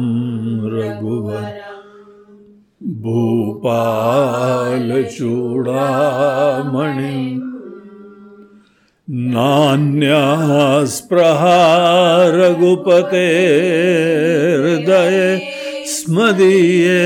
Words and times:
रघुवर 0.76 1.50
भूपालचूडामणिम् 3.02 3.94
नान्या 9.08 10.84
स्पृहा 10.88 11.56
रघुपते 12.34 13.24
हृदय 14.60 15.18
स्मदीये 15.86 17.02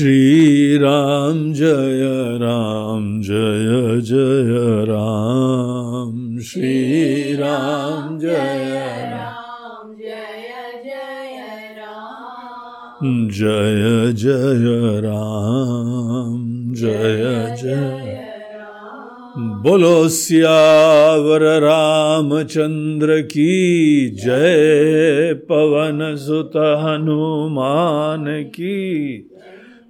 श्री 0.00 0.76
राम 0.76 1.52
जय 1.52 2.38
राम, 2.38 3.22
जय 3.22 4.00
जय 4.00 4.84
राम। 4.84 6.38
श्री 6.38 7.34
राम 7.34 8.18
जय 8.18 9.10
राम। 9.12 9.96
जय 13.28 14.12
जय 14.12 15.00
राम, 15.00 16.74
जय 16.74 17.56
जय 17.62 18.26
बोलो, 19.36 20.08
सियावर 20.08 21.40
रामचंद्र 21.40 23.20
की 23.20 24.10
जय। 24.10 25.34
पवन 25.34 26.16
सुत 26.16 26.52
हनुमान 26.56 28.42
की 28.42 29.26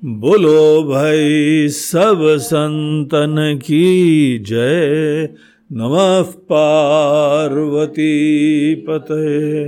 बोलो 0.05 0.83
भाई, 0.83 1.69
सब 1.69 2.37
संतन 2.41 3.59
की 3.63 4.39
जय। 4.39 5.28
नमः 5.72 6.22
पार्वती 6.22 8.74
पते 8.74 9.66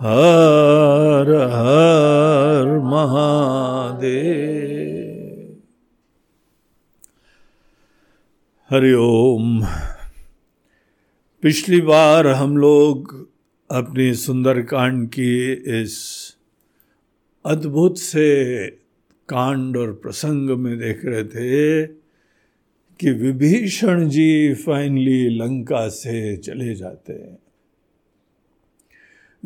हर 0.00 1.48
हर 1.52 2.78
महादेव। 2.78 5.56
हरिओम 8.70 9.66
पिछली 11.42 11.80
बार 11.80 12.26
हम 12.26 12.56
लोग 12.56 13.28
अपनी 13.70 14.14
सुंदरकांड 14.14 15.08
की 15.08 15.52
इस 15.52 15.98
अद्भुत 17.46 17.98
से 17.98 18.83
कांड 19.28 19.76
और 19.76 19.92
प्रसंग 19.92 20.50
में 20.50 20.78
देख 20.78 21.04
रहे 21.04 21.24
थे 21.24 21.86
कि 23.00 23.10
विभीषण 23.10 24.08
जी 24.08 24.54
फाइनली 24.54 25.28
लंका 25.28 25.88
से 25.88 26.36
चले 26.36 26.74
जाते 26.74 27.12
हैं। 27.12 27.38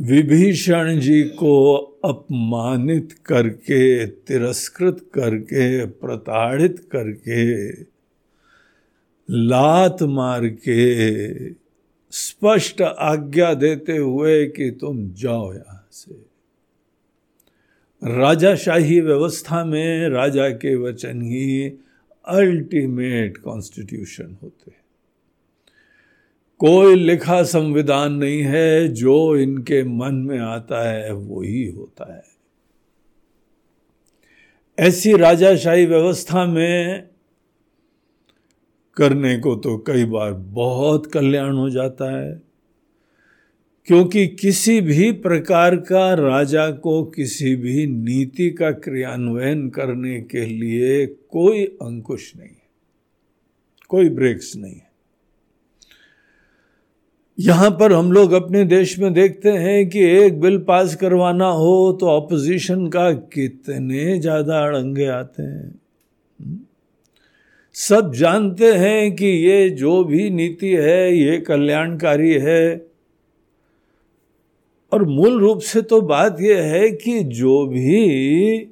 विभीषण 0.00 1.00
जी 1.00 1.22
को 1.22 1.74
अपमानित 2.04 3.12
करके, 3.26 4.06
तिरस्कृत 4.06 5.10
करके, 5.14 5.86
प्रताड़ित 5.86 6.88
करके, 6.92 7.70
लात 9.30 10.02
मार 10.02 10.48
के 10.48 11.50
स्पष्ट 12.10 12.82
आज्ञा 12.82 13.54
देते 13.54 13.96
हुए 13.96 14.46
कि 14.46 14.70
तुम 14.70 15.12
जाओ 15.12 15.54
यहाँ 15.54 15.88
से। 15.92 16.27
राजाशाही 18.04 19.00
व्यवस्था 19.00 19.64
में 19.64 20.08
राजा 20.08 20.48
के 20.48 20.76
वचन 20.76 21.22
ही 21.22 21.68
अल्टीमेट 22.26 23.38
कॉन्स्टिट्यूशन 23.38 24.36
होते 24.42 24.70
हैं। 24.70 24.80
कोई 26.58 26.94
लिखा 26.94 27.42
संविधान 27.42 28.12
नहीं 28.12 28.42
है, 28.42 28.88
जो 28.88 29.36
इनके 29.36 29.82
मन 29.84 30.14
में 30.14 30.38
आता 30.38 30.90
है 30.90 31.12
वो 31.12 31.42
ही 31.42 31.66
होता 31.66 32.14
है। 32.16 32.24
ऐसी 34.78 35.16
राजाशाही 35.16 35.86
व्यवस्था 35.86 36.46
में 36.46 37.08
करने 38.96 39.38
को 39.38 39.56
तो 39.56 39.78
कई 39.78 40.04
बार 40.04 40.32
बहुत 40.32 41.06
कल्याण 41.06 41.56
हो 41.56 41.70
जाता 41.70 42.18
है। 42.18 42.47
क्योंकि 43.88 44.26
किसी 44.26 44.80
भी 44.80 45.12
प्रकार 45.12 45.76
का 45.76 46.14
राजा 46.14 46.70
को 46.70 47.04
किसी 47.04 47.56
भी 47.56 47.86
नीति 47.86 48.50
का 48.50 48.70
क्रियान्वयन 48.70 49.68
करने 49.68 50.20
के 50.20 50.46
लिए 50.46 51.06
कोई 51.06 51.64
अंकुश 51.64 52.32
नहीं 52.36 52.48
है 52.48 52.62
कोई 53.88 54.08
ब्रेक्स 54.08 54.56
नहीं 54.56 54.74
है 54.74 54.88
यहाँ 57.38 57.70
पर 57.70 57.92
हम 57.92 58.12
लोग 58.12 58.32
अपने 58.32 58.64
देश 58.64 58.98
में 58.98 59.12
देखते 59.12 59.50
हैं 59.52 59.88
कि 59.88 60.04
एक 60.04 60.40
बिल 60.40 60.58
पास 60.58 60.94
करवाना 60.96 61.48
हो 61.48 61.98
तो 62.00 62.06
ऑपोजिशन 62.06 62.86
का 62.86 63.12
कितने 63.12 64.18
ज़्यादा 64.18 64.58
अड़ंगे 64.58 65.06
आते 65.06 65.42
हैं? 65.42 65.80
सब 67.74 68.14
जानते 68.14 68.72
हैं 68.72 69.16
कि 69.16 69.26
ये 69.26 69.70
जो 69.70 70.04
भी 70.04 70.30
नीति 70.30 70.68
है, 70.68 71.16
ये 71.16 71.38
कल्याणकारी 71.38 72.32
है 72.32 72.87
और 74.92 75.04
मूल 75.04 75.40
रूप 75.40 75.60
से 75.60 75.82
तो 75.82 76.00
बात 76.00 76.40
यह 76.40 76.62
है 76.64 76.90
कि 76.90 77.22
जो 77.24 77.66
भी 77.66 78.68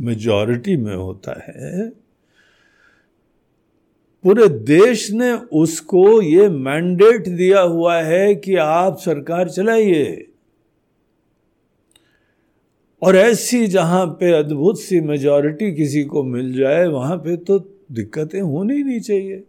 मेजॉरिटी 0.00 0.76
में 0.76 0.94
होता 0.94 1.32
है, 1.40 1.88
पूरे 4.24 4.48
देश 4.48 5.10
ने 5.10 5.32
उसको 5.32 6.22
ये 6.22 6.48
मैंडेट 6.48 7.28
दिया 7.28 7.60
हुआ 7.60 8.00
है 8.02 8.34
कि 8.34 8.56
आप 8.56 8.98
सरकार 8.98 9.48
चलाइए। 9.48 10.26
और 13.02 13.16
ऐसी 13.16 13.66
जहाँ 13.66 14.06
पे 14.20 14.32
अद्भुत 14.32 14.80
सी 14.80 15.00
मेजॉरिटी 15.00 15.72
किसी 15.72 16.04
को 16.04 16.22
मिल 16.22 16.52
जाए, 16.52 16.86
वहाँ 16.86 17.16
पे 17.16 17.36
तो 17.36 17.58
दिक्कतें 17.92 18.40
होनी 18.40 18.82
नहीं 18.82 19.00
चाहिए। 19.00 19.42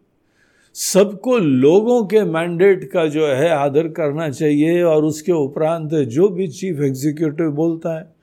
सबको 0.75 1.37
लोगों 1.37 2.03
के 2.05 2.23
मैंडेट 2.23 2.83
का 2.91 3.05
जो 3.07 3.25
है 3.27 3.49
आदर 3.49 3.87
करना 3.87 4.29
चाहिए 4.29 4.81
और 4.83 5.03
उसके 5.03 5.31
उपरांत 5.31 5.93
जो 5.93 6.29
भी 6.29 6.47
चीफ 6.47 6.79
एग्जीक्यूटिव 6.81 7.51
बोलता 7.51 7.97
है 7.99 8.13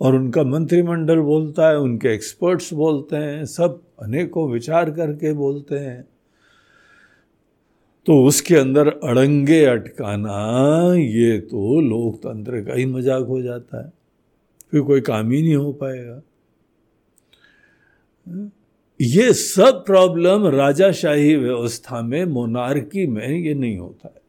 और 0.00 0.14
उनका 0.14 0.42
मंत्रिमंडल 0.44 1.18
बोलता 1.18 1.68
है, 1.68 1.78
उनके 1.78 2.08
एक्सपर्ट्स 2.08 2.72
बोलते 2.72 3.16
हैं, 3.16 3.44
सब 3.44 3.80
अनेकों 4.02 4.48
विचार 4.50 4.90
करके 4.90 5.32
बोलते 5.32 5.78
हैं। 5.78 6.04
तो 8.06 8.24
उसके 8.24 8.56
अंदर 8.56 8.88
अड़ंगे 8.88 9.64
अटकाना, 9.64 10.94
ये 10.94 11.38
तो 11.40 11.80
लोकतंत्र 11.80 12.60
का 12.60 12.74
ही 12.74 12.86
मज़ाक 12.86 13.26
हो 13.26 13.40
जाता 13.42 13.84
है। 13.84 13.92
फिर 14.70 14.80
कोई 14.80 15.00
काम 15.00 15.30
ही 15.30 15.42
नहीं 15.42 15.54
हो 15.54 15.72
पाएगा। 15.72 16.20
ये 19.00 19.32
सब 19.32 19.84
प्रॉब्लम 19.84 20.46
राजाशाही 20.46 21.36
व्यवस्था 21.36 22.02
में 22.02 22.24
मोनार्की 22.24 23.06
में 23.06 23.28
ये 23.28 23.54
नहीं 23.54 23.78
होता 23.78 24.12
है। 24.16 24.22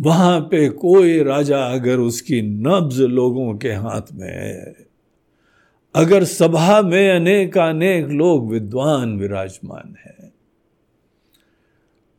वहाँ 0.00 0.40
पे 0.40 0.68
कोई 0.68 1.22
राजा 1.22 1.58
अगर 1.64 1.98
उसकी 1.98 2.42
नब्ज 2.42 3.00
लोगों 3.00 3.54
के 3.58 3.72
हाथ 3.72 4.12
में 4.12 4.28
है, 4.28 4.76
अगर 5.94 6.24
सभा 6.24 6.82
में 6.82 7.10
अनेक 7.10 7.58
अनेक 7.58 8.06
लोग 8.06 8.52
विद्वान 8.52 9.18
विराजमान 9.18 9.94
हैं, 10.06 10.32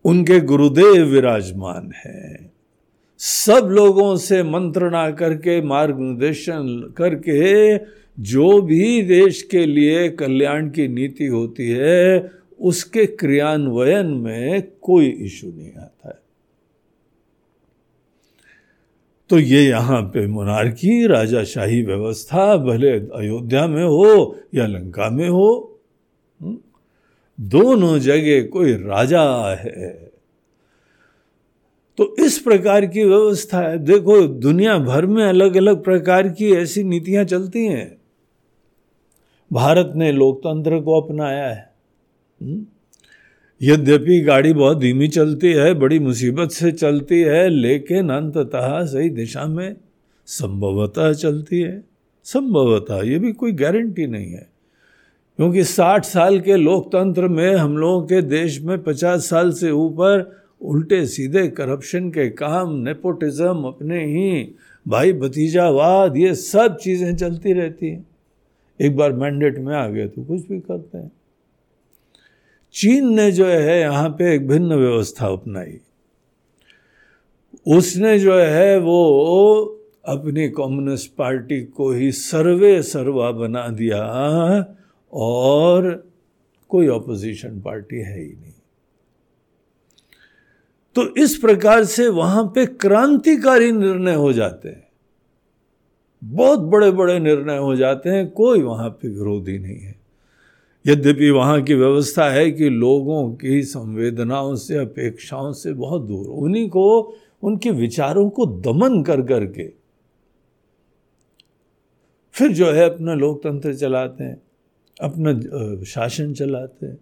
उनके 0.05 0.39
गुरुदेव 0.39 1.05
विराजमान 1.05 1.91
हैं, 2.05 2.51
सब 3.19 3.67
लोगों 3.71 4.15
से 4.17 4.43
मंत्रणा 4.43 5.11
करके, 5.11 5.61
मार्गदर्शन 5.61 6.93
करके 6.97 7.77
जो 8.19 8.61
भी 8.61 9.01
देश 9.01 9.43
के 9.43 9.65
लिए 9.65 10.09
कल्याण 10.09 10.69
की 10.69 10.87
नीति 10.87 11.25
होती 11.25 11.69
है 11.69 12.31
उसके 12.59 13.05
क्रियान्वयन 13.05 14.05
में 14.05 14.63
कोई 14.81 15.05
इशू 15.05 15.47
नहीं 15.47 15.73
आता 15.73 16.09
है। 16.09 16.19
तो 19.29 19.39
ये 19.39 19.63
यहाँ 19.63 20.01
पे 20.01 20.27
मोनार्की 20.27 21.07
राजाशाही 21.07 21.81
व्यवस्था 21.81 22.57
भले 22.57 22.91
अयोध्या 22.91 23.67
में 23.67 23.83
हो 23.83 24.39
या 24.55 24.67
लंका 24.67 25.09
में 25.09 25.29
हो 25.29 25.79
हम्म, 26.41 26.57
दोनों 27.39 27.99
जगह 27.99 28.43
कोई 28.43 28.73
राजा 28.73 29.55
है। 29.55 30.11
तो 31.97 32.15
इस 32.19 32.39
प्रकार 32.39 32.85
की 32.85 33.03
व्यवस्था 33.03 33.59
है। 33.59 33.77
देखो 33.79 34.21
दुनिया 34.27 34.77
भर 34.77 35.05
में 35.05 35.23
अलग 35.23 35.57
अलग 35.57 35.83
प्रकार 35.83 36.27
की 36.27 36.51
ऐसी 36.53 36.83
नीतियाँ 36.83 37.23
चलती 37.23 37.65
हैं। 37.65 37.96
भारत 39.53 39.93
ने 39.95 40.11
लोकतंत्र 40.11 40.79
को 40.79 41.01
अपनाया 41.01 41.47
है। 41.47 41.73
हम्म, 42.41 42.65
यद्यपि 43.61 44.19
गाड़ी 44.19 44.53
बहुत 44.53 44.77
धीमी 44.77 45.07
चलती 45.07 45.53
है 45.53 45.73
बड़ी 45.73 45.99
मुसीबत 45.99 46.51
से 46.51 46.71
चलती 46.71 47.21
है 47.21 47.49
लेकिन 47.49 48.09
अंततः 48.09 48.85
सही 48.85 49.09
दिशा 49.09 49.45
में 49.45 49.75
संभवतः 50.25 51.13
चलती 51.13 51.59
है। 51.59 51.83
संभवतः 52.23 53.01
ये 53.01 53.19
भी 53.19 53.31
कोई 53.31 53.51
गारंटी 53.51 54.07
नहीं 54.07 54.31
है। 54.31 54.49
क्योंकि 55.37 55.63
60 55.63 56.05
साल 56.05 56.39
के 56.39 56.55
लोकतंत्र 56.55 57.27
में 57.27 57.55
हम 57.55 57.77
लोगों 57.77 58.07
के 58.07 58.21
देश 58.21 58.61
में 58.61 58.83
50 58.83 59.29
साल 59.29 59.51
से 59.51 59.71
ऊपर 59.71 60.41
उल्टे 60.61 61.05
सीधे 61.05 61.47
करप्शन 61.47 62.09
के 62.09 62.29
काम 62.29 62.73
नेपोटिज्म 62.73 63.63
अपने 63.63 64.05
ही 64.05 64.55
भाई 64.87 65.13
भतीजावाद 65.13 66.17
ये 66.17 66.35
सब 66.35 66.77
चीज़ें 66.77 67.15
चलती 67.15 67.53
रहती 67.53 67.89
हैं। 67.89 68.05
एक 68.81 68.95
बार 68.97 69.13
मैंडेट 69.13 69.57
में 69.57 69.75
आ 69.75 69.87
गए 69.87 70.07
तो 70.07 70.23
कुछ 70.23 70.47
भी 70.47 70.59
करते 70.59 70.97
हैं। 70.97 71.11
चीन 72.73 73.13
ने 73.13 73.31
जो 73.31 73.45
है 73.45 73.79
यहाँ 73.79 74.09
पे 74.09 74.33
एक 74.35 74.47
भिन्न 74.47 74.73
व्यवस्था 74.73 75.27
अपनाई। 75.27 75.79
उसने 77.67 78.19
जो 78.19 78.37
है 78.37 78.79
वो 78.79 79.63
अपनी 80.05 80.49
कम्युनिस्ट 80.49 81.11
पार्टी 81.15 81.61
को 81.61 81.91
ही 81.91 82.11
सर्वे 82.11 82.81
सर्वा 82.83 83.31
बना 83.31 83.67
दिया 83.67 84.03
और 85.13 86.11
कोई 86.69 86.87
ऑपोजिशन 86.87 87.61
पार्टी 87.61 87.95
है 87.95 88.19
ही 88.19 88.33
नहीं। 88.33 88.53
तो 90.95 91.15
इस 91.15 91.35
प्रकार 91.37 91.83
से 91.83 92.07
वहाँ 92.07 92.43
पे 92.55 92.65
क्रांतिकारी 92.65 93.71
निर्णय 93.71 94.13
हो 94.13 94.33
जाते 94.33 94.69
हैं। 94.69 94.86
बहुत 96.27 96.59
बड़े 96.59 96.91
बड़े 96.91 97.19
निर्णय 97.19 97.57
हो 97.57 97.75
जाते 97.75 98.09
हैं, 98.09 98.29
कोई 98.31 98.61
वहाँ 98.61 98.89
पे 98.89 99.09
विरोधी 99.09 99.59
नहीं 99.59 99.79
है। 99.79 99.95
यद्यपि 100.85 101.29
वहाँ 101.29 101.61
की 101.61 101.73
व्यवस्था 101.73 102.29
है 102.29 102.51
कि 102.51 102.69
लोगों 102.69 103.33
की 103.33 103.63
संवेदनाओं 103.63 104.55
से, 104.55 104.77
अपेक्षाओं 104.77 105.51
से 105.53 105.73
बहुत 105.73 106.01
दूर, 106.01 106.27
उन्हीं 106.27 106.69
को, 106.69 107.15
उनके 107.43 107.71
विचारों 107.71 108.29
को 108.29 108.45
दमन 108.45 109.03
कर 109.03 109.21
करके 109.21 109.73
फिर 112.33 112.51
जो 112.51 112.71
है 112.71 112.89
अपना 112.89 113.13
लोकतंत्र 113.13 113.73
चलाते 113.73 114.23
हैं, 114.23 114.41
अपना 115.01 115.83
शासन 115.83 116.33
चलाते 116.33 116.85
हैं। 116.85 116.97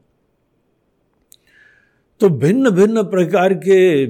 तो 2.20 2.30
भिन्न 2.30 2.70
भिन्न 2.70 3.04
प्रकार 3.04 3.54
के 3.54 4.06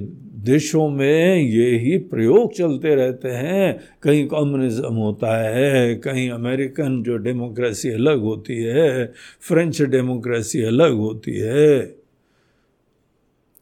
देशों 0.46 0.88
में 0.90 1.38
ये 1.38 1.70
ही 1.78 1.98
प्रयोग 2.06 2.54
चलते 2.54 2.96
रहते 2.96 3.30
हैं। 3.30 3.80
कहीं 4.04 4.28
कम्युनिज्म 4.28 4.94
होता 4.94 5.38
है, 5.40 5.96
कहीं 5.96 6.30
अमेरिकन 6.30 7.02
जो 7.04 7.18
डेमोक्रेसी 7.18 7.90
अलग 7.90 8.22
होती 8.22 8.62
है 8.64 9.14
फ्रेंच 9.42 9.82
डेमोक्रेसी 9.82 10.64
अलग 10.64 10.94
होती 10.94 11.38
है। 11.40 11.78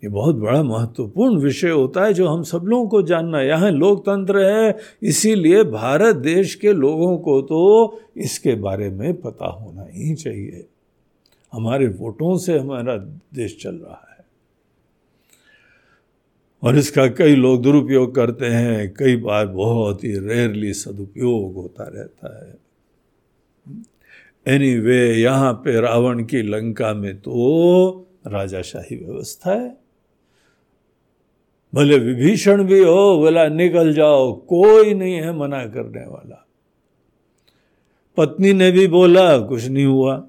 ये 0.03 0.09
बहुत 0.09 0.35
बड़ा 0.35 0.61
महत्वपूर्ण 0.63 1.37
विषय 1.39 1.69
होता 1.69 2.05
है 2.05 2.13
जो 2.13 2.27
हम 2.27 2.41
सब 2.43 2.63
लोगों 2.65 2.87
को 2.87 3.01
जानना 3.01 3.41
यहाँ 3.41 3.71
लोकतंत्र 3.71 4.43
है, 4.43 4.75
इसीलिए 5.03 5.63
भारत 5.63 6.15
देश 6.15 6.55
के 6.55 6.73
लोगों 6.73 7.17
को 7.17 7.41
तो 7.41 7.99
इसके 8.17 8.55
बारे 8.55 8.89
में 8.89 9.13
पता 9.21 9.47
होना 9.47 9.87
ही 9.91 10.15
चाहिए। 10.15 10.65
हमारे 11.53 11.87
वोटों 11.87 12.37
से 12.37 12.57
हमारा 12.57 12.95
देश 13.35 13.57
चल 13.61 13.75
रहा 13.75 14.07
है। 14.09 14.12
और 16.63 16.77
इसका 16.77 17.07
कई 17.07 17.35
लोग 17.35 17.61
दुरुपयोग 17.61 18.15
करते 18.15 18.45
हैं, 18.45 18.93
कई 18.93 19.15
बार 19.15 19.47
बहुत 19.47 20.03
ही 20.03 20.19
रेयरली 20.19 20.73
सदुपयोग 20.73 21.53
होता 21.53 21.83
रहता 21.83 22.45
है। 22.45 22.55
एनी 24.47 24.77
वे 24.77 25.15
यहाँ 25.15 25.53
पे 25.53 25.81
रावण 25.81 26.23
की 26.23 26.41
लंका 26.41 26.93
में 26.93 27.19
तो 27.19 28.07
राजाशाही 28.27 28.95
व्यवस्था 28.95 29.51
है। 29.51 29.77
भले 31.73 31.97
विभीषण 31.99 32.63
भी 32.63 32.79
हो 32.79 33.17
बोला 33.17 33.47
निकल 33.47 33.93
जाओ, 33.93 34.33
कोई 34.33 34.93
नहीं 34.93 35.13
है 35.13 35.37
मना 35.37 35.65
करने 35.65 36.05
वाला। 36.05 36.47
पत्नी 38.17 38.53
ने 38.53 38.71
भी 38.71 38.87
बोला, 38.87 39.37
कुछ 39.37 39.65
नहीं 39.65 39.85
हुआ। 39.85 40.27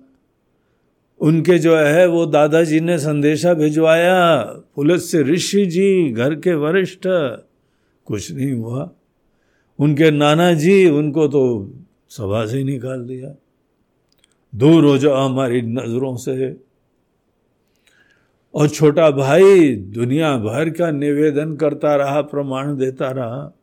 उनके 1.24 1.58
जो 1.58 1.76
है, 1.76 2.06
वो 2.06 2.26
दादाजी 2.26 2.80
ने 2.80 2.98
संदेशा 2.98 3.54
भिजवाया, 3.54 4.42
पुलिस 4.42 5.10
से, 5.10 5.22
ऋषि 5.22 5.66
जी, 5.66 6.12
घर 6.12 6.34
के 6.34 6.54
वरिष्ठ। 6.54 7.02
कुछ 8.04 8.32
नहीं 8.32 8.52
हुआ। 8.52 8.90
उनके 9.78 10.10
नाना 10.10 10.54
जी 10.54 10.90
उनको 10.90 11.28
तो 11.28 11.72
सभा 12.08 12.46
से 12.46 12.58
ही 12.58 12.64
निकाल 12.64 13.06
दिया। 13.06 13.34
दूर 14.54 14.84
हो 14.84 14.98
जाओ 14.98 15.14
हमारी 15.14 15.62
नज़रों 15.62 16.16
से। 16.16 16.56
और 18.54 18.68
छोटा 18.68 19.10
भाई, 19.10 19.76
दुनिया 19.76 20.36
भर 20.36 20.70
का 20.70 20.90
निवेदन 20.90 21.56
करता 21.56 21.96
रहा, 21.96 22.22
प्रमाण 22.22 22.76
देता 22.76 23.10
रहा। 23.10 23.56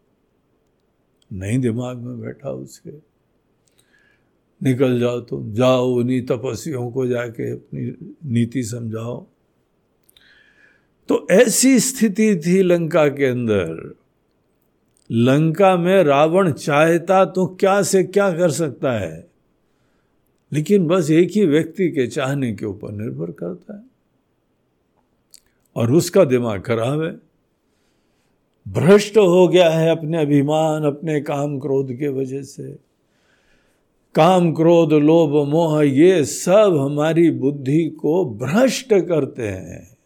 नहीं 1.34 1.60
दिमाग 1.60 1.98
में 1.98 2.22
बैठा 2.22 2.52
उसके। 2.52 3.11
निकल 4.64 5.00
जाओ 5.00 5.20
तुम। 5.20 5.54
जाओ, 5.54 5.88
उन्हीं 5.90 6.22
तपस्वियों 6.22 6.92
को 6.92 7.08
जाके 7.08 7.52
अपनी 7.52 8.14
नीति 8.32 8.64
समझाओ। 8.64 9.26
तो 11.08 11.28
ऐसी 11.32 11.80
स्थिति 11.80 12.36
थी 12.36 12.62
लंका 12.62 13.08
के 13.08 13.26
अंदर। 13.26 13.96
लंका 15.12 15.78
में 15.78 16.04
रावण 16.04 16.52
चाहता 16.52 17.26
तो 17.26 17.46
क्या 17.46 17.82
से 17.82 18.04
क्या 18.04 18.32
कर 18.32 18.52
सकता 18.52 18.92
है? 18.92 19.28
लेकिन 20.54 20.88
बस 20.88 21.12
एक 21.12 21.32
ही 21.32 21.46
व्यक्ति 21.46 21.90
के 21.90 22.08
चाहने 22.08 22.56
के 22.56 22.66
ऊपर 22.66 22.92
निर्भर 22.92 23.32
करता 23.32 23.78
है। 23.78 23.84
और 25.76 25.92
उसका 25.92 26.24
दिमाग 26.24 26.62
खराब 26.62 27.02
है। 27.02 27.20
भ्रष्ट 28.68 29.18
हो 29.18 29.48
गया 29.48 29.70
है 29.70 29.92
अपने 29.92 30.22
अभिमान, 30.22 30.84
अपने 30.84 31.22
काम 31.22 31.60
क्रोध 31.60 31.94
के 31.94 32.08
वजह 32.08 32.42
से। 32.42 32.91
काम, 34.16 34.54
क्रोध, 34.54 34.94
लोभ, 34.94 35.48
मोह, 35.48 35.84
ये 35.84 36.26
सब 36.26 36.78
हमारी 36.82 37.32
बुद्धि 37.32 37.90
को 37.90 38.26
भ्रष्ट 38.26 38.94
करते 38.94 39.48
हैं। 39.48 39.98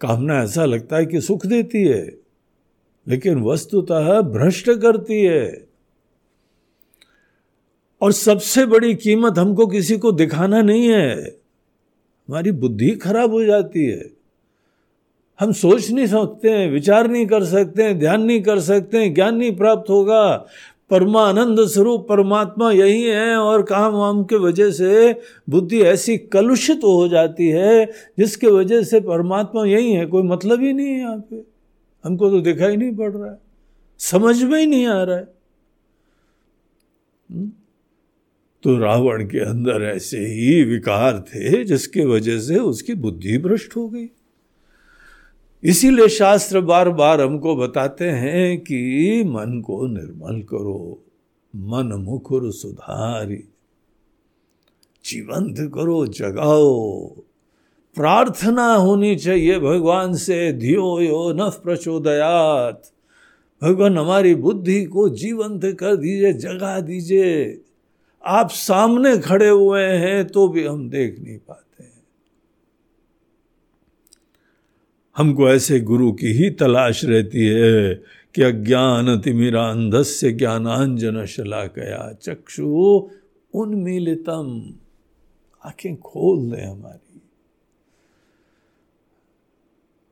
कामना 0.00 0.42
ऐसा 0.42 0.64
लगता 0.64 0.96
है 0.96 1.06
कि 1.06 1.20
सुख 1.20 1.46
देती 1.46 1.84
है, 1.84 2.18
लेकिन 3.08 3.42
वस्तुतः 3.42 4.20
भ्रष्ट 4.20 4.70
करती 4.70 5.22
है। 5.24 5.68
और 8.00 8.12
सबसे 8.12 8.66
बड़ी 8.66 8.94
कीमत 8.94 9.38
हमको 9.38 9.66
किसी 9.66 9.98
को 9.98 10.12
दिखाना 10.12 10.62
नहीं 10.62 10.88
है। 10.88 11.22
हमारी 12.28 12.52
बुद्धि 12.52 12.90
खराब 12.90 13.30
हो 13.30 13.44
जाती 13.44 13.84
है। 13.84 14.10
हम 15.40 15.52
सोच 15.52 15.90
नहीं 15.90 16.06
सकते 16.06 16.50
हैं 16.50 16.70
विचार 16.70 17.08
नहीं 17.08 17.26
कर 17.26 17.44
सकते 17.44 17.82
हैं 17.82 17.98
ध्यान 17.98 18.22
नहीं 18.22 18.42
कर 18.42 18.60
सकते 18.60 18.98
हैं 18.98 19.14
ज्ञान 19.14 19.36
नहीं 19.36 19.56
प्राप्त 19.56 19.90
होगा। 19.90 20.46
परमानंद 20.90 21.66
स्वरूप 21.66 22.08
परमात्मा 22.08 22.72
यही 22.72 23.02
है 23.02 23.36
और 23.36 23.62
काम 23.62 23.92
वाम 23.92 24.24
के 24.24 24.36
वजह 24.36 24.70
से 24.70 25.20
बुद्धि 25.50 25.80
ऐसी 25.80 26.18
कलुषित 26.18 26.78
हो 26.78 27.08
जाती 27.08 27.48
है, 27.48 27.92
जिसके 28.18 28.46
वजह 28.46 28.82
से 28.82 29.00
परमात्मा 29.00 29.64
यही 29.64 29.92
है। 29.92 30.06
कोई 30.06 30.22
मतलब 30.22 30.60
ही 30.60 30.72
नहीं 30.72 30.86
है 30.86 30.98
यहाँ 30.98 31.18
पे। 31.18 31.44
हमको 32.04 32.30
तो 32.30 32.40
दिखाई 32.40 32.76
नहीं 32.76 32.96
पड़ 32.96 33.12
रहा 33.12 33.30
है। 33.30 33.38
समझ 33.98 34.42
में 34.42 34.60
ही 34.60 34.66
नहीं 34.66 34.86
आ 34.86 35.02
रहा 35.02 35.16
है। 35.16 35.28
हम्म? 37.30 37.52
तो 38.62 38.78
रावण 38.78 39.24
के 39.24 39.38
अंदर 39.38 39.82
ऐसे 39.82 40.18
ही 40.18 40.64
विकार 40.64 41.20
थे, 41.20 41.64
जिसके 41.64 42.04
वजह 42.04 42.38
से 42.38 42.58
उसकी 42.58 42.94
बुद्धि 42.94 43.38
भ्रष्ट 43.38 43.76
हो 43.76 43.88
गई। 43.88 44.06
इसीलिए 45.64 46.08
शास्त्र 46.08 46.60
बार 46.60 46.88
बार 46.90 47.20
हमको 47.20 47.56
बताते 47.56 48.04
हैं 48.04 48.60
कि 48.60 49.22
मन 49.26 49.60
को 49.60 49.86
निर्मल 49.86 50.40
करो, 50.42 51.04
मन 51.56 51.86
मुखुर 51.86 52.52
सुधारी, 52.52 53.44
जीवंत 55.04 55.72
करो, 55.74 56.06
जगाओ। 56.06 57.08
प्रार्थना 57.96 58.74
होनी 58.74 59.16
चाहिए 59.16 59.58
भगवान 59.58 60.14
से, 60.14 60.52
धियो 60.52 61.00
यो 61.00 61.32
न 61.32 61.50
प्रचोदयात। 61.50 62.90
भगवान, 63.62 63.98
हमारी 63.98 64.34
बुद्धि 64.34 64.84
को 64.84 65.08
जीवंत 65.08 65.64
कर 65.64 65.96
दीजिए, 65.96 66.32
जगा 66.32 66.80
दीजिए। 66.80 67.60
आप 68.26 68.50
सामने 68.50 69.18
खड़े 69.18 69.48
हुए 69.48 69.82
हैं 69.82 70.26
तो 70.26 70.48
भी 70.48 70.64
हम 70.66 70.88
देख 70.90 71.20
नहीं 71.20 71.38
पाते। 71.38 71.69
हमको 75.20 75.48
ऐसे 75.48 75.80
गुरु 75.80 76.12
की 76.12 76.26
ही 76.26 76.50
तलाश 76.50 77.04
रहती 77.04 77.46
है 77.46 77.94
कि 78.34 78.42
अज्ञान 78.42 79.20
तिमिरांधस्य 79.20 80.32
ज्ञानांजन 80.32 81.26
शलाकया 81.26 82.12
चक्षु 82.22 82.66
उन्मीलितम। 83.54 84.74
आँखें 85.64 85.96
खोल 85.96 86.50
दें 86.50 86.64
हमारी। 86.64 87.22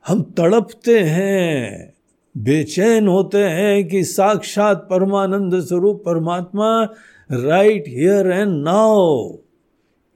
हम 0.06 0.22
तड़पते 0.22 1.00
हैं, 1.00 1.94
बेचैन 2.36 3.08
होते 3.08 3.38
हैं 3.38 3.88
कि 3.88 4.04
साक्षात 4.04 4.86
परमानंद 4.90 5.60
स्वरूप 5.60 6.02
परमात्मा 6.06 6.84
राइट 7.32 7.84
हियर 7.88 8.26
एंड 8.26 8.64
नाउ 8.64 9.36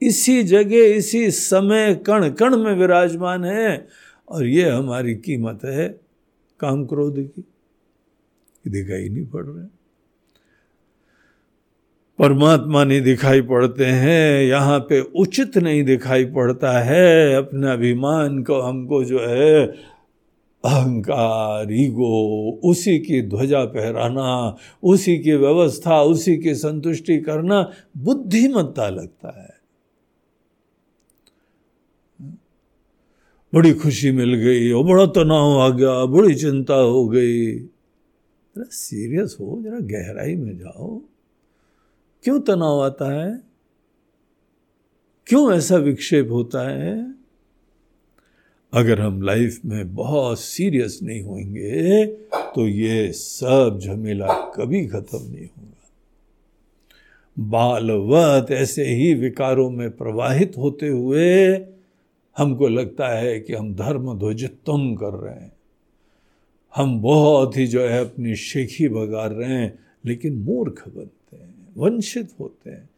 इसी 0.01 0.43
जगह, 0.43 0.77
इसी 0.77 1.31
समय 1.31 1.95
कण 1.95 2.29
कण 2.29 2.57
में 2.57 2.73
विराजमान 2.73 3.45
है। 3.45 3.87
और 4.29 4.45
ये 4.45 4.69
हमारी 4.69 5.15
कीमत 5.15 5.59
है 5.65 5.99
काम 6.59 6.85
क्रोध 6.85 7.15
की। 7.19 7.43
दिखाई 8.67 9.09
नहीं 9.09 9.25
पड़ 9.25 9.45
रहे। 9.45 9.65
परमात्मा 12.19 12.83
नहीं 12.83 13.01
दिखाई 13.01 13.41
पड़ते 13.41 13.85
हैं, 13.85 14.43
यहाँ 14.43 14.79
पे 14.79 15.01
उचित 15.01 15.57
नहीं 15.57 15.83
दिखाई 15.83 16.25
पड़ता 16.25 16.79
है। 16.79 17.35
अपने 17.35 17.71
अभिमान 17.71 18.43
को 18.43 18.61
हमको 18.61 19.03
जो 19.03 19.19
है, 19.19 19.67
अहंकार 20.65 21.67
ईगो 21.71 22.51
उसी 22.63 22.99
की 22.99 23.21
ध्वजा 23.21 23.65
पहराना 23.65 24.57
उसी 24.83 25.17
की 25.17 25.33
व्यवस्था, 25.33 26.01
उसी 26.01 26.37
की 26.37 26.55
संतुष्टि 26.55 27.17
करना 27.17 27.71
बुद्धिमत्ता 27.97 28.89
लगता 28.89 29.41
है। 29.41 29.42
बड़ी 33.53 33.73
खुशी 33.73 34.11
मिल 34.11 34.33
गई 34.33 34.71
और 34.71 34.83
बड़ा 34.83 35.05
तनाव 35.05 35.59
आ 35.59 35.69
गया, 35.69 36.05
बड़ी 36.05 36.35
चिंता 36.35 36.73
हो 36.73 37.07
गई। 37.07 37.55
जरा 37.55 38.63
सीरियस 38.71 39.37
हो, 39.39 39.61
जरा 39.63 39.79
गहराई 39.79 40.35
में 40.35 40.57
जाओ। 40.57 41.01
क्यों 42.23 42.39
तनाव 42.39 42.83
आता 42.83 43.25
है? 43.25 43.41
क्यों 45.27 45.53
ऐसा 45.53 45.75
विक्षेप 45.75 46.27
होता 46.31 46.69
है? 46.69 47.15
अगर 48.73 49.01
हम 49.01 49.21
लाइफ 49.21 49.59
में 49.65 49.95
बहुत 49.95 50.39
सीरियस 50.39 50.99
नहीं 51.03 51.21
होंगे 51.21 52.05
तो 52.55 52.67
ये 52.67 53.11
सब 53.11 53.79
झमेला 53.83 54.27
कभी 54.27 54.85
खत्म 54.87 55.19
नहीं 55.21 55.47
होगा। 55.47 55.91
बालवत 57.39 58.51
ऐसे 58.51 58.85
ही 58.85 59.13
विकारों 59.13 59.69
में 59.69 59.89
प्रवाहित 59.91 60.53
होते 60.57 60.87
हुए 60.87 61.57
हमको 62.37 62.67
लगता 62.67 63.07
है 63.07 63.39
कि 63.39 63.53
हम 63.53 63.73
धर्म 63.75 64.13
ध्वजित्वम 64.19 64.93
कर 64.95 65.13
रहे 65.13 65.33
हैं। 65.33 65.51
हम 66.75 67.01
बहुत 67.01 67.57
ही 67.57 67.67
जो 67.67 67.81
है 67.81 67.99
अपनी 67.99 68.35
शेखी 68.35 68.87
बगार 68.89 69.31
रहे 69.31 69.49
हैं, 69.49 69.79
लेकिन 70.05 70.35
मूर्ख 70.35 70.83
बनते 70.87 71.37
हैं 71.37 71.73
वंचित 71.77 72.29
होते 72.39 72.69
हैं। 72.69 72.89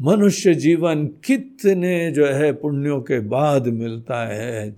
मनुष्य 0.00 0.54
जीवन 0.54 1.06
कितने 1.24 2.10
जो 2.10 2.26
है 2.26 2.52
पुण्यों 2.52 3.00
के 3.00 3.20
बाद 3.20 3.68
मिलता 3.68 4.26
है। 4.26 4.74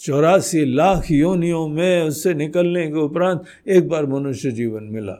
चौरासी 0.00 0.64
लाख 0.64 1.10
योनियों 1.10 1.66
में 1.68 2.02
उससे 2.02 2.34
निकलने 2.34 2.86
के 2.86 2.98
उपरांत 2.98 3.44
एक 3.68 3.88
बार 3.88 4.06
मनुष्य 4.06 4.50
जीवन 4.50 4.84
मिला, 4.84 5.16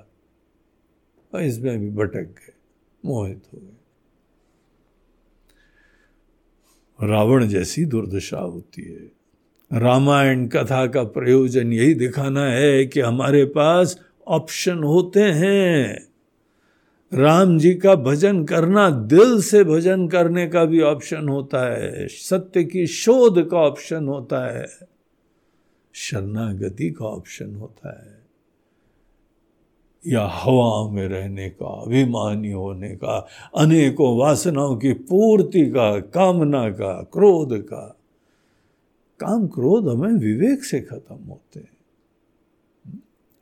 और 1.32 1.42
इसमें 1.42 1.78
भी 1.80 1.90
भटक 1.90 2.26
गए, 2.36 2.52
मोहित 3.04 3.42
हो 3.54 3.58
गए। 3.58 3.79
रावण 7.02 7.46
जैसी 7.46 7.84
दुर्दशा 7.84 8.38
होती 8.38 8.82
है। 8.82 9.20
रामायण 9.80 10.46
कथा 10.46 10.86
का 10.86 11.04
प्रयोजन 11.04 11.72
यही 11.72 11.94
दिखाना 11.94 12.44
है 12.46 12.86
कि 12.86 13.00
हमारे 13.00 13.44
पास 13.44 14.00
ऑप्शन 14.28 14.78
होते 14.78 15.20
हैं। 15.20 16.06
राम 17.14 17.58
जी 17.58 17.74
का 17.74 17.94
भजन 17.94 18.44
करना, 18.44 18.90
दिल 18.90 19.42
से 19.42 19.64
भजन 19.64 20.08
करने 20.08 20.46
का 20.46 20.64
भी 20.64 20.80
ऑप्शन 20.80 21.28
होता 21.28 21.74
है। 21.74 22.08
सत्य 22.08 22.64
की 22.64 22.86
शोध 22.86 23.50
का 23.50 23.56
ऑप्शन 23.56 24.06
होता 24.06 24.58
है। 24.58 24.66
शरणागति 25.92 26.90
का 26.90 27.04
ऑप्शन 27.04 27.54
होता 27.54 28.00
है। 28.02 28.19
या 30.06 30.26
हवा 30.26 30.90
में 30.90 31.08
रहने 31.08 31.48
का 31.48 31.82
अभिमानी 31.82 32.50
होने 32.50 32.88
का 32.88 33.26
अनेकों 33.56 34.18
वासनाओं 34.18 34.76
की 34.76 34.92
पूर्ति 34.92 35.70
का, 35.70 36.00
कामना 36.00 36.70
का, 36.70 37.10
क्रोध 37.12 37.62
का। 37.62 37.96
काम 39.20 39.46
क्रोध 39.46 39.88
हमें 39.88 40.12
विवेक 40.12 40.64
से 40.64 40.80
खत्म 40.80 41.14
होते 41.14 41.60
हैं। 41.60 41.80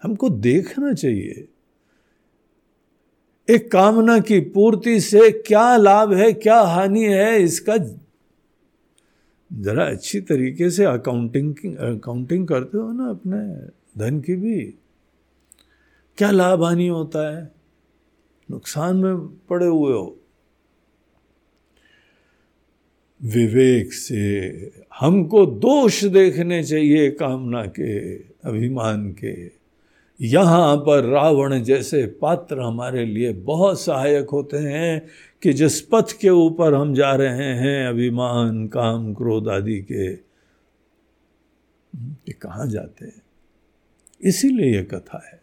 हमको 0.02 0.30
देखना 0.30 0.92
चाहिए। 0.92 1.48
एक 3.50 3.72
कामना 3.72 4.18
की 4.18 4.40
पूर्ति 4.40 5.00
से 5.00 5.30
क्या 5.30 5.76
लाभ 5.76 6.14
है, 6.14 6.32
क्या 6.32 6.60
हानि 6.60 7.04
है, 7.04 7.42
इसका 7.42 7.76
जरा 9.52 9.84
अच्छी 9.84 10.20
तरीके 10.20 10.70
से 10.70 10.84
अकाउंटिंग 10.84 11.56
अकाउंटिंग 11.76 12.48
करते 12.48 12.78
हो 12.78 12.92
ना 12.92 13.10
अपने 13.10 13.66
धन 13.98 14.20
की 14.20 14.34
भी। 14.34 14.74
क्या 16.18 16.30
लाभ 16.30 16.64
हानि 16.64 16.88
होता 16.88 17.38
है? 17.38 17.52
नुकसान 18.50 18.96
में 18.96 19.16
पड़े 19.18 19.66
हुए 19.66 19.92
हो। 19.92 20.20
विवेक 23.22 23.92
से 23.92 24.38
हमको 25.00 25.46
दोष 25.46 26.04
देखने 26.04 26.64
चाहिए 26.64 27.10
कामना 27.10 27.66
के, 27.66 28.18
अभिमान 28.18 29.12
के। 29.12 29.50
यहाँ 30.20 30.76
पर 30.76 31.04
रावण 31.04 31.62
जैसे 31.62 32.06
पात्र 32.06 32.60
हमारे 32.60 33.06
लिए 33.06 33.32
बहुत 33.32 33.80
सहायक 33.80 34.30
होते 34.30 34.56
हैं 34.56 35.06
कि 35.42 35.52
जिस 35.52 35.80
पथ 35.80 36.18
के 36.20 36.30
ऊपर 36.30 36.74
हम 36.74 36.94
जा 36.94 37.14
रहे 37.14 37.54
हैं, 37.54 37.86
अभिमान, 37.86 38.68
काम, 38.68 39.14
क्रोध 39.14 39.48
आदि 39.48 39.80
के। 39.80 40.16
कहाँ 42.32 42.66
जाते 42.66 43.04
हैं? 43.04 43.22
इसीलिए 44.22 44.76
ये 44.76 44.82
कथा 44.82 45.28
है। 45.32 45.37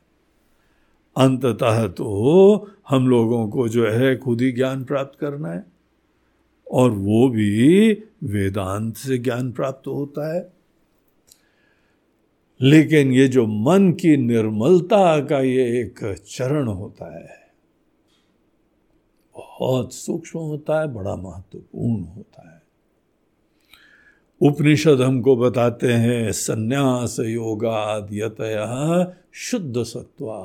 अंततः 1.18 1.88
तो 1.88 2.72
हम 2.90 3.08
लोगों 3.08 3.50
को 3.50 3.70
जो 3.70 3.90
है 3.90 4.18
खुद 4.18 4.42
ही 4.42 4.52
ज्ञान 4.52 4.84
प्राप्त 4.84 5.20
करना 5.20 5.50
है। 5.50 5.66
और 6.72 6.92
वो 6.92 7.30
भी 7.30 7.92
वेदांत 8.24 8.96
से 8.98 9.18
ज्ञान 9.18 9.52
प्राप्त 9.52 9.88
होता 9.88 10.36
है। 10.36 10.54
लेकिन 12.62 13.12
ये 13.12 13.28
जो 13.28 13.48
मन 13.48 13.92
की 13.92 14.18
निर्मलता 14.18 15.26
का 15.26 15.40
ये 15.40 15.82
एक 15.82 16.16
चरण 16.28 16.68
होता 16.68 17.20
है, 17.20 17.46
बहुत 19.36 19.94
सूक्ष्म 19.94 20.40
होता 20.40 20.82
है, 20.82 20.88
बड़ा 20.88 21.16
महत्वपूर्ण 21.16 22.04
होता 22.04 22.56
है। 22.56 22.62
उपनिषद 24.42 25.02
हमको 25.02 25.36
बताते 25.36 25.94
हैं, 25.94 26.32
संन्यास 26.32 27.18
योगाद 27.20 28.08
यतय 28.12 28.56
शुद्ध 29.38 29.84
सत्वा 29.84 30.38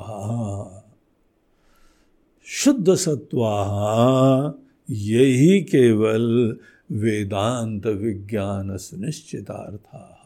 शुद्ध 2.44 2.94
सत्वा 2.94 3.52
यही 4.90 5.61
केवल 5.61 6.56
वेदांत 6.92 7.87
विज्ञान 7.87 8.76
सुनिश्चितार्था 8.76 10.16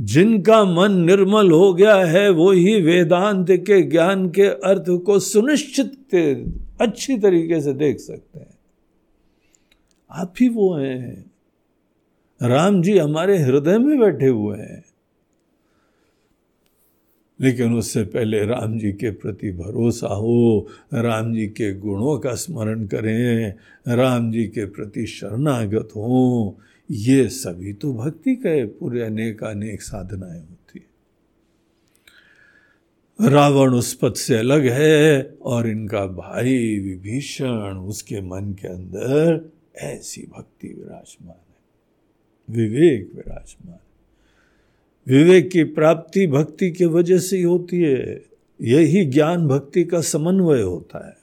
जिनका 0.00 0.64
मन 0.64 0.92
निर्मल 0.92 1.50
हो 1.50 1.74
गया 1.74 1.96
है 1.96 2.30
वो 2.30 2.52
ही 2.52 2.82
वेदांत 2.82 3.46
के 3.50 3.82
ज्ञान 3.82 4.30
के 4.30 4.42
अर्थ 4.42 4.84
को 4.88 5.18
सुनिश्चित 5.18 6.14
अच्छी 6.80 7.18
तरीके 7.18 7.60
से 7.60 7.72
देख 7.72 8.00
सकते 8.00 8.38
हैं। 8.38 8.58
आप 10.10 10.34
ही 10.40 10.48
वो 10.48 10.74
हैं। 10.74 11.30
राम 12.42 12.82
जी 12.82 12.98
हमारे 12.98 13.38
हृदय 13.38 13.78
में 13.78 13.98
बैठे 13.98 14.26
हुए 14.26 14.58
हैं। 14.58 14.87
लेकिन 17.40 17.74
उससे 17.74 18.02
पहले 18.04 18.44
राम 18.44 18.78
जी 18.78 18.92
के 18.92 19.10
प्रति 19.10 19.50
भरोसा 19.52 20.06
हो, 20.06 20.68
राम 20.94 21.34
जी 21.34 21.46
के 21.46 21.72
गुणों 21.74 22.18
का 22.18 22.34
स्मरण 22.34 22.86
करें, 22.86 23.54
राम 23.88 24.30
जी 24.32 24.44
के 24.46 24.64
प्रति 24.66 25.06
शरणागत 25.06 25.88
हों। 25.96 26.62
ये 26.90 27.28
सभी 27.28 27.72
तो 27.72 27.92
भक्ति 27.94 28.34
के 28.36 28.64
पूरे 28.66 29.02
अनेक 29.02 29.44
अनेक 29.44 29.82
साधनाएँ 29.82 30.40
होती 30.40 30.78
है। 30.78 30.86
रावण 33.30 33.74
उस 33.74 33.94
पद 33.94 34.14
से 34.14 34.36
अलग 34.36 34.66
है 34.66 35.22
और 35.42 35.68
इनका 35.68 36.06
भाई 36.06 36.78
विभीषण 36.78 37.78
उसके 37.88 38.20
मन 38.20 38.52
के 38.52 38.68
अंदर 38.68 39.50
ऐसी 39.76 40.22
भक्ति 40.36 40.68
विराजमान 40.68 41.36
है, 41.36 41.56
विवेक 42.48 43.10
विराजमान 43.14 43.78
विवेक 45.08 45.50
की 45.50 45.64
प्राप्ति 45.64 46.26
भक्ति 46.26 46.70
के 46.70 46.86
वजह 46.86 47.18
से 47.18 47.36
ही 47.36 47.42
होती 47.42 47.80
है। 47.80 48.22
यही 48.62 49.04
ज्ञान 49.04 49.48
भक्ति 49.48 49.84
का 49.84 50.00
समन्वय 50.00 50.62
होता 50.62 51.08
है। 51.08 51.16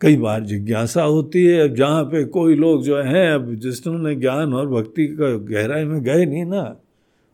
कई 0.00 0.16
बार 0.16 0.44
जिज्ञासा 0.44 1.02
होती 1.02 1.44
है, 1.44 1.68
अब 1.68 1.74
जहाँ 1.74 2.04
पे 2.04 2.24
कोई 2.24 2.54
लोग 2.54 2.82
जो 2.82 2.96
हैं, 2.96 3.30
अब 3.30 3.54
जिसने 3.54 4.14
ज्ञान 4.14 4.54
और 4.54 4.68
भक्ति 4.68 5.06
का 5.06 5.36
गहराई 5.36 5.84
में 5.84 6.02
गए 6.02 6.24
नहीं 6.24 6.44
ना, 6.44 6.76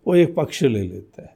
वो 0.07 0.15
एक 0.15 0.35
पक्ष 0.35 0.63
ले 0.63 0.83
लेते 0.83 1.23
हैं। 1.23 1.35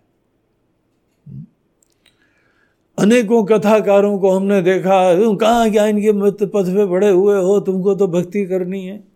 अनेकों 2.99 3.45
कथाकारों 3.45 4.19
को 4.19 4.31
हमने 4.31 4.63
देखा, 4.63 5.25
तुम 5.25 5.37
कहाँ 5.37 5.69
ज्ञान 5.69 6.01
के 6.01 6.13
पथ 6.47 6.75
पे 6.75 6.87
बड़े 6.87 7.11
हुए 7.11 7.41
हो? 7.41 7.61
तुमको 7.61 7.95
तो 7.95 8.07
भक्ति 8.07 8.47
करनी 8.47 8.87
है। 8.87 9.14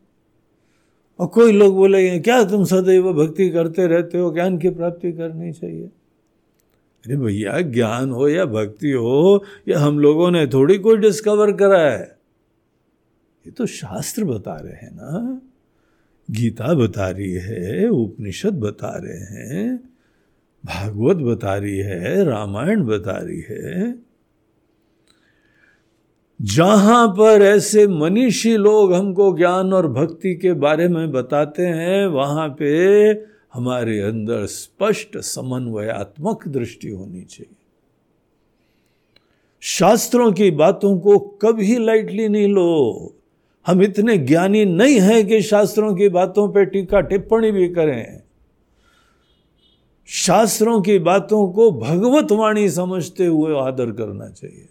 और 1.18 1.26
कोई 1.26 1.52
लोग 1.52 1.74
बोले, 1.74 2.18
क्या 2.18 2.44
तुम 2.44 2.64
सदैव 2.64 3.12
भक्ति 3.12 3.50
करते 3.50 3.86
रहते 3.86 4.18
हो? 4.18 4.32
ज्ञान 4.34 4.58
की 4.58 4.70
प्राप्ति 4.70 5.12
करनी 5.12 5.52
चाहिए। 5.52 5.86
अरे 7.06 7.16
भैया, 7.16 7.60
ज्ञान 7.60 8.10
हो 8.10 8.28
या 8.28 8.44
भक्ति 8.44 8.90
हो, 8.90 9.44
या 9.68 9.78
हम 9.78 9.98
लोगों 9.98 10.30
ने 10.30 10.46
थोड़ी 10.46 10.78
कोई 10.78 10.96
डिस्कवर 10.96 11.52
करा 11.52 11.80
है। 11.80 12.18
ये 13.46 13.50
तो 13.50 13.66
शास्त्र 13.66 14.24
बता 14.24 14.56
रहे 14.56 14.72
हैं 14.72 14.90
ना? 14.94 15.42
गीता 16.30 16.74
बता 16.74 17.08
रही 17.10 17.32
है, 17.32 17.88
उपनिषद 17.88 18.54
बता 18.54 18.90
रहे 19.04 19.20
हैं, 19.20 19.76
भागवत 20.66 21.16
बता 21.16 21.56
रही 21.56 21.78
है, 21.78 22.24
रामायण 22.24 22.84
बता 22.84 23.12
रही 23.12 23.40
है। 23.40 24.07
जहाँ 26.42 27.08
पर 27.08 27.42
ऐसे 27.42 27.86
मनीषी 27.86 28.56
लोग 28.56 28.92
हमको 28.92 29.36
ज्ञान 29.36 29.72
और 29.72 29.88
भक्ति 29.88 30.34
के 30.34 30.52
बारे 30.52 30.88
में 30.88 31.10
बताते 31.10 31.66
हैं, 31.66 32.06
वहाँ 32.06 32.48
पे 32.58 33.08
हमारे 33.54 34.00
अंदर 34.00 34.46
स्पष्ट 34.46 35.18
समन्वयात्मक 35.18 36.48
दृष्टि 36.48 36.88
होनी 36.88 37.22
चाहिए। 37.22 37.56
शास्त्रों 39.60 40.32
की 40.32 40.50
बातों 40.50 40.98
को 40.98 41.18
कभी 41.18 41.78
लाइटली 41.78 42.28
नहीं 42.28 42.48
लो। 42.48 43.14
हम 43.66 43.82
इतने 43.82 44.18
ज्ञानी 44.18 44.64
नहीं 44.64 45.00
हैं 45.00 45.26
कि 45.26 45.42
शास्त्रों 45.42 45.94
की 45.94 46.08
बातों 46.08 46.52
पे 46.52 46.64
टीका 46.64 47.00
टिप्पणी 47.00 47.50
भी 47.50 47.68
करें। 47.68 48.22
शास्त्रों 50.06 50.82
की 50.82 50.98
बातों 50.98 51.52
को 51.52 51.70
भगवत 51.70 52.32
वाणी 52.32 52.70
समझते 52.70 53.26
हुए 53.26 53.60
आदर 53.60 53.90
करना 53.90 54.28
चाहिए। 54.28 54.68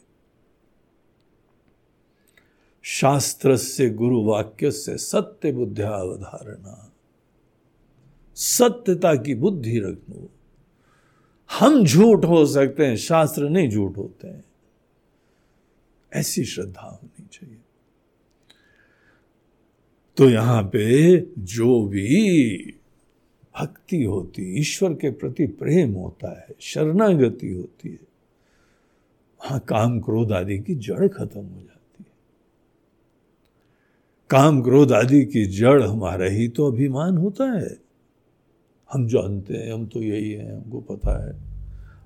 शास्त्र 2.90 3.58
से 3.58 3.90
गुरु 3.90 4.24
वाक्य 4.24 4.72
से 4.72 4.98
सत्य 4.98 5.52
बुद्धिया 5.52 5.90
अवधारणा। 5.90 6.94
सत्यता 8.36 9.16
की 9.16 9.36
बुद्धि 9.36 9.80
रखो। 9.80 10.30
हम 11.60 11.86
झूठ 11.86 12.26
हो 12.26 12.46
सकते 12.46 12.86
हैं, 12.86 12.98
शास्त्र 12.98 13.50
नहीं 13.50 13.70
झूठ 13.70 13.98
होते 13.98 14.28
हैं। 14.28 14.44
ऐसी 16.14 16.46
श्रद्धा 16.46 17.00
होनी 17.04 17.28
चाहिए। 17.34 17.58
तो 20.18 20.30
यहाँ 20.30 20.64
पे 20.64 21.18
जो 21.40 21.86
भी 21.86 22.58
भक्ति 23.60 24.04
होती, 24.04 24.60
ईश्वर 24.60 24.94
के 24.94 25.12
प्रति 25.12 25.48
प्रेम 25.48 25.94
होता 25.94 26.40
है, 26.40 26.48
शरणागति 26.60 27.54
होती 27.54 27.90
है, 27.90 28.00
वहाँ 29.44 29.60
काम 29.60 30.00
क्रोध 30.00 30.32
आदि 30.32 30.60
की 30.60 30.76
जड़ 30.76 31.08
खत्म 31.08 31.42
हो 31.42 31.56
जाती 31.56 31.77
काम 34.30 34.62
क्रोध 34.62 34.92
आदि 34.92 35.26
की 35.26 35.46
जड़ 35.46 35.84
हमारा 35.84 36.26
ही 36.26 36.48
तो 36.48 36.72
अभिमान 36.72 37.18
होता 37.18 37.52
है। 37.52 37.78
हम 38.94 39.08
जानते 39.08 39.54
हैं, 39.54 39.74
हम 39.74 39.86
तो 39.86 40.02
यही 40.02 40.32
हैं, 40.32 40.56
हमको 40.56 40.80
पता 40.80 41.28
है। 41.28 41.42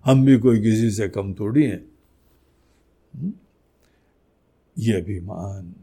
हम 0.06 0.26
भी 0.26 0.38
कोई 0.38 0.62
किसी 0.62 0.92
से 0.92 1.10
कम 1.10 1.34
थोड़ी 1.34 1.64
हैं। 1.64 1.86
हम्म? 3.16 3.34
ये 4.80 5.02
अभिमान, 5.02 5.76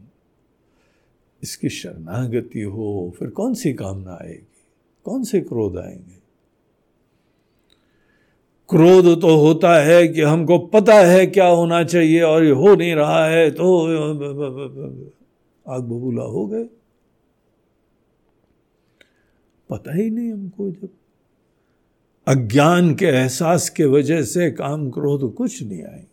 इसकी 1.43 1.69
शरणागति 1.69 2.61
हो, 2.61 3.13
फिर 3.19 3.29
कौन 3.29 3.53
सी 3.53 3.73
कामना 3.73 4.11
आएगी? 4.11 4.47
कौन 5.03 5.23
से 5.23 5.41
क्रोध 5.41 5.77
आएँगे? 5.77 6.19
क्रोध 8.69 9.21
तो 9.21 9.37
होता 9.37 9.81
है 9.81 10.07
कि 10.07 10.21
हमको 10.21 10.59
पता 10.59 10.93
है 10.93 11.27
क्या 11.27 11.47
होना 11.47 11.83
चाहिए 11.83 12.21
और 12.21 12.43
ये 12.43 12.51
हो 12.51 12.75
नहीं 12.75 12.95
रहा 12.95 13.25
है 13.25 13.51
तो 13.51 15.18
आग 15.69 15.81
बबूला 15.81 16.23
हो 16.23 16.45
गए। 16.47 16.63
पता 19.69 19.93
ही 19.93 20.09
नहीं 20.09 20.31
हमको 20.33 20.71
जब। 20.71 20.89
अज्ञान 22.27 22.95
के 22.95 23.05
एहसास 23.05 23.69
के 23.69 23.85
वजह 23.85 24.23
से 24.23 24.51
काम 24.51 24.89
क्रोध 24.89 25.33
कुछ 25.35 25.63
नहीं 25.63 25.83
आएँगे 25.83 26.07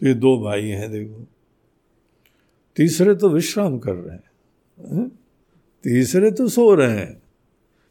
तो 0.00 0.06
ये 0.06 0.14
दो 0.14 0.38
भाई 0.38 0.68
हैं 0.68 0.90
देखो। 0.92 1.26
तीसरे 2.76 3.14
तो 3.14 3.28
विश्राम 3.28 3.78
कर 3.78 3.94
रहे 3.94 4.16
हैं। 4.16 5.08
तीसरे 5.84 6.30
तो 6.30 6.48
सो 6.48 6.74
रहे 6.74 6.96
हैं। 6.96 7.22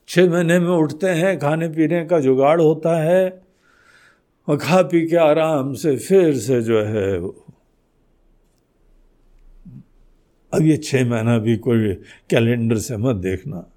छह 0.08 0.30
महीने 0.30 0.60
में 0.60 0.69
उठते 0.69 1.08
हैं, 1.08 1.39
खाने 1.39 1.67
पीने 1.69 2.06
का 2.06 2.19
जुगाड़ 2.19 2.62
होता 2.62 3.01
है 3.04 3.43
और 4.47 4.58
खा 4.58 4.82
पी 4.82 5.08
के 5.08 5.15
आराम 5.15 5.73
से 5.73 5.95
फिर 5.97 6.38
से 6.38 6.62
जो 6.62 6.82
है 6.82 7.19
अब 10.53 10.61
ये 10.61 10.77
छह 10.77 11.09
महीना 11.09 11.37
भी 11.37 11.57
कोई 11.57 11.93
कैलेंडर 12.29 12.77
से 12.77 12.97
मत 12.97 13.15
देखना। 13.15 13.69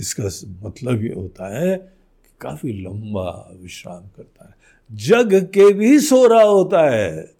इसका 0.00 0.24
मतलब 0.66 1.02
ये 1.02 1.12
होता 1.12 1.58
है 1.58 1.76
कि 1.76 2.30
काफ़ी 2.40 2.72
लंबा 2.72 3.58
विश्राम 3.62 4.02
करता 4.02 4.48
है। 4.48 4.54
जग 4.92 5.34
के 5.34 5.72
भी 5.72 6.00
सो 6.00 6.26
रहा 6.26 6.42
होता 6.42 6.90
है। 6.90 7.34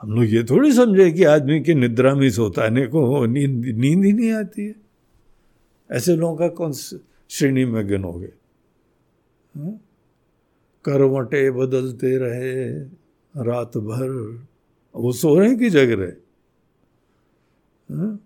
हम 0.00 0.12
लोग 0.12 0.24
ये 0.24 0.44
थोड़ी 0.44 0.72
समझे 0.72 1.10
कि 1.10 1.24
आदमी 1.24 1.60
की 1.60 1.74
निद्रा 1.74 2.14
में 2.14 2.30
सोता 2.30 2.62
है 2.62 2.86
को 2.86 3.26
नींद 3.26 3.64
नींद 3.64 4.04
ही 4.04 4.12
नहीं 4.12 4.32
आती 4.32 4.66
है। 4.66 4.74
ऐसे 5.92 6.16
लोगों 6.16 6.36
का 6.36 6.48
कौन 6.48 6.72
श्रेणी 7.28 7.64
में 7.64 7.88
गिनोगे? 7.88 8.32
हाँ? 9.56 9.80
करवटे 10.84 11.50
बदलते 11.50 12.16
रहे, 12.16 12.78
रात 13.44 13.76
भर 13.76 14.42
वो 14.94 15.12
सो 15.12 15.38
रहे 15.38 15.48
हैं 15.48 15.58
कि 15.58 15.70
जग 15.70 15.90
रहे 15.90 16.12
हाँ? 17.94 18.20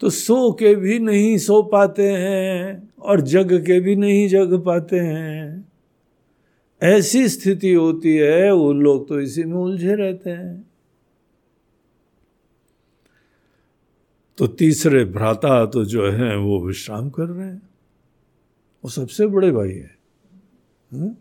तो 0.00 0.10
सो 0.10 0.52
के 0.52 0.74
भी 0.74 0.98
नहीं 0.98 1.38
सो 1.38 1.62
पाते 1.62 2.12
हैं 2.12 2.92
और 2.98 3.20
जग 3.20 3.62
के 3.66 3.80
भी 3.80 3.96
नहीं 3.96 4.28
जग 4.28 4.62
पाते 4.66 4.96
हैं। 4.96 5.72
ऐसी 6.82 7.28
स्थिति 7.28 7.72
होती 7.72 8.16
है, 8.16 8.52
वो 8.52 8.72
लोग 8.72 9.08
तो 9.08 9.20
इसी 9.20 9.44
में 9.44 9.56
उलझे 9.56 9.94
रहते 9.94 10.30
हैं। 10.30 10.70
तो 14.38 14.46
तीसरे 14.46 15.04
भ्राता 15.04 15.66
तो 15.66 15.84
जो 15.84 16.10
है, 16.10 16.36
वो 16.36 16.66
विश्राम 16.66 17.10
कर 17.10 17.24
रहे 17.24 17.46
हैं। 17.46 17.62
वो 18.84 18.90
सबसे 18.90 19.26
बड़े 19.26 19.50
भाई 19.50 19.72
है। 19.72 19.96
हाँ? 20.94 21.18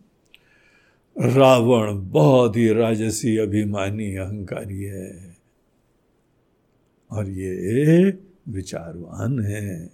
रावण 1.17 2.09
बहुत 2.09 2.57
ही 2.57 2.73
राजसी 2.73 3.37
अभिमानी 3.37 4.15
अहंकारी 4.15 4.83
है। 4.83 5.37
और 7.11 7.29
ये 7.29 8.19
विचारवान 8.49 9.39
है। 9.39 9.89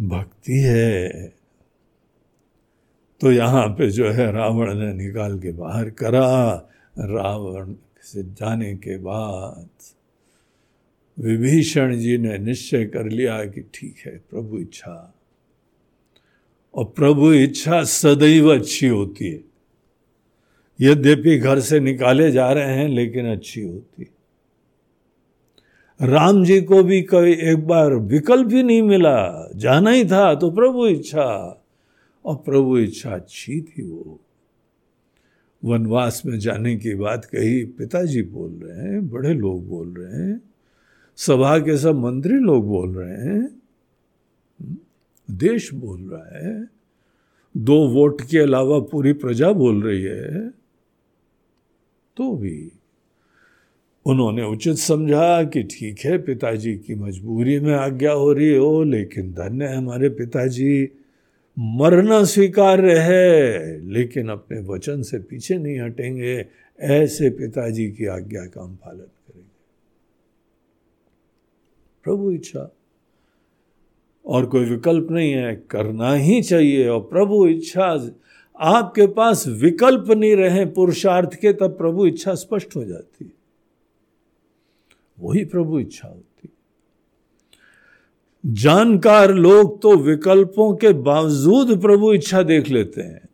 भक्ति 0.00 0.52
है। 0.52 1.08
तो 3.20 3.32
यहाँ 3.32 3.68
पे 3.68 3.90
जो 3.90 4.10
है 4.10 4.32
रावण 4.32 4.74
ने 4.74 4.94
निकाल 4.94 5.38
के 5.38 5.52
बाहर 5.52 5.90
करा। 5.90 6.54
रावण 6.98 7.74
से 8.02 8.22
जाने 8.22 8.76
के 8.76 8.98
बाद 8.98 9.68
विभीषण 11.18 11.96
जी 11.96 12.18
ने 12.18 12.38
निश्चय 12.38 12.84
कर 12.84 13.04
लिया 13.04 13.44
कि 13.44 13.60
ठीक 13.60 13.96
है, 14.06 14.18
प्रभु 14.30 14.58
इच्छा। 14.58 15.17
और 16.74 16.84
प्रभु 16.96 17.32
इच्छा 17.32 17.82
सदैव 17.84 18.52
अच्छी 18.54 18.86
होती 18.86 19.28
है। 19.28 19.42
यद्यपि 20.80 21.38
घर 21.38 21.60
से 21.60 21.80
निकाले 21.80 22.30
जा 22.32 22.50
रहे 22.52 22.74
हैं, 22.74 22.88
लेकिन 22.88 23.26
अच्छी 23.26 23.62
होती 23.62 24.06
राम 26.00 26.44
जी 26.44 26.60
को 26.62 26.82
भी 26.82 27.00
कभी 27.02 27.32
एक 27.50 27.66
बार 27.66 27.94
विकल्प 27.94 28.52
ही 28.52 28.62
नहीं 28.62 28.82
मिला। 28.82 29.50
जाना 29.56 29.90
ही 29.90 30.04
था 30.04 30.34
तो 30.34 30.50
प्रभु 30.50 30.86
इच्छा, 30.86 31.64
और 32.24 32.36
प्रभु 32.36 32.78
इच्छा 32.78 33.10
अच्छी 33.10 33.60
थी 33.60 33.82
वो। 33.82 34.20
वनवास 35.62 36.22
में 36.26 36.38
जाने 36.38 36.76
की 36.76 36.94
बात 36.94 37.24
कही, 37.24 37.64
पिताजी 37.64 38.22
बोल 38.22 38.50
रहे 38.52 38.88
हैं, 38.88 39.08
बड़े 39.08 39.34
लोग 39.34 39.66
बोल 39.68 39.88
रहे 39.88 40.22
हैं, 40.22 40.40
सभा 41.18 41.58
के 41.58 41.76
सब 41.78 41.98
मंत्री 41.98 42.34
लोग 42.34 42.66
बोल 42.66 42.94
रहे 42.94 43.16
हैं। 43.16 43.48
देश 45.28 45.72
बोल 45.74 46.00
रहा 46.02 46.38
है, 46.38 46.68
दो 47.56 47.76
वोट 47.88 48.22
के 48.22 48.38
अलावा 48.38 48.78
पूरी 48.80 49.12
प्रजा 49.12 49.52
बोल 49.52 49.82
रही 49.82 50.02
है 50.02 50.48
तो 52.16 52.32
भी 52.36 52.72
उन्होंने 54.06 54.44
उचित 54.44 54.76
समझा 54.76 55.44
कि 55.44 55.62
ठीक 55.62 55.98
है, 55.98 56.18
पिताजी 56.18 56.74
की 56.76 56.94
मजबूरी 56.94 57.58
में 57.60 57.74
आज्ञा 57.74 58.12
हो 58.12 58.32
रही 58.32 58.54
हो, 58.54 58.82
लेकिन 58.82 59.32
धन्य 59.32 59.66
हमारे 59.66 60.08
पिताजी, 60.08 60.88
मरना 61.56 62.22
स्वीकार 62.24 62.84
है, 62.84 63.80
लेकिन 63.80 64.28
अपने 64.28 64.60
वचन 64.60 65.02
से 65.02 65.18
पीछे 65.18 65.58
नहीं 65.58 65.80
हटेंगे, 65.80 66.46
ऐसे 66.80 67.30
पिताजी 67.30 67.90
की 67.90 68.06
आज्ञा 68.06 68.46
का 68.46 68.62
हम 68.62 68.74
पालन 68.76 68.98
करेंगे। 68.98 69.48
प्रभु 72.04 72.30
इच्छा। 72.30 72.77
और 74.28 74.46
कोई 74.46 74.64
विकल्प 74.64 75.10
नहीं 75.10 75.32
है, 75.32 75.54
करना 75.70 76.12
ही 76.12 76.42
चाहिए। 76.42 76.88
और 76.88 77.00
प्रभु 77.00 77.46
इच्छा, 77.46 77.84
आपके 78.56 79.06
पास 79.06 79.46
विकल्प 79.48 80.10
नहीं 80.10 80.36
रहे 80.36 80.64
पुरुषार्थ 80.66 81.34
के, 81.34 81.52
तब 81.52 81.76
प्रभु 81.78 82.06
इच्छा 82.06 82.34
स्पष्ट 82.34 82.76
हो 82.76 82.84
जाती 82.84 83.24
है। 83.24 83.32
वही 85.20 85.44
प्रभु 85.44 85.78
इच्छा 85.80 86.08
होती 86.08 86.24
जानकार 88.44 89.32
लोग 89.34 89.80
तो 89.82 89.96
विकल्पों 89.96 90.74
के 90.76 90.92
बावजूद 90.92 91.80
प्रभु 91.82 92.12
इच्छा 92.12 92.42
देख 92.42 92.68
लेते 92.68 93.02
हैं। 93.02 93.28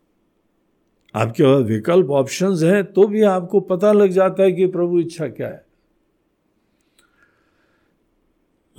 आपके 1.15 1.43
पास 1.43 1.63
विकल्प 1.63 2.09
ऑप्शंस 2.11 2.63
हैं 2.63 2.83
तो 2.83 3.07
भी 3.07 3.21
आपको 3.23 3.59
पता 3.59 3.91
लग 3.91 4.09
जाता 4.09 4.43
है 4.43 4.51
कि 4.51 4.67
प्रभु 4.67 4.99
इच्छा 4.99 5.27
क्या 5.27 5.47
है। 5.47 5.64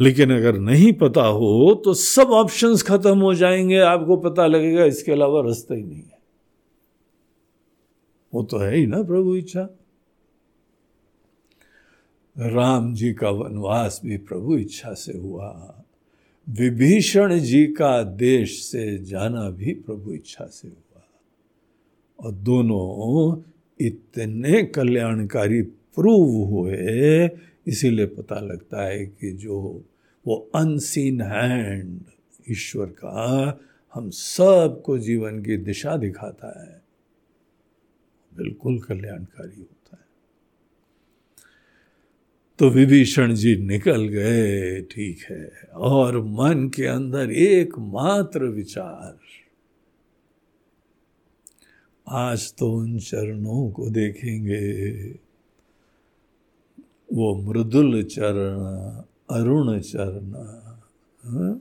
लेकिन 0.01 0.33
अगर 0.33 0.59
नहीं 0.59 0.93
पता 0.93 1.23
हो 1.23 1.83
तो 1.85 1.95
सब 1.95 2.31
ऑप्शंस 2.31 2.83
खत्म 2.83 3.19
हो 3.19 3.35
जाएँगे, 3.35 3.79
आपको 3.79 4.17
पता 4.17 4.47
लगेगा, 4.47 4.85
इसके 4.85 5.13
अलावा 5.13 5.41
रास्ता 5.41 5.75
ही 5.75 5.83
नहीं 5.83 6.03
है। 6.03 6.19
वो 8.35 8.43
तो 8.43 8.59
है 8.59 8.77
ही 8.77 8.87
ना 8.87 9.03
प्रभु 9.03 9.37
इच्छा। 9.37 9.69
राम 12.39 12.95
जी 12.95 13.13
का 13.13 13.31
वनवास 13.31 14.01
भी 14.05 14.17
प्रभु 14.17 14.57
इच्छा 14.57 14.95
से 14.95 15.19
हुआ। 15.19 15.83
विभीषण 16.49 17.39
जी 17.39 17.67
का 17.67 18.03
देश 18.03 18.63
से 18.63 18.99
जाना 18.99 19.51
भी 19.51 19.75
प्रभु 19.75 20.13
इच्छा 20.13 20.47
से 20.47 20.69
हुआ। 20.69 21.03
और 22.21 22.33
दोनों 22.33 23.43
इतने 23.81 24.63
कल्याणकारी 24.63 25.63
प्रूव 25.63 26.45
हुए 26.45 27.29
इसीलिए 27.67 28.07
पता 28.07 28.41
लगता 28.41 28.83
है 28.83 29.07
कि 29.07 29.33
जो 29.33 29.85
वो 30.27 30.51
अनसीन 30.55 31.21
हैंड 31.21 32.01
ईश्वर 32.51 32.87
का, 32.87 33.61
हम 33.95 34.11
सबको 34.11 34.99
जीवन 34.99 35.43
की 35.43 35.57
दिशा 35.57 35.97
दिखाता 35.97 36.65
है। 36.65 36.83
बिल्कुल 38.37 38.79
कल्याणकारी 38.79 39.59
होता 39.59 39.97
है। 39.97 40.07
तो 42.59 42.71
विभीषण 42.71 43.35
जी 43.35 43.57
निकल 43.57 44.09
गए, 44.09 44.83
ठीक 44.83 45.19
है, 45.31 45.53
और 45.75 46.23
मन 46.23 46.71
के 46.75 46.87
अंदर 46.87 47.31
एकमात्र 47.31 48.45
विचार। 48.45 49.19
आज 52.09 52.55
तो 52.55 52.73
उन 52.73 52.99
चरणों 52.99 53.71
को 53.71 53.91
देखेंगे। 53.91 55.26
वो 57.13 57.43
मृदुल 57.43 58.03
चरण, 58.03 58.59
अरुण 59.37 59.81
चरण। 59.81 60.33
हाँ? 61.31 61.61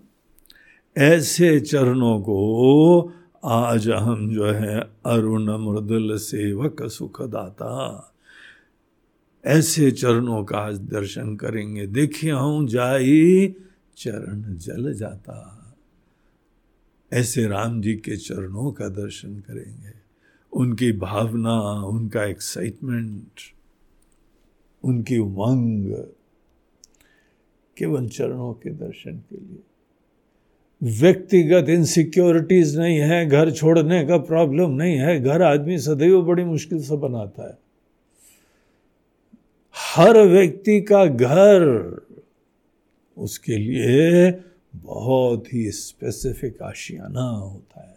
ऐसे 0.98 1.60
चरणों 1.60 2.20
को 2.20 3.12
आज 3.46 3.90
हम 3.90 4.34
जो 4.34 4.46
है 4.46 4.80
अरुण 5.06 5.58
मृदुल 5.58 6.18
सेवक 6.18 6.84
सुखदाता। 6.84 8.14
ऐसे 9.46 9.92
चरणों 9.92 10.44
का 10.44 10.58
आज 10.58 10.80
दर्शन 10.80 11.36
करेंगे। 11.36 11.88
देखिए, 11.88 12.32
हूँ 12.32 12.68
जाई 12.68 13.56
चरण 13.98 14.56
जल 14.56 14.94
जाता। 14.94 15.52
ऐसे 17.14 17.48
राम 17.48 17.82
जी 17.82 17.94
के 17.94 18.18
चरणों 18.18 18.72
का 18.72 18.88
दर्शन 18.88 19.40
करेंगे। 19.40 19.94
उनकी 20.54 20.92
भावना, 20.92 21.62
उनका 21.84 22.24
एक्साइटमेंट 22.24 23.55
उनकी 24.86 25.18
उमंग 25.18 25.94
केवल 27.78 28.08
चरणों 28.08 28.54
के 28.54 28.70
दर्शन 28.70 29.12
के 29.12 29.36
लिए। 29.36 29.64
व्यक्तिगत 30.84 31.70
इनसिक्योरिटीज 31.70 32.78
नहीं 32.78 32.98
है, 32.98 33.30
घर 33.30 33.52
छोड़ने 33.52 34.06
का 34.06 34.18
प्रॉब्लम 34.18 34.70
नहीं 34.70 34.96
है, 34.96 35.24
घर 35.24 35.42
आदमी 35.42 35.78
सदैव 35.78 36.22
बड़ी 36.22 36.44
मुश्किल 36.44 36.84
से 36.84 36.98
बनाता 36.98 37.50
है। 37.50 37.58
हर 39.76 40.22
व्यक्ति 40.22 40.82
का 40.82 41.06
घर 41.06 41.62
उसके 43.18 43.58
लिए 43.58 44.32
बहुत 44.76 45.54
ही 45.54 45.72
स्पेसिफिक 45.72 46.62
आशियाना 46.62 47.22
होता 47.22 47.88
है। 47.88 47.96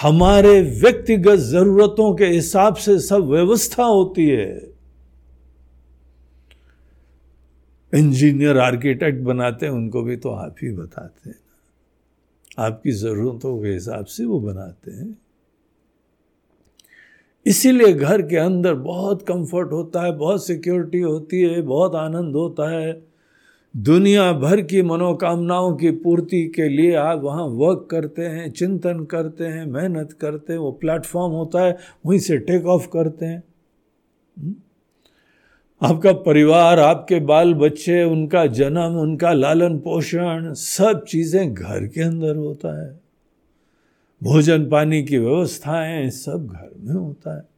हमारे 0.00 0.62
व्यक्तिगत 0.62 1.38
जरूरतों 1.38 2.14
के 2.14 2.24
हिसाब 2.24 2.74
से 2.74 2.98
सब 2.98 3.24
व्यवस्था 3.24 3.84
होती 3.84 4.28
है। 4.28 4.71
इंजीनियर, 7.94 8.58
आर्किटेक्ट 8.58 9.20
बनाते 9.20 9.66
हैं, 9.66 9.72
उनको 9.72 10.02
भी 10.02 10.16
तो 10.16 10.30
आप 10.30 10.56
ही 10.62 10.72
बताते 10.72 11.30
हैं 11.30 11.36
आपकी 12.58 12.90
ज़रूरतों 12.90 13.62
के 13.62 13.68
हिसाब 13.68 14.04
से 14.04 14.24
वो 14.24 14.40
बनाते 14.40 14.90
हैं। 14.90 15.18
इसीलिए 17.46 17.92
घर 17.92 18.22
के 18.22 18.36
अंदर 18.36 18.74
बहुत 18.74 19.22
कंफर्ट 19.22 19.72
होता 19.72 20.02
है, 20.02 20.12
बहुत 20.12 20.46
सिक्योरिटी 20.46 21.00
होती 21.00 21.42
है, 21.42 21.62
बहुत 21.62 21.94
आनंद 21.94 22.34
होता 22.34 22.70
है। 22.70 23.04
दुनिया 23.76 24.32
भर 24.32 24.60
की 24.60 24.82
मनोकामनाओं 24.82 25.76
की 25.76 25.90
पूर्ति 25.90 26.48
के 26.48 26.68
लिए 26.68 26.94
आप 26.94 27.20
वहाँ 27.20 27.44
वर्क 27.44 27.88
करते 27.90 28.22
हैं, 28.22 28.50
चिंतन 28.50 29.04
करते 29.04 29.44
हैं, 29.44 29.66
मेहनत 29.66 30.12
करते 30.12 30.52
हैं, 30.52 30.60
वो 30.60 30.72
प्लेटफॉर्म 30.72 31.32
होता 31.32 31.62
है, 31.62 31.78
वहीं 32.06 32.18
से 32.18 32.38
टेक 32.38 32.66
ऑफ़ 32.66 32.88
करते 32.88 33.26
हैं। 33.26 33.44
हम्म? 34.38 34.54
आपका 35.82 36.12
परिवार, 36.12 36.78
आपके 36.78 37.20
बाल 37.20 37.54
बच्चे 37.54 38.02
उनका 38.02 38.46
जन्म, 38.46 38.98
उनका 38.98 39.32
लालन 39.32 39.78
पोषण, 39.78 40.52
सब 40.52 41.04
चीज़ें 41.08 41.54
घर 41.54 41.86
के 41.86 42.00
अंदर 42.00 42.36
होता 42.36 42.86
है। 42.86 43.00
भोजन 44.22 44.70
पानी 44.70 45.02
की 45.02 45.18
व्यवस्थाएँ 45.18 46.10
सब 46.10 46.46
घर 46.46 46.70
में 46.78 46.94
होता 46.94 47.36
है। 47.36 47.48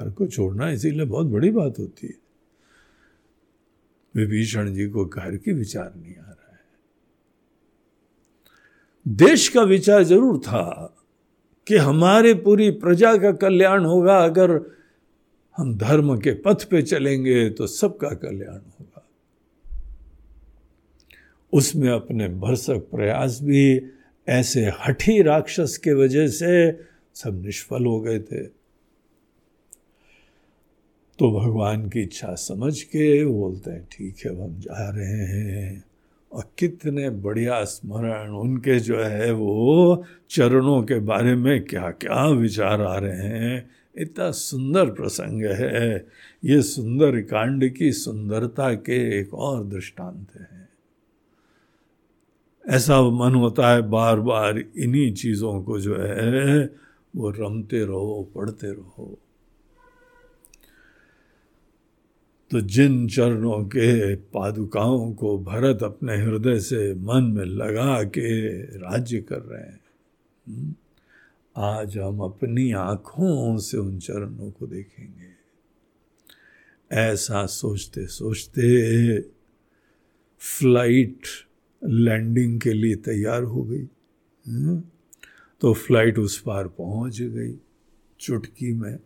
घर 0.00 0.10
को 0.10 0.26
छोड़ना 0.26 0.70
इसीलिए 0.70 1.06
बहुत 1.06 1.26
बड़ी 1.26 1.50
बात 1.50 1.78
होती 1.78 2.06
है। 2.06 2.14
विभीषण 4.16 4.72
जी 4.72 4.88
को 4.88 5.04
घर 5.04 5.36
की 5.36 5.52
विचार 5.52 5.92
नहीं 5.96 6.14
आ 6.14 6.20
रहा 6.20 6.52
है। 6.52 6.60
देश 9.08 9.48
का 9.48 9.62
विचार 9.62 10.02
ज़रूर 10.02 10.38
था 10.38 10.96
कि 11.66 11.76
हमारे 11.76 12.34
पूरी 12.34 12.70
प्रजा 12.70 13.16
का 13.16 13.32
कल्याण 13.32 13.84
होगा 13.84 14.18
अगर 14.18 14.81
हम 15.56 15.76
धर्म 15.78 16.16
के 16.18 16.32
पथ 16.32 16.64
पे 16.64 16.82
चलेंगे 16.82 17.50
तो 17.50 17.66
सबका 17.66 18.08
कल्याण 18.08 18.54
होगा। 18.54 19.06
उसमें 21.52 21.88
अपने 21.88 22.28
भरसक 22.28 22.88
प्रयास 22.90 23.38
भी 23.42 23.82
ऐसे 24.28 24.72
हठी 24.86 25.22
राक्षस 25.22 25.76
के 25.76 25.92
वजह 25.92 26.28
से 26.28 26.72
सब 27.14 27.42
निष्फल 27.44 27.86
हो 27.86 28.00
गए 28.00 28.18
थे। 28.18 28.44
तो 31.18 31.30
भगवान 31.40 31.88
की 31.88 32.02
इच्छा 32.02 32.34
समझ 32.34 32.82
के 32.82 33.24
बोलते 33.24 33.70
हैं, 33.70 33.88
ठीक 33.92 34.16
है 34.26 34.42
हम 34.42 34.60
जा 34.60 34.90
रहे 34.90 35.26
हैं। 35.26 35.84
और 36.32 36.44
कितने 36.58 37.10
बढ़िया 37.10 37.64
स्मरण 37.64 38.30
उनके 38.30 38.78
जो 38.80 39.02
है 39.02 39.32
वो 39.32 40.04
चरणों 40.30 40.82
के 40.82 40.98
बारे 40.98 41.34
में 41.34 41.64
क्या 41.64 41.90
क्या 41.90 42.26
विचार 42.26 42.82
आ 42.82 42.96
रहे 42.96 43.28
हैं। 43.28 43.81
इतना 43.96 44.30
सुंदर 44.30 44.90
प्रसंग 44.90 45.42
है। 45.42 46.06
ये 46.44 46.62
सुंदर 46.62 47.20
कांड 47.20 47.74
की 47.76 47.92
सुंदरता 47.92 48.74
के 48.74 49.20
एक 49.20 49.34
और 49.34 49.64
दृष्टांत 49.64 50.26
है। 50.40 50.68
ऐसा 52.68 53.02
मन 53.02 53.34
होता 53.34 53.70
है 53.70 53.82
बार 53.82 54.20
बार 54.20 54.58
इन्हीं 54.58 55.12
चीज़ों 55.12 55.62
को 55.62 55.80
जो 55.80 55.96
है 55.96 56.70
वो 57.16 57.30
रमते 57.30 57.84
रहो 57.84 58.32
पढ़ते 58.34 58.72
रहो। 58.72 59.18
तो 62.50 62.60
जिन 62.60 63.08
चरणों 63.08 63.64
के 63.64 64.14
पादुकाओं 64.14 65.12
को 65.12 65.38
भरत 65.38 65.82
अपने 65.82 66.16
हृदय 66.16 66.58
से 66.58 66.94
मन 66.94 67.24
में 67.24 67.44
लगा 67.44 68.02
के 68.02 68.62
राज्य 68.62 69.20
कर 69.20 69.38
रहे 69.38 69.60
हैं 69.60 69.80
हम्म, 70.48 70.74
आज 71.56 71.98
हम 71.98 72.20
अपनी 72.20 72.72
आँखों 72.72 73.58
से 73.58 73.78
उन 73.78 73.98
चरणों 73.98 74.50
को 74.50 74.66
देखेंगे 74.66 75.30
ऐसा 76.90 77.46
सोचते 77.46 78.06
सोचते 78.06 79.20
फ़्लाइट 80.38 81.26
लैंडिंग 81.84 82.60
के 82.60 82.72
लिए 82.72 82.94
तैयार 82.94 83.42
हो 83.42 83.62
गई 83.62 83.88
हम्म? 84.48 84.82
तो 85.60 85.72
फ़्लाइट 85.74 86.18
उस 86.18 86.40
पार 86.40 86.68
पहुँच 86.68 87.22
गई 87.22 87.54
चुटकी 88.20 88.72
में 88.72 88.98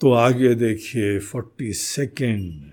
तो 0.00 0.12
आगे 0.12 0.54
देखिए, 0.54 1.18
फोर्टी 1.18 1.72
सेकेंड, 1.72 2.72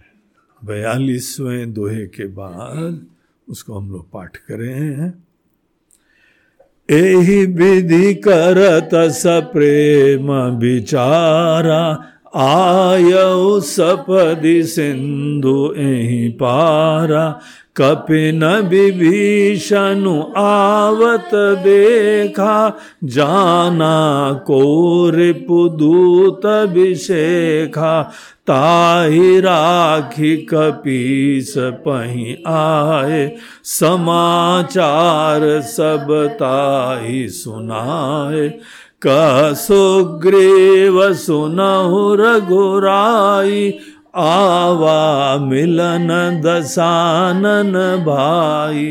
बयालीसवें 0.65 1.73
दोहे 1.73 2.05
के 2.07 2.27
बाद 2.27 3.07
उसको 3.49 3.79
हम 3.79 3.91
लोग 3.91 4.11
पाठ 4.11 4.37
करें 4.37 4.73
हैं 4.73 5.22
एहि 6.93 7.45
विधि 7.45 8.13
करत 8.13 8.89
स 8.93 9.23
प्रेम 9.25 10.31
विचारा। 10.59 11.83
आय 12.35 13.11
सपदि 13.61 14.63
सिंधु 14.63 15.73
एहि 15.77 16.29
पारा, 16.29 17.41
कपिन 17.75 18.45
विभीषणु 18.45 20.23
आवत 20.37 21.29
देखा, 21.63 22.79
जाना 23.03 24.33
को 24.47 25.09
रिपुदूत 25.09 26.45
विशेखा, 26.45 28.01
ताहि 28.47 29.39
राखी 29.39 30.37
कपीस 30.37 31.53
पही 31.57 32.43
आए, 32.47 33.35
समाचार 33.63 35.61
सब 35.61 36.07
ताहि 36.33 37.29
सुनाए। 37.29 38.59
कह 39.07 39.53
सुग्रीव 39.53 41.13
सुनहु 41.13 42.15
रघुराई, 42.15 43.73
आवा 44.15 45.37
मिलन 45.37 46.07
दसानन 46.45 47.73
भाई। 48.05 48.85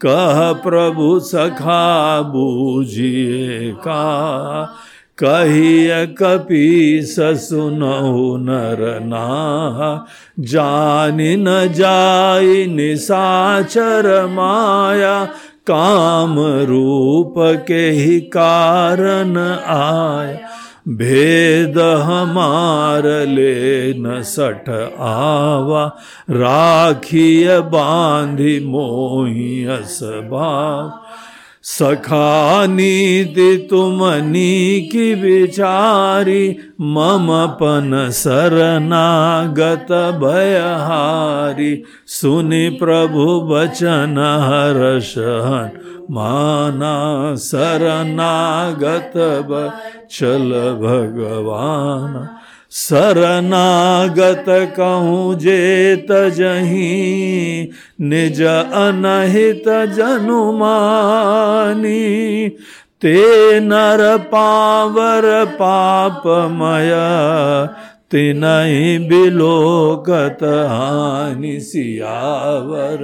कह 0.00 0.52
प्रभु 0.52 1.20
सखा 1.20 2.20
बूझिए 2.22 3.72
का 3.72 4.74
कहिय 5.18 6.06
कपि 6.06 7.00
सुनहु 7.04 8.36
नर 8.36 9.00
ना 9.02 10.06
जान 10.40 11.16
न 11.20 11.72
जाय 11.72 12.66
निशाचर 12.66 14.26
माया 14.26 15.28
काम 15.66 16.38
रूप 16.38 17.34
के 17.68 17.90
ही 17.90 18.20
कारण 18.20 19.36
आय। 19.66 20.40
भेद 20.88 21.78
हमार 21.78 23.02
ले 23.06 23.92
न 23.92 24.22
सठ 24.22 24.68
आवा। 24.98 25.86
राखिय 26.30 27.60
बांधी 27.60 28.60
मोही 28.66 29.64
असभाव 29.66 31.03
सखा 31.64 32.66
नीति 32.66 33.56
तुमनी 33.70 34.80
की 34.92 35.14
विचारी 35.14 36.56
मम 36.80 37.28
पन 37.60 38.10
शरणागत 38.12 39.92
भयहारी 40.22 41.72
सुनि 42.06 42.68
प्रभु 42.80 43.40
बचन 43.40 44.18
हर्षहन 44.44 45.70
माना 46.10 46.94
शरणागत 47.40 49.12
चल 50.12 50.50
भगवान। 50.84 52.28
शरणागत 52.74 54.44
कहूँ 54.76 55.34
जे 55.34 55.96
तजही 55.96 57.70
निज 58.00 58.42
अनहित 58.42 59.68
जनुमानी। 59.68 60.88
ते 63.02 63.60
नर 63.60 64.16
पावर 64.16 65.44
पापमय, 65.44 66.92
तिनहि 68.10 68.98
बिलोकत 68.98 70.44
हानि 70.44 71.60
सियावर। 71.60 73.02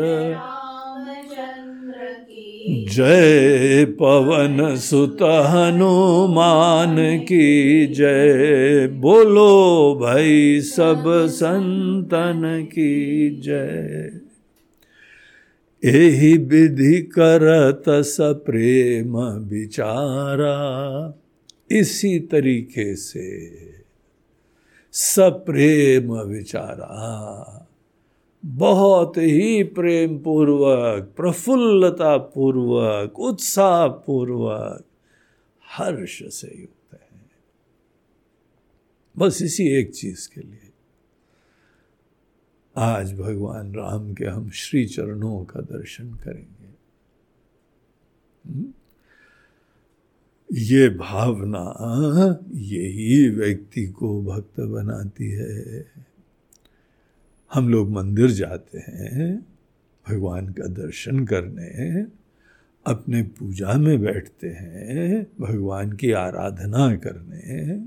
जय 2.73 3.85
पवन 3.85 4.77
सुत 4.77 5.19
हनुमान 5.23 7.19
की 7.19 7.87
जय। 7.87 8.89
बोलो 8.93 9.95
भाई 10.03 10.61
सब 10.61 11.05
संतन 11.31 12.69
की 12.71 13.31
जय। 13.41 14.11
यही 15.85 16.37
विधि 16.37 17.03
करत 17.03 17.83
स 17.89 18.17
प्रेम 18.21 19.17
विचारा। 19.49 20.57
इसी 21.71 22.19
तरीके 22.19 22.97
से 22.97 23.49
सप्रेम 24.93 26.13
विचारा। 26.13 27.60
बहुत 28.45 29.17
ही 29.17 29.65
प्रेम 29.65 30.19
पूर्वक 30.19 31.15
प्रफुल्लता 31.17 32.17
पूर्वक 32.17 33.19
उत्साह 33.19 33.89
पूर्वक 33.89 34.85
हर्ष 35.79 36.23
से 36.23 36.61
युक्त 36.61 36.95
है। 36.95 37.31
बस 39.19 39.43
इसी 39.43 39.69
एक 39.69 39.95
चीज़ 39.95 40.29
के 40.35 40.41
लिए। 40.41 40.73
आज 42.77 43.19
भगवान 43.19 43.75
राम 43.75 44.15
के 44.15 44.25
हम 44.25 44.51
श्री 44.51 44.87
चरणों 44.87 45.45
का 45.45 45.61
दर्शन 45.61 46.15
करेंगे? 46.15 46.61
ये 50.53 50.89
भावना, 50.89 51.75
यही 52.55 53.29
व्यक्ति 53.29 53.87
को 53.87 54.23
भक्त 54.23 54.61
बनाती 54.61 55.31
है। 55.31 55.87
हम 57.55 57.69
लोग 57.69 57.91
मंदिर 57.91 58.31
जाते 58.31 58.79
हैं, 58.79 59.47
भगवान 60.07 60.49
का 60.49 60.67
दर्शन 60.67 61.25
करने, 61.27 62.03
अपने 62.87 63.23
पूजा 63.23 63.73
में 63.73 64.01
बैठते 64.01 64.49
हैं, 64.49 65.27
भगवान 65.41 65.93
की 65.93 66.13
आराधना 66.13 66.95
करने। 66.97 67.81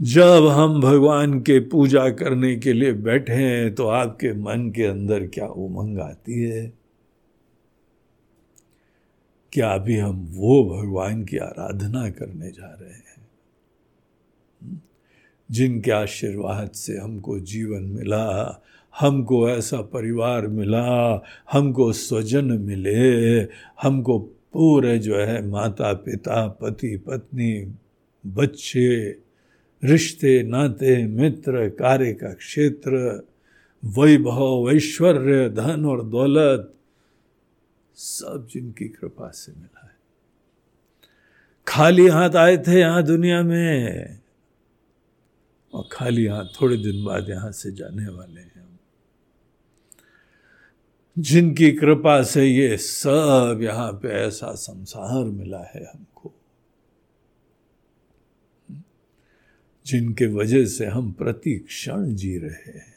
जब 0.00 0.46
हम 0.46 0.80
भगवान 0.80 1.40
के 1.40 1.58
पूजा 1.60 2.08
करने 2.10 2.56
के 2.56 2.72
लिए 2.72 2.92
बैठे 2.92 3.32
हैं 3.32 3.74
तो 3.74 3.86
आपके 3.86 4.32
मन 4.32 4.70
के 4.76 4.84
अंदर 4.84 5.26
क्या 5.26 5.46
उमंग 5.46 5.98
आती 5.98 6.42
है? 6.42 6.72
क्या 9.52 9.68
अभी 9.70 9.96
हम 9.96 10.26
वो 10.30 10.64
भगवान 10.70 11.24
की 11.24 11.36
आराधना 11.36 12.08
करने 12.10 12.50
जा 12.50 12.78
रहे 12.80 12.90
हैं? 12.90 13.13
जिनके 15.54 15.90
आशीर्वाद 15.90 16.70
से 16.70 16.98
हमको 16.98 17.38
जीवन 17.40 17.82
मिला, 17.82 18.26
हमको 18.98 19.50
ऐसा 19.50 19.80
परिवार 19.80 20.46
मिला, 20.46 21.22
हमको 21.52 21.92
स्वजन 21.92 22.44
मिले, 22.44 23.40
हमको 23.82 24.18
पूरे 24.52 24.98
जो 24.98 25.16
है 25.16 25.46
माता 25.46 25.92
पिता, 25.92 26.48
पति 26.48 26.96
पत्नी, 26.96 27.74
बच्चे, 28.26 29.16
रिश्ते, 29.84 30.42
नाते, 30.42 31.06
मित्र, 31.06 31.68
कार्य 31.68 32.12
का 32.12 32.32
क्षेत्र, 32.32 33.26
वैभव, 33.84 34.70
ऐश्वर्य, 34.72 35.48
धन 35.50 35.84
और 35.84 36.04
दौलत, 36.04 36.74
सब 37.96 38.48
जिनकी 38.50 38.88
कृपा 38.88 39.28
से 39.28 39.52
मिला 39.52 39.80
है। 39.84 39.96
खाली 41.68 42.06
हाथ 42.06 42.30
आए 42.30 42.56
थे 42.56 42.80
यहाँ 42.80 43.02
दुनिया 43.02 43.42
में। 43.42 44.23
और 45.74 45.88
खाली 45.92 46.26
हाथ 46.26 46.44
थोड़े 46.44 46.76
दिन 46.76 47.04
बाद 47.04 47.28
यहाँ 47.28 47.52
से 47.52 47.72
जाने 47.72 48.08
वाले 48.08 48.40
हैं। 48.40 48.80
जिनकी 51.18 51.72
कृपा 51.72 52.22
से 52.22 52.46
ये 52.46 52.76
सब 52.76 53.60
यहाँ 53.62 53.92
पे 53.92 54.08
ऐसा 54.08 54.54
संसार 54.54 55.24
मिला 55.24 55.62
है 55.64 55.84
हमको। 55.84 56.32
जिनके 59.86 60.26
वजह 60.26 60.64
से 60.66 60.86
हम 60.86 61.12
प्रति 61.12 61.58
क्षण 61.58 62.14
जी 62.14 62.38
रहे 62.38 62.78
हैं। 62.78 62.94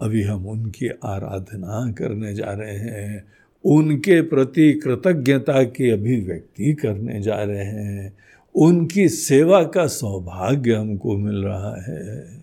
अभी 0.00 0.22
हम 0.22 0.46
उनकी 0.46 0.88
आराधना 0.88 1.92
करने 1.92 2.34
जा 2.34 2.52
रहे 2.52 2.76
हैं, 2.76 3.32
उनके 3.64 4.22
प्रति 4.22 4.72
कृतज्ञता 4.72 5.64
की 5.64 5.90
अभिव्यक्ति 5.90 6.74
करने 6.74 7.20
जा 7.20 7.42
रहे 7.42 7.64
हैं। 7.64 8.27
उनकी 8.58 9.08
सेवा 9.08 9.62
का 9.64 9.86
सौभाग्य 9.86 10.74
हमको 10.74 11.16
मिल 11.16 11.44
रहा 11.44 11.74
है 11.82 12.38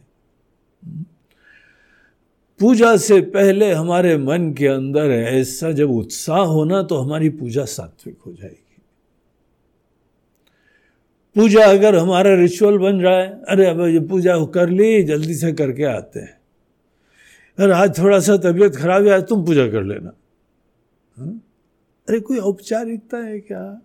पूजा 2.60 2.98
से 2.98 3.22
पहले 3.22 3.72
हमारे 3.74 4.18
मन 4.18 4.54
के 4.54 4.68
अंदर 4.68 5.12
ऐसा 5.12 5.72
जब 5.72 5.90
उत्साह 5.92 6.40
होना 6.40 6.84
तो 6.84 6.96
हमारी 6.96 7.30
पूजा 7.30 7.66
सात्विक 7.66 8.18
हो 8.26 8.34
जाएगी 8.34 8.62
पूजा 11.36 11.66
अगर 11.66 11.96
हमारा 11.96 12.36
रिचुअल 12.36 12.78
बन 12.78 12.96
रहा 12.96 13.18
है, 13.18 13.44
अरे 13.44 13.66
अब 13.66 13.82
ये 13.82 14.00
पूजा 14.00 14.46
कर 14.46 14.70
ली, 14.70 15.04
जल्दी 15.04 15.36
से 15.36 15.54
करके 15.54 15.84
आते 15.84 16.20
हैं 16.20 16.38
अरे 17.60 17.74
आज 17.74 18.00
थोड़ा 18.00 18.20
सा 18.20 18.38
तबीयत 18.38 18.76
खराब 18.76 19.08
है, 19.08 19.14
आज 19.14 19.28
तुम 19.28 19.46
पूजा 19.46 19.68
कर 19.68 19.84
लेना 19.84 20.12
हा? 21.18 21.26
अरे 22.10 22.20
कोई 22.20 22.38
औपचारिकता 22.38 23.18
है 23.18 23.40
क्या? 23.40 23.82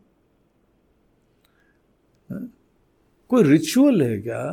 कोई 3.30 3.42
रिचुअल 3.42 4.02
है 4.02 4.18
क्या? 4.18 4.44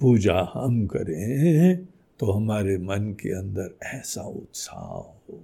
पूजा 0.00 0.52
हम 0.54 0.86
करें 0.86 1.76
तो 2.20 2.30
हमारे 2.32 2.78
मन 2.78 3.12
के 3.20 3.38
अंदर 3.38 3.74
ऐसा 3.82 4.22
उत्साह 4.22 4.84
हो, 4.84 5.40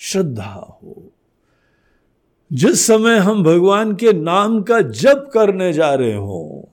श्रद्धा 0.00 0.54
हो। 0.82 1.10
जिस 2.52 2.86
समय 2.86 3.18
हम 3.18 3.42
भगवान 3.44 3.94
के 3.94 4.12
नाम 4.12 4.62
का 4.62 4.80
जप 4.80 5.30
करने 5.34 5.72
जा 5.72 5.94
रहे 5.94 6.14
हों, 6.14 6.68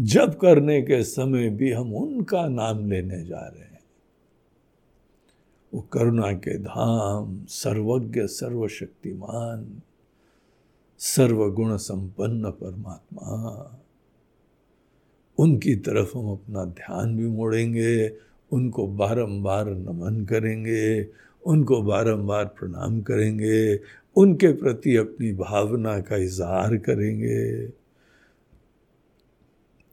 जप 0.00 0.38
करने 0.42 0.80
के 0.82 1.02
समय 1.04 1.48
भी 1.50 1.72
हम 1.72 1.94
उनका 1.94 2.46
नाम 2.48 2.88
लेने 2.90 3.24
जा 3.24 3.40
रहे 3.40 3.60
हैं 3.60 3.67
वो 5.74 5.80
करुणा 5.80 6.32
के 6.32 6.58
धाम, 6.58 7.44
सर्वज्ञ, 7.48 8.20
सर्वशक्तिमान, 8.20 9.82
सर्वगुण 10.98 11.76
संपन्न 11.76 12.50
परमात्मा। 12.50 13.28
उनकी 15.38 15.76
तरफ़ 15.76 16.18
हम 16.18 16.32
अपना 16.32 16.64
ध्यान 16.64 17.16
भी 17.16 17.26
मोड़ेंगे, 17.26 18.12
उनको 18.52 18.86
बारंबार 18.86 19.66
नमन 19.66 20.24
करेंगे, 20.24 21.08
उनको 21.46 21.82
बारंबार 21.82 22.44
प्रणाम 22.44 23.00
करेंगे, 23.00 23.80
उनके 24.16 24.52
प्रति 24.52 24.96
अपनी 24.96 25.32
भावना 25.32 26.00
का 26.00 26.16
इजहार 26.16 26.76
करेंगे। 26.76 27.72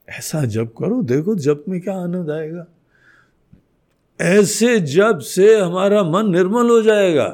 ऐसा 0.10 0.46
जब 0.46 0.74
करो, 0.74 1.04
देखो 1.04 1.36
जब 1.36 1.64
में 1.70 1.82
क्या 1.82 1.98
आनंद 1.98 2.32
आएगा। 2.32 2.68
ऐसे 4.20 4.80
जब 4.80 5.20
से 5.20 5.60
हमारा 5.60 6.04
मन 6.04 6.32
निर्मल 6.32 6.70
हो 6.70 6.82
जाएगा, 6.82 7.26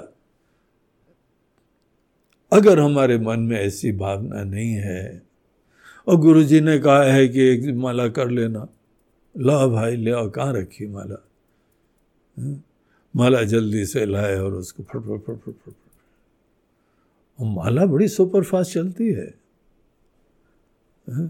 अगर 2.51 2.79
हमारे 2.79 3.17
मन 3.17 3.39
में 3.39 3.57
ऐसी 3.59 3.91
भावना 3.91 4.43
नहीं 4.43 4.73
है, 4.73 5.21
और 6.07 6.15
गुरु 6.17 6.43
जी 6.43 6.61
ने 6.61 6.77
कहा 6.79 7.03
है 7.03 7.27
कि 7.27 7.41
एक 7.41 7.75
माला 7.75 8.07
कर 8.07 8.29
लेना 8.29 8.67
ला 9.37 9.67
भाई 9.67 9.95
ले 9.95 10.11
कहाँ 10.29 10.53
रखी 10.53 10.87
माला 10.87 11.15
हाँ? 12.37 12.63
माला 13.15 13.43
जल्दी 13.43 13.85
से 13.85 14.05
लाए 14.05 14.35
और 14.39 14.53
उसको 14.53 14.83
फट 14.83 14.99
फट 14.99 15.21
फट 15.25 15.39
फट 15.45 15.53
फट 15.65 15.73
और 17.39 17.47
माला 17.47 17.85
बड़ी 17.85 18.07
सुपरफास्ट 18.07 18.73
चलती 18.73 19.11
है 19.11 19.33
हाँ? 21.07 21.29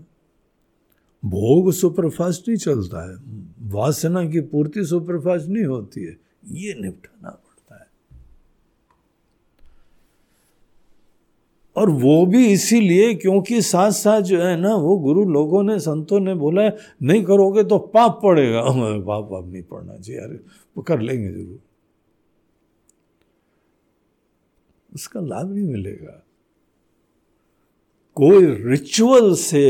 भोग 1.25 1.71
सुपरफास्ट 1.71 2.47
नहीं 2.47 2.57
चलता 2.57 3.12
है। 3.12 3.17
वासना 3.62 4.29
की 4.29 4.39
पूर्ति 4.39 4.86
सुपरफास्ट 4.86 5.47
नहीं 5.47 5.65
होती 5.65 6.03
है। 6.03 6.17
ये 6.47 6.73
निपटाना 6.81 7.29
पड़ता 7.29 7.75
है। 7.75 7.88
और 11.75 11.89
वो 11.89 12.25
भी 12.25 12.47
इसीलिए 12.47 13.13
क्योंकि 13.13 13.62
साथ 13.62 13.91
साथ 13.91 14.21
जो 14.21 14.41
है 14.41 14.57
ना, 14.57 14.75
वो 14.75 14.97
गुरु 14.97 15.25
लोगों 15.25 15.63
ने, 15.63 15.79
संतों 15.79 16.19
ने 16.19 16.36
बोला 16.36 16.62
है, 16.62 16.77
नहीं 17.01 17.23
करोगे 17.23 17.63
तो 17.63 17.77
पाप 17.77 18.19
पड़ेगा। 18.23 18.62
पाप 18.99 19.23
पाप 19.23 19.45
नहीं 19.45 19.63
पड़ना 19.63 19.97
चाहिए। 19.97 20.21
यार 20.21 20.39
वो 20.77 20.84
कर 20.84 20.99
लेंगे 20.99 21.31
ज़रूर। 21.31 21.60
उसका 24.93 25.19
लाभ 25.19 25.53
नहीं 25.53 25.65
मिलेगा। 25.65 26.25
कोई 28.15 28.45
रिचुअल 28.45 29.36
से 29.36 29.62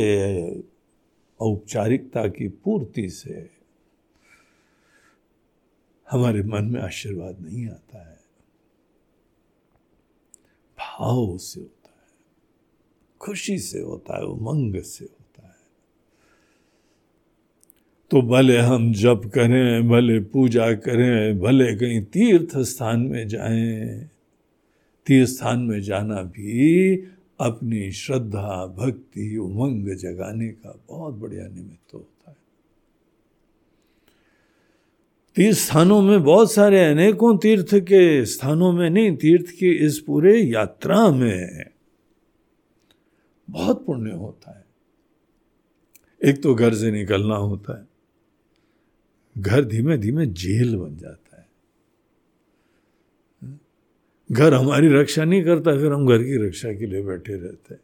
औपचारिकता 1.42 2.28
की 2.28 2.48
पूर्ति 2.48 3.10
से 3.10 3.50
हमारे 6.08 6.44
मन 6.44 6.66
में 6.66 6.82
आशीर्वाद 6.82 7.39
नहीं 7.42 7.68
आता 7.68 8.10
है। 8.10 8.20
भाव 10.78 11.38
से 11.38 11.60
होता 11.60 11.89
है, 11.89 12.10
खुशी 13.20 13.58
से 13.60 13.80
होता 13.80 14.18
है, 14.18 14.24
उमंग 14.24 14.82
से 14.82 15.06
होता 15.06 15.48
है। 15.48 15.56
तो 18.12 18.22
भले 18.22 18.58
हम 18.58 18.94
जप 18.94 19.22
करें, 19.36 19.89
भले 19.89 20.20
पूजा 20.20 20.74
करें, 20.74 21.39
भले 21.39 21.76
कहीं 21.76 22.02
तीर्थ 22.04 22.58
स्थान 22.58 23.00
में 23.00 23.28
जाएँ, 23.28 24.10
तीर्थ 25.06 25.30
स्थान 25.30 25.60
में 25.60 25.82
जाना 25.82 26.22
भी 26.24 26.96
अपनी 27.42 27.92
श्रद्धा, 27.92 28.66
भक्ति, 28.78 29.38
उमंग 29.38 29.88
जगाने 29.96 30.48
का 30.48 30.78
बहुत 30.89 31.16
बढ़िया 31.16 31.48
निमित्त 31.48 31.94
होता 31.94 32.32
है। 32.32 32.38
तीर्थ 35.36 35.58
स्थानों 35.58 36.02
में 36.02 36.24
बहुत 36.24 36.52
सारे 36.52 36.84
अनेकों 36.86 37.38
तीर्थ 37.38 37.74
के 37.82 38.26
स्थानों 38.26 38.72
में 38.72 38.89
नहीं, 38.89 39.16
तीर्थ 39.18 39.52
की 39.52 39.72
इस 39.86 40.00
पूरे 40.00 40.39
यात्रा 40.39 41.10
में 41.12 41.72
बहुत 43.48 43.86
पुण्य 43.86 44.12
होता 44.12 44.58
है। 44.58 44.66
एक 46.22 46.42
तो 46.44 46.54
घर 46.56 46.74
से 46.74 46.92
निकलना 46.92 47.36
होता 47.36 47.80
है, 47.80 47.86
घर 49.36 49.66
धीमे 49.66 49.98
धीमे 49.98 50.26
जेल 50.26 50.76
बन 50.76 50.98
जाता 50.98 51.16
है। 51.16 51.31
घर 54.32 54.54
हमारी 54.54 54.88
रक्षा 54.88 55.24
नहीं 55.24 55.44
करता, 55.44 55.78
फिर 55.78 55.92
हम 55.92 56.08
घर 56.08 56.18
की 56.18 56.48
रक्षा 56.48 56.74
के 56.74 56.86
लिए 56.86 57.02
बैठे 57.02 57.34
रहते 57.34 57.74
हैं। 57.74 57.82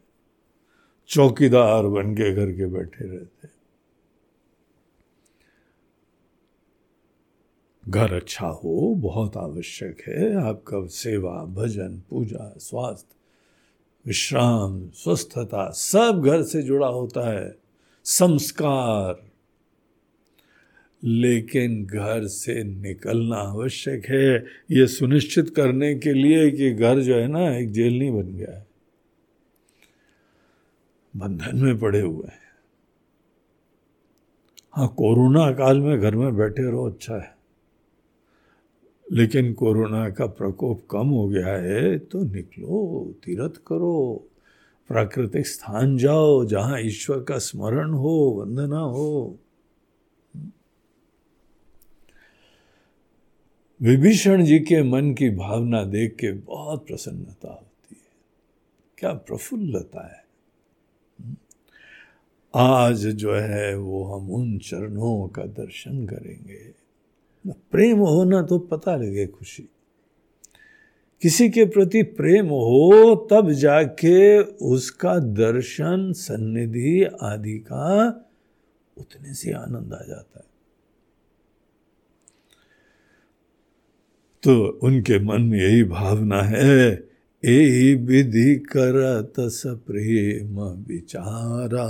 चौकीदार 1.08 1.86
बन 1.86 2.14
के 2.14 2.34
घर 2.34 2.52
के 2.52 2.66
बैठे 2.66 3.04
रहते 3.04 3.46
हैं। 3.46 3.54
घर 7.88 8.14
अच्छा 8.14 8.46
हो, 8.46 8.94
बहुत 8.98 9.36
आवश्यक 9.36 10.02
है। 10.08 10.34
आपका 10.34 10.86
सेवा, 10.86 11.44
भजन, 11.44 12.02
पूजा, 12.10 12.54
स्वास्थ्य, 12.58 13.14
विश्राम, 14.06 14.88
स्वस्थता, 14.94 15.70
सब 15.70 16.22
घर 16.24 16.42
से 16.42 16.62
जुड़ा 16.62 16.86
होता 16.86 17.30
है। 17.30 17.58
संस्कार 18.04 19.27
लेकिन 21.04 21.86
घर 21.86 22.26
से 22.26 22.64
निकलना 22.64 23.36
आवश्यक 23.36 24.06
है। 24.06 24.38
ये 24.70 24.86
सुनिश्चित 24.86 25.50
करने 25.50 25.94
के 25.94 26.12
लिए 26.12 26.50
कि 26.50 26.70
घर 26.70 27.00
जो 27.00 27.14
है 27.14 27.28
ना, 27.28 27.56
एक 27.56 27.72
जेल 27.72 27.98
नहीं 27.98 28.10
बन 28.10 28.36
गया 28.36 28.56
है। 28.56 28.66
बंधन 31.16 31.56
में 31.56 31.78
पड़े 31.78 32.00
हुए 32.00 32.26
हैं। 32.26 32.48
हाँ 34.72 34.88
कोरोना 34.88 35.52
काल 35.52 35.80
में 35.80 36.00
घर 36.00 36.16
में 36.16 36.36
बैठे 36.36 36.62
रहो 36.62 36.90
अच्छा 36.90 37.16
है। 37.16 37.38
लेकिन 39.12 39.52
कोरोना 39.52 40.10
का 40.10 40.26
प्रकोप 40.26 40.86
कम 40.90 41.08
हो 41.08 41.28
गया 41.28 41.46
है 41.46 41.98
तो 41.98 42.24
निकलो, 42.24 43.14
तीर्थ 43.24 43.52
करो, 43.66 44.26
प्राकृतिक 44.88 45.46
स्थान 45.46 45.96
जाओ, 45.96 46.44
जहाँ 46.44 46.80
ईश्वर 46.80 47.22
का 47.22 47.38
स्मरण 47.38 47.90
हो, 47.90 48.44
वंदना 48.44 48.78
हो। 48.78 49.38
विभीषण 53.82 54.44
जी 54.44 54.58
के 54.58 54.82
मन 54.82 55.14
की 55.14 55.30
भावना 55.30 55.84
देख 55.84 56.16
के 56.16 56.32
बहुत 56.32 56.86
प्रसन्नता 56.86 57.48
होती 57.48 57.96
है। 58.04 58.12
क्या 58.98 59.12
प्रफुल्लता 59.12 60.08
है। 60.08 60.24
आज 62.54 63.06
जो 63.06 63.34
है 63.34 63.76
वो 63.76 64.04
हम 64.04 64.30
उन 64.30 64.58
चरणों 64.58 65.28
का 65.28 65.44
दर्शन 65.44 66.06
करेंगे। 66.06 66.74
प्रेम 67.46 67.98
होना 67.98 68.42
तो 68.42 68.58
पता 68.58 68.96
लगे 68.96 69.26
खुशी। 69.26 69.68
किसी 71.22 71.50
के 71.50 71.64
प्रति 71.64 72.02
प्रेम 72.02 72.46
हो 72.46 73.28
तब 73.30 73.50
जाके 73.50 74.42
उसका 74.42 75.18
दर्शन, 75.18 76.12
सन्निधि 76.12 77.04
आदि 77.22 77.58
का 77.58 78.08
उतने 78.98 79.34
से 79.34 79.52
आनंद 79.52 79.94
आ 79.94 80.04
जाता 80.08 80.38
है। 80.38 80.47
तो 84.42 84.80
उनके 84.82 85.18
मन 85.18 85.42
में 85.42 85.58
यही 85.58 85.84
भावना 85.84 86.42
है, 86.42 87.08
ए 87.44 87.94
विधि 87.94 88.54
करत 88.56 89.32
प्रेम 89.66 90.60
विचारा, 90.60 91.86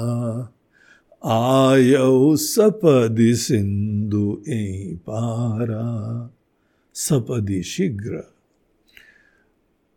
आयौ 1.24 2.36
सपदि 2.36 3.36
सिंधु 3.36 4.42
ए 4.48 4.96
पारा। 5.02 6.30
सपदि 6.94 7.62
शीघ्र। 7.62 8.22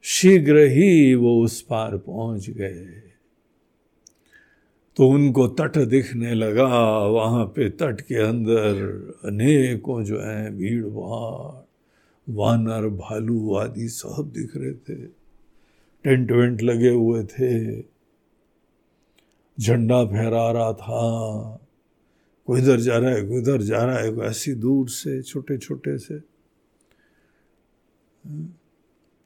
शीघ्र 0.01 0.57
ही 0.57 1.15
वो 1.15 1.43
उस 1.43 1.61
पार 1.61 1.97
पहुँच 1.97 2.49
गए। 2.49 2.87
तो 4.95 5.09
उनको 5.09 5.47
तट 5.47 5.77
दिखने 5.77 6.33
लगा, 6.33 6.97
वहाँ 7.07 7.45
पे 7.45 7.69
तट 7.69 8.01
के 8.01 8.15
अंदर 8.15 8.73
अनेकों 9.25 10.03
जो 10.03 10.19
है 10.19 10.57
भीड़ 10.57 10.85
भाड़ 10.85 11.60
वानर, 12.33 12.89
भालू 12.89 13.53
आदि 13.55 13.89
सब 13.89 14.31
दिख 14.35 14.57
रहे 14.57 14.73
थे। 14.73 15.05
टेंट 16.03 16.31
वेंट 16.31 16.61
लगे 16.61 16.89
हुए 16.89 17.23
थे। 17.23 17.81
झंडा 19.59 20.05
फहरा 20.05 20.51
रहा 20.51 20.73
था। 20.73 21.67
कोई 22.45 22.61
इधर 22.61 22.79
जा 22.79 22.97
रहा 22.97 23.09
है, 23.09 23.21
कोई 23.21 23.37
इधर 23.37 23.61
जा 23.61 23.83
रहा 23.83 23.97
है, 23.97 24.11
कोई 24.11 24.25
ऐसी 24.25 24.53
दूर 24.53 24.89
से 24.89 25.21
छोटे 25.21 25.57
छोटे 25.57 25.97
से। 25.97 26.19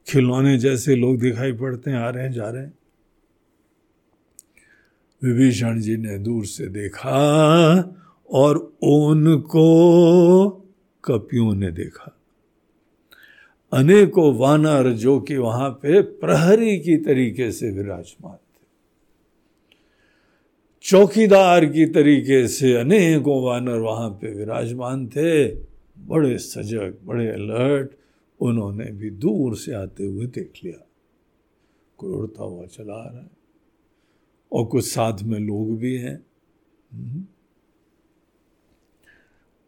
खिलौने 0.07 0.57
जैसे 0.57 0.95
लोग 0.95 1.19
दिखाई 1.19 1.51
पड़ते 1.53 1.91
हैं, 1.91 1.97
आ 1.97 2.09
रहे 2.09 2.23
हैं, 2.23 2.31
जा 2.31 2.49
रहे 2.49 2.63
हैं। 2.63 2.77
विभीषण 5.23 5.79
जी 5.79 5.97
ने 5.97 6.17
दूर 6.17 6.45
से 6.45 6.67
देखा 6.67 7.17
और 8.29 8.57
उनको 8.83 10.49
कपियों 11.05 11.55
ने 11.55 11.71
देखा। 11.71 12.14
अनेकों 13.73 14.35
वानर 14.35 14.91
जो 14.91 15.19
कि 15.19 15.37
वहाँ 15.37 15.69
पे 15.69 16.01
प्रहरी 16.01 16.79
की 16.79 16.97
तरीके 16.97 17.51
से 17.51 17.71
विराजमान 17.71 18.35
थे। 18.35 18.67
चौकीदार 20.81 21.65
की 21.65 21.85
तरीके 21.85 22.47
से 22.47 22.73
अनेकों 22.73 23.43
वानर 23.43 23.77
वहाँ 23.77 24.09
पे 24.09 24.33
विराजमान 24.33 25.07
थे। 25.07 25.47
बड़े 25.99 26.37
सजग, 26.37 26.97
बड़े 27.05 27.27
अलर्ट, 27.27 27.91
उन्होंने 28.39 28.85
भी 28.85 29.09
दूर 29.09 29.55
से 29.55 29.73
आते 29.73 30.05
हुए 30.05 30.25
देख 30.25 30.51
लिया। 30.63 30.87
कोई 31.97 32.11
उड़ता 32.11 32.43
हुआ 32.43 32.65
चला 32.65 33.03
रहा 33.03 33.21
है। 33.21 33.29
और 34.51 34.65
कुछ 34.65 34.85
साथ 34.85 35.17
में 35.23 35.39
लोग 35.39 35.77
भी 35.77 35.95
हैं। 35.95 36.25
हम्म। 36.93 37.25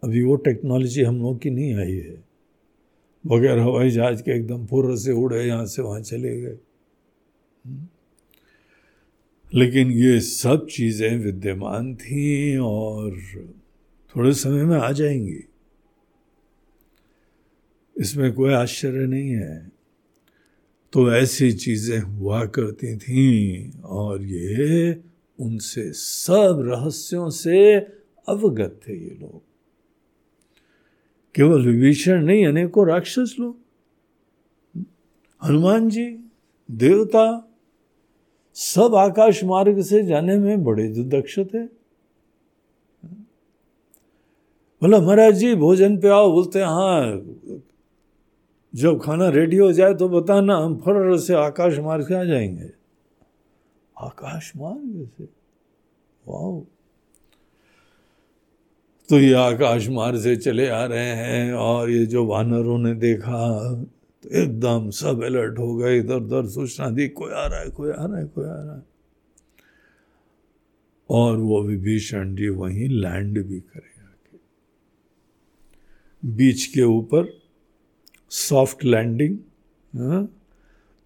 अभी 0.04 0.24
वो 0.24 0.36
टेक्नोलॉजी 0.36 1.04
हम 1.04 1.22
लोग 1.22 1.40
की 1.40 1.50
नहीं 1.50 1.76
आई 1.76 1.92
है। 1.92 2.27
बगैर 3.28 3.60
हवाई 3.60 3.90
जहाज़ 3.90 4.24
के 4.24 4.32
एकदम 4.32 4.66
फुर्र 4.66 4.98
से 4.98 5.12
उड़े, 5.12 5.44
यहाँ 5.44 5.66
से 5.66 5.82
वहाँ 5.82 6.02
चले 6.02 6.42
गए। 6.42 6.58
लेकिन 9.54 9.92
ये 9.92 10.20
सब 10.20 10.68
चीज़ें 10.68 11.18
विद्यमान 11.18 11.96
थी 11.96 12.58
और 12.58 13.18
थोड़े 14.16 14.34
समय 14.34 14.64
में 14.64 14.78
आ 14.78 14.92
जाएँगी। 14.92 15.44
इसमें 17.98 18.34
कोई 18.34 18.54
आश्चर्य 18.54 19.08
नहीं 19.08 19.30
है। 19.30 19.72
तो 20.94 21.14
ऐसी 21.14 21.52
चीज़ें 21.52 22.00
हुआ 22.00 22.46
करती 22.46 22.98
थीं 22.98 23.72
और 23.82 24.24
ये 24.24 25.02
उनसे 25.40 25.94
सब 25.94 26.64
रहस्यों 26.66 27.30
से 27.30 27.76
अवगत 28.28 28.80
थे 28.88 28.94
ये 28.94 29.18
लोग। 29.22 29.47
केवल 31.38 31.66
विभीषण 31.66 32.24
नहीं, 32.24 32.48
अनेकों 32.48 32.88
राक्षस 32.88 33.36
लोग। 33.40 33.58
हनुमान 35.44 35.90
जी, 35.90 36.32
देवता, 36.72 37.52
सब 38.54 38.96
आकाश 38.96 39.44
मार्ग 39.44 39.82
से 39.82 40.04
जाने 40.04 40.38
में 40.38 40.64
बड़े 40.64 40.88
दक्ष 40.88 41.40
थे। 41.40 41.64
बोला, 44.82 45.00
महाराज 45.00 45.34
जी, 45.34 45.56
भोजन 45.56 45.98
पे 45.98 46.08
आओ। 46.08 46.32
बोलते 46.32 46.60
हाँ 46.60 47.22
जब 48.76 49.02
खाना 49.02 49.30
रेडी 49.30 49.58
हो 49.58 49.72
जाए 49.72 49.94
तो 49.94 50.10
बताना, 50.10 50.58
हम 50.58 50.78
फर 50.78 51.18
से 51.18 51.34
आकाश 51.34 51.80
मार्ग 51.80 52.08
से 52.08 52.16
आ 52.16 52.24
जाएँगे। 52.24 52.72
आकाश 54.00 54.54
मार्ग 54.58 55.10
से? 55.18 55.24
वाह 56.28 56.77
तो 59.10 59.20
ये 59.20 59.34
आकाश 59.34 59.88
मार्ग 59.90 60.20
से 60.20 60.36
चले 60.36 60.68
आ 60.68 60.84
रहे 60.86 61.12
हैं 61.16 61.54
और 61.54 61.90
ये 61.90 62.06
जो 62.06 62.26
वानरों 62.26 62.78
ने 62.78 62.94
देखा 62.94 63.48
तो 64.24 64.30
एकदम 64.32 64.90
सब 64.90 65.24
अलर्ट 65.24 65.60
हो 65.60 65.76
गए। 65.76 65.98
इधर 66.00 66.16
उधर 66.16 66.48
सूचना 66.48 66.90
दी, 66.90 67.08
कोई 67.08 67.32
आ 67.32 67.46
रहा 67.46 67.60
है, 67.60 67.70
कोई 67.70 67.92
आ 67.92 68.06
रहा 68.06 68.18
है, 68.18 68.26
कोई 68.26 68.46
आ 68.46 68.54
रहा 68.54 68.76
है। 68.76 68.84
और 71.10 71.38
वो 71.38 71.62
विभीषण 71.64 72.36
जी 72.36 72.50
वहीं 72.50 72.88
लैंड 72.90 73.44
भी 73.44 73.60
करेगा 73.60 73.96
बीच 76.24 76.66
के 76.66 76.82
ऊपर 76.82 77.32
सॉफ्ट 78.32 78.84
लैंडिंग 78.86 79.38
हाँ? 79.94 80.28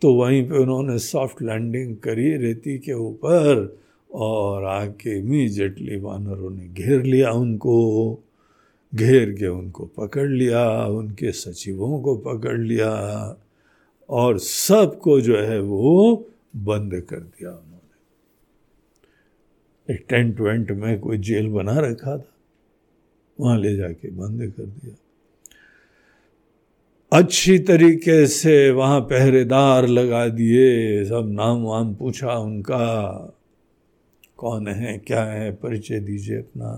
तो 0.01 0.13
वहीं 0.13 0.43
पे 0.49 0.57
उन्होंने 0.57 0.97
सॉफ्ट 0.99 1.41
लैंडिंग 1.41 1.95
करी 1.97 2.35
रेती 2.37 2.77
के 2.79 2.93
ऊपर। 2.93 3.77
और 4.14 4.66
आके 4.66 5.20
इमीजिएटली 5.20 5.99
वानरों 5.99 6.49
ने 6.49 6.68
घेर 6.68 7.03
लिया 7.03 7.32
उनको, 7.32 8.20
घेर 8.95 9.32
के 9.32 9.47
उनको 9.47 9.86
पकड़ 9.86 10.28
लिया, 10.28 10.86
उनके 10.86 11.32
सचिवों 11.32 12.01
को 12.01 12.16
पकड़ 12.16 12.59
लिया, 12.59 12.91
और 14.09 14.38
सबको 14.39 15.22
जो 15.22 15.38
है 15.38 15.59
वो 15.59 16.26
बंद 16.55 17.01
कर 17.01 17.20
दिया 17.20 17.49
उन्होंने। 17.49 17.80
एक 19.93 20.05
टेंट 20.09 20.39
वेंट 20.39 20.72
में 20.72 20.99
कोई 20.99 21.18
जेल 21.18 21.47
बना 21.47 21.80
रखा 21.80 22.18
था, 22.18 22.32
वहाँ 23.39 23.59
ले 23.59 23.76
जाके 23.76 24.12
बंद 24.12 24.53
कर 24.57 24.64
दिया। 24.64 24.95
अच्छी 27.12 27.59
तरीके 27.59 28.28
से 28.28 28.72
वहाँ 28.72 29.01
पहरेदार 29.01 29.88
लगा 29.88 30.28
दिए, 30.28 31.05
सब 31.05 31.30
नाम 31.32 31.64
वाम 31.64 31.95
पूछा 31.95 32.34
उनका 32.34 33.38
कौन 34.41 34.67
है, 34.67 34.97
क्या 34.97 35.23
है, 35.23 35.51
परिचय 35.51 35.99
दीजिए 35.99 36.37
अपना। 36.37 36.73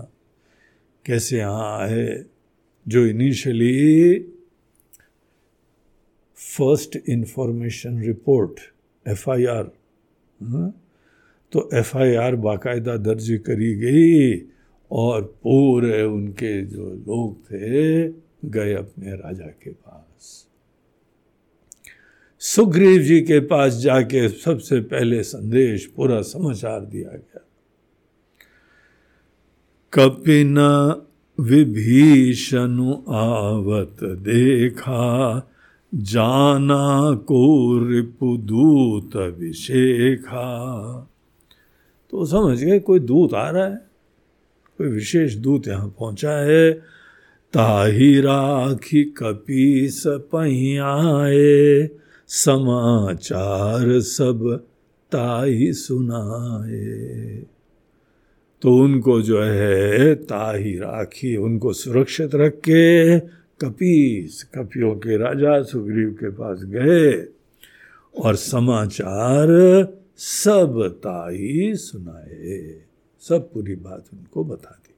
कैसे 1.06 1.36
यहाँ 1.38 1.78
आए, 1.80 2.24
जो 2.86 3.04
initially 3.06 4.18
first 6.38 6.96
information 7.08 8.00
report 8.02 8.60
FIR 9.06 9.70
तो 11.52 11.68
एफआईआर 11.74 12.36
बाकायदा 12.36 12.96
दर्ज 12.96 13.30
करी 13.46 13.74
गई 13.74 14.34
और 14.90 15.22
पूरे 15.42 16.02
उनके 16.02 16.60
जो 16.66 16.90
लोग 17.08 17.36
थे 17.44 18.08
गए 18.50 18.72
अपने 18.74 19.14
राजा 19.14 19.46
के 19.62 19.70
पास। 19.70 20.46
सुग्रीव 22.42 23.02
जी 23.02 23.20
के 23.20 23.40
पास 23.40 23.74
जाके 23.74 24.28
सबसे 24.28 24.80
पहले 24.82 25.22
संदेश, 25.22 25.86
पूरा 25.86 26.20
समाचार 26.22 26.80
दिया 26.84 27.10
गया। 27.10 27.43
कपिन 29.98 30.58
विभीषण 31.40 32.80
आवत 33.08 33.96
देखा, 34.02 35.48
जाना 35.94 37.12
को 37.12 37.78
रिपुदूत 37.88 39.16
अभिषेखा 39.16 40.48
तो 42.10 42.26
समझ 42.26 42.64
गए, 42.64 42.78
कोई 42.78 42.98
दूत 42.98 43.34
आ 43.34 43.50
रहा 43.50 43.64
है, 43.64 43.76
कोई 44.78 44.86
विशेष 44.86 45.34
दूत 45.34 45.68
यहाँ 45.68 45.88
पहुँचा 45.88 46.32
है। 46.32 46.72
ताही 47.52 48.20
राखी 48.20 49.04
कपी 49.04 49.88
कपीस 49.88 50.06
आए, 50.78 51.90
समाचार 52.28 54.00
सब 54.00 54.64
ताही 55.12 55.72
सुनाए। 55.72 57.53
तो 58.64 58.76
उनको 58.76 59.22
जो 59.22 59.42
है, 59.42 60.14
ताही 60.14 60.78
राखी, 60.78 61.36
उनको 61.36 61.72
सुरक्षित 61.72 62.34
रख 62.34 62.52
के 62.52 63.20
कपीस 63.60 64.42
कपियों 64.42 64.94
के 64.94 65.16
राजा 65.16 65.62
सुग्रीव 65.62 66.10
के 66.10 66.30
पास 66.30 66.60
गए 66.64 67.26
और 68.20 68.34
समाचार 68.34 69.48
सब 70.16 70.94
ताई 70.98 71.74
सुनाए। 71.74 72.76
सब 73.20 73.52
पूरी 73.52 73.74
बात 73.74 74.04
उनको 74.14 74.44
बता 74.44 74.80
दी। 74.84 74.94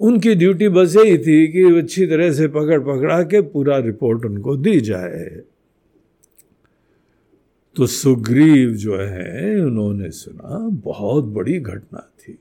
उनकी 0.00 0.34
ड्यूटी 0.34 0.68
बस 0.68 0.96
यही 0.96 1.18
थी 1.18 1.48
कि 1.48 1.62
अच्छी 1.62 2.06
तरह 2.06 2.32
से 2.32 2.48
पकड़ 2.48 2.80
पकड़ा 2.80 3.22
के 3.22 3.40
पूरा 3.40 3.78
रिपोर्ट 3.78 4.24
उनको 4.24 4.56
दी 4.56 4.80
जाए। 4.80 5.40
तो 7.76 7.86
सुग्रीव 7.86 8.70
जो 8.70 8.98
है, 8.98 9.60
उन्होंने 9.60 10.10
सुना, 10.10 10.68
बहुत 10.68 11.24
बड़ी 11.24 11.60
घटना 11.60 12.12
थी। 12.20 12.38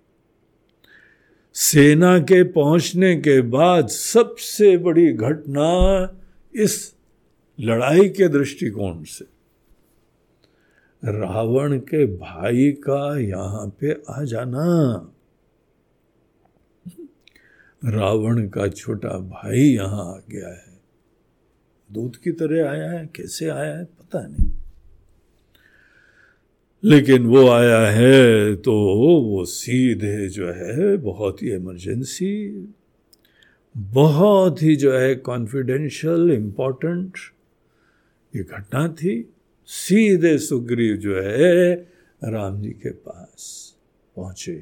सेना 1.53 2.19
के 2.19 2.43
पहुँचने 2.43 3.15
के 3.15 3.41
बाद 3.41 3.87
सबसे 3.87 4.77
बड़ी 4.77 5.13
घटना 5.13 6.09
इस 6.55 6.95
लड़ाई 7.59 8.09
के 8.09 8.27
दृष्टिकोण 8.27 9.03
से। 9.03 9.25
रावण 11.05 11.77
के 11.77 12.05
भाई 12.05 12.71
का 12.71 13.19
यहाँ 13.19 13.77
पे 13.79 14.03
आ 14.09 14.23
जाना। 14.23 14.95
रावण 17.85 18.47
का 18.47 18.67
छोटा 18.67 19.09
भाई 19.09 19.59
यहाँ 19.59 20.15
आ 20.15 20.19
गया 20.29 20.49
है। 20.49 20.81
दूध 21.91 22.15
की 22.15 22.31
तरह 22.31 22.69
आया 22.69 22.91
है, 22.91 23.09
कैसे 23.15 23.49
आया 23.49 23.77
है, 23.77 23.85
पता 23.85 24.27
नहीं। 24.27 24.62
लेकिन 26.83 27.25
वो 27.25 27.47
आया 27.49 27.79
है 27.87 28.55
तो 28.55 28.73
वो 29.23 29.45
सीधे 29.45 30.29
जो 30.29 30.47
है, 30.47 30.97
बहुत 30.97 31.43
ही 31.43 31.51
इमरजेंसी 31.51 32.33
बहुत 33.75 34.61
ही 34.63 34.75
जो 34.75 34.91
है 34.93 35.15
कॉन्फिडेंशियल 35.15 36.31
इम्पोर्टेंट 36.31 37.17
ये 38.35 38.43
घटना 38.43 38.87
थी। 38.87 39.15
सीधे 39.65 40.37
सुग्रीव 40.37 40.95
जो 40.95 41.15
है 41.15 41.73
राम 42.23 42.61
जी 42.61 42.69
के 42.69 42.89
पास 42.89 43.75
पहुँचे। 44.15 44.53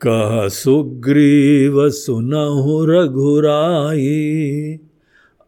कह, 0.00 0.48
सुग्रीव, 0.48 1.90
सुनहु 1.90 2.84
रघुराई 2.84 4.10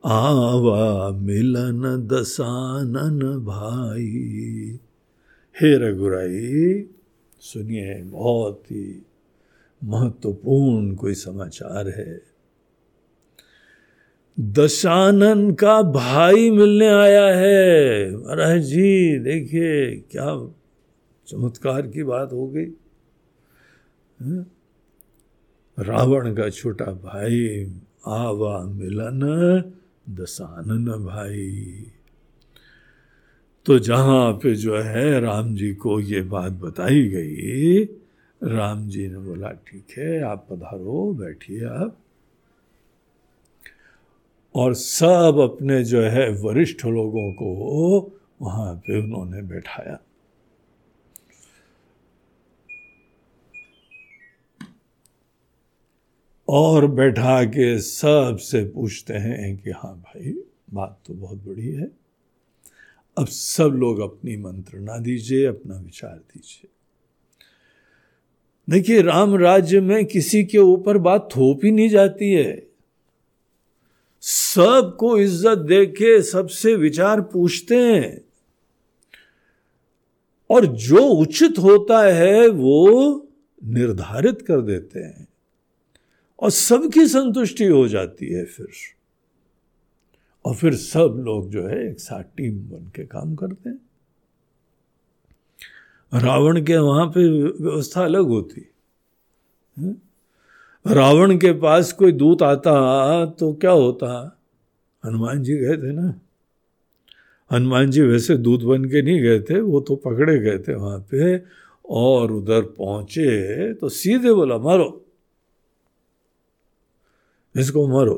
आवा 0.06 1.10
मिलन 1.10 2.06
दसानन 2.06 3.38
भाई। 3.44 4.78
हे 5.60 5.76
रघुराई, 5.76 6.86
सुनिए, 7.40 8.02
बहुत 8.02 8.62
ही 8.66 9.06
महत्वपूर्ण 9.84 10.94
कोई 10.94 11.14
समाचार 11.14 11.88
है। 11.88 12.22
दशानन 14.40 15.50
का 15.50 15.82
भाई 15.82 16.50
मिलने 16.50 16.88
आया 16.88 17.26
है। 17.26 18.16
महाराज 18.16 18.62
जी, 18.62 19.18
देखिए, 19.18 19.96
क्या 20.10 20.50
चमत्कार 21.26 21.86
की 21.86 22.02
बात 22.02 22.32
हो 22.32 22.48
गई। 22.48 22.66
रावण 25.78 26.34
का 26.34 26.48
छोटा 26.48 26.84
भाई 26.84 27.72
आवा 28.06 28.64
मिलन 28.64 29.62
दसानन 30.10 31.04
भाई। 31.04 31.86
तो 33.66 33.78
जहाँ 33.78 34.32
पे 34.32 34.54
जो 34.54 34.78
है 34.78 35.20
राम 35.20 35.54
जी 35.54 35.74
को 35.74 36.00
ये 36.00 36.20
बात 36.22 36.52
बताई 36.52 37.08
गई, 37.08 37.84
राम 38.42 38.88
जी 38.88 39.08
ने 39.08 39.18
बोला, 39.18 39.50
ठीक 39.50 39.86
है, 39.98 40.20
आप 40.20 40.46
पधारो, 40.50 41.12
बैठिए 41.12 41.64
आप। 41.64 41.98
और 44.54 44.74
सब 44.74 45.38
अपने 45.42 45.84
जो 45.84 46.00
है 46.00 46.30
वरिष्ठ 46.30 46.86
लोगों 46.86 47.32
को 47.32 48.12
वहाँ 48.42 48.74
पे 48.74 49.02
उन्होंने 49.02 49.42
बैठाया। 49.42 49.98
और 56.48 56.86
बैठा 56.86 57.44
के 57.44 57.78
सबसे 57.78 58.64
पूछते 58.64 59.14
हैं 59.14 59.56
कि 59.56 59.70
हाँ 59.70 59.94
भाई, 59.94 60.34
बात 60.74 60.98
तो 61.06 61.14
बहुत 61.14 61.38
बड़ी 61.38 61.68
है। 61.68 61.90
अब 63.18 63.26
सब 63.26 63.64
लोग 63.64 64.00
अपनी 64.00 64.36
मंत्रणा 64.36 64.98
दीजिए, 64.98 65.44
अपना 65.46 65.76
विचार 65.76 66.16
दीजिए। 66.16 66.68
देखिए, 68.70 69.02
राम 69.02 69.34
राज्य 69.36 69.80
में 69.80 70.04
किसी 70.04 70.44
के 70.44 70.58
ऊपर 70.58 70.98
बात 70.98 71.28
थोप 71.36 71.60
ही 71.64 71.70
नहीं 71.70 71.88
जाती 71.88 72.32
है। 72.32 72.66
सबको 74.20 75.18
इज़्ज़त 75.18 75.58
देके 75.58 76.22
सबसे 76.22 76.76
विचार 76.76 77.20
पूछते 77.20 77.76
हैं। 77.76 78.24
और 80.50 80.66
जो 80.66 81.04
उचित 81.04 81.58
होता 81.58 82.02
है, 82.02 82.48
वो 82.48 83.28
निर्धारित 83.64 84.42
कर 84.42 84.60
देते 84.60 85.00
हैं। 85.00 85.25
और 86.40 86.50
सबकी 86.50 87.06
संतुष्टि 87.06 87.64
हो 87.64 87.86
जाती 87.88 88.26
है 88.26 88.44
फिर। 88.44 88.68
और 90.44 90.54
फिर 90.54 90.74
सब 90.74 91.22
लोग 91.26 91.48
जो 91.50 91.66
है 91.66 91.90
एक 91.90 92.00
साथ 92.00 92.22
टीम 92.36 92.58
बन 92.70 92.90
के 92.96 93.04
काम 93.04 93.34
करते 93.34 93.68
हैं। 93.70 93.78
रावण 96.12 96.64
के 96.64 96.76
वहाँ 96.76 97.06
पे 97.06 97.28
व्यवस्था 97.28 98.04
अलग 98.04 98.26
होती। 98.26 98.66
रावण 100.86 101.36
के 101.38 101.52
पास 101.52 101.92
कोई 101.92 102.12
दूत 102.12 102.42
आता 102.42 103.26
तो 103.26 103.52
क्या 103.52 103.70
होता? 103.70 104.38
हनुमान 105.04 105.42
जी 105.42 105.56
गए 105.56 105.76
थे 105.76 105.92
ना? 105.92 106.20
हनुमान 107.50 107.90
जी 107.90 108.02
वैसे 108.02 108.36
दूत 108.36 108.62
बन 108.62 108.84
के 108.84 109.02
नहीं 109.02 109.20
गए 109.22 109.40
थे, 109.40 109.60
वो 109.60 109.80
तो 109.80 109.96
पकड़े 109.96 110.38
गए 110.38 110.58
थे 110.58 110.74
वहाँ 110.74 110.98
पे 111.10 111.36
और 111.84 112.32
उधर 112.32 112.62
पहुँचे 112.62 113.74
तो 113.74 113.88
सीधे 113.88 114.32
बोला, 114.32 114.58
मारो। 114.58 115.05
इसको 117.56 117.86
मरो। 117.88 118.14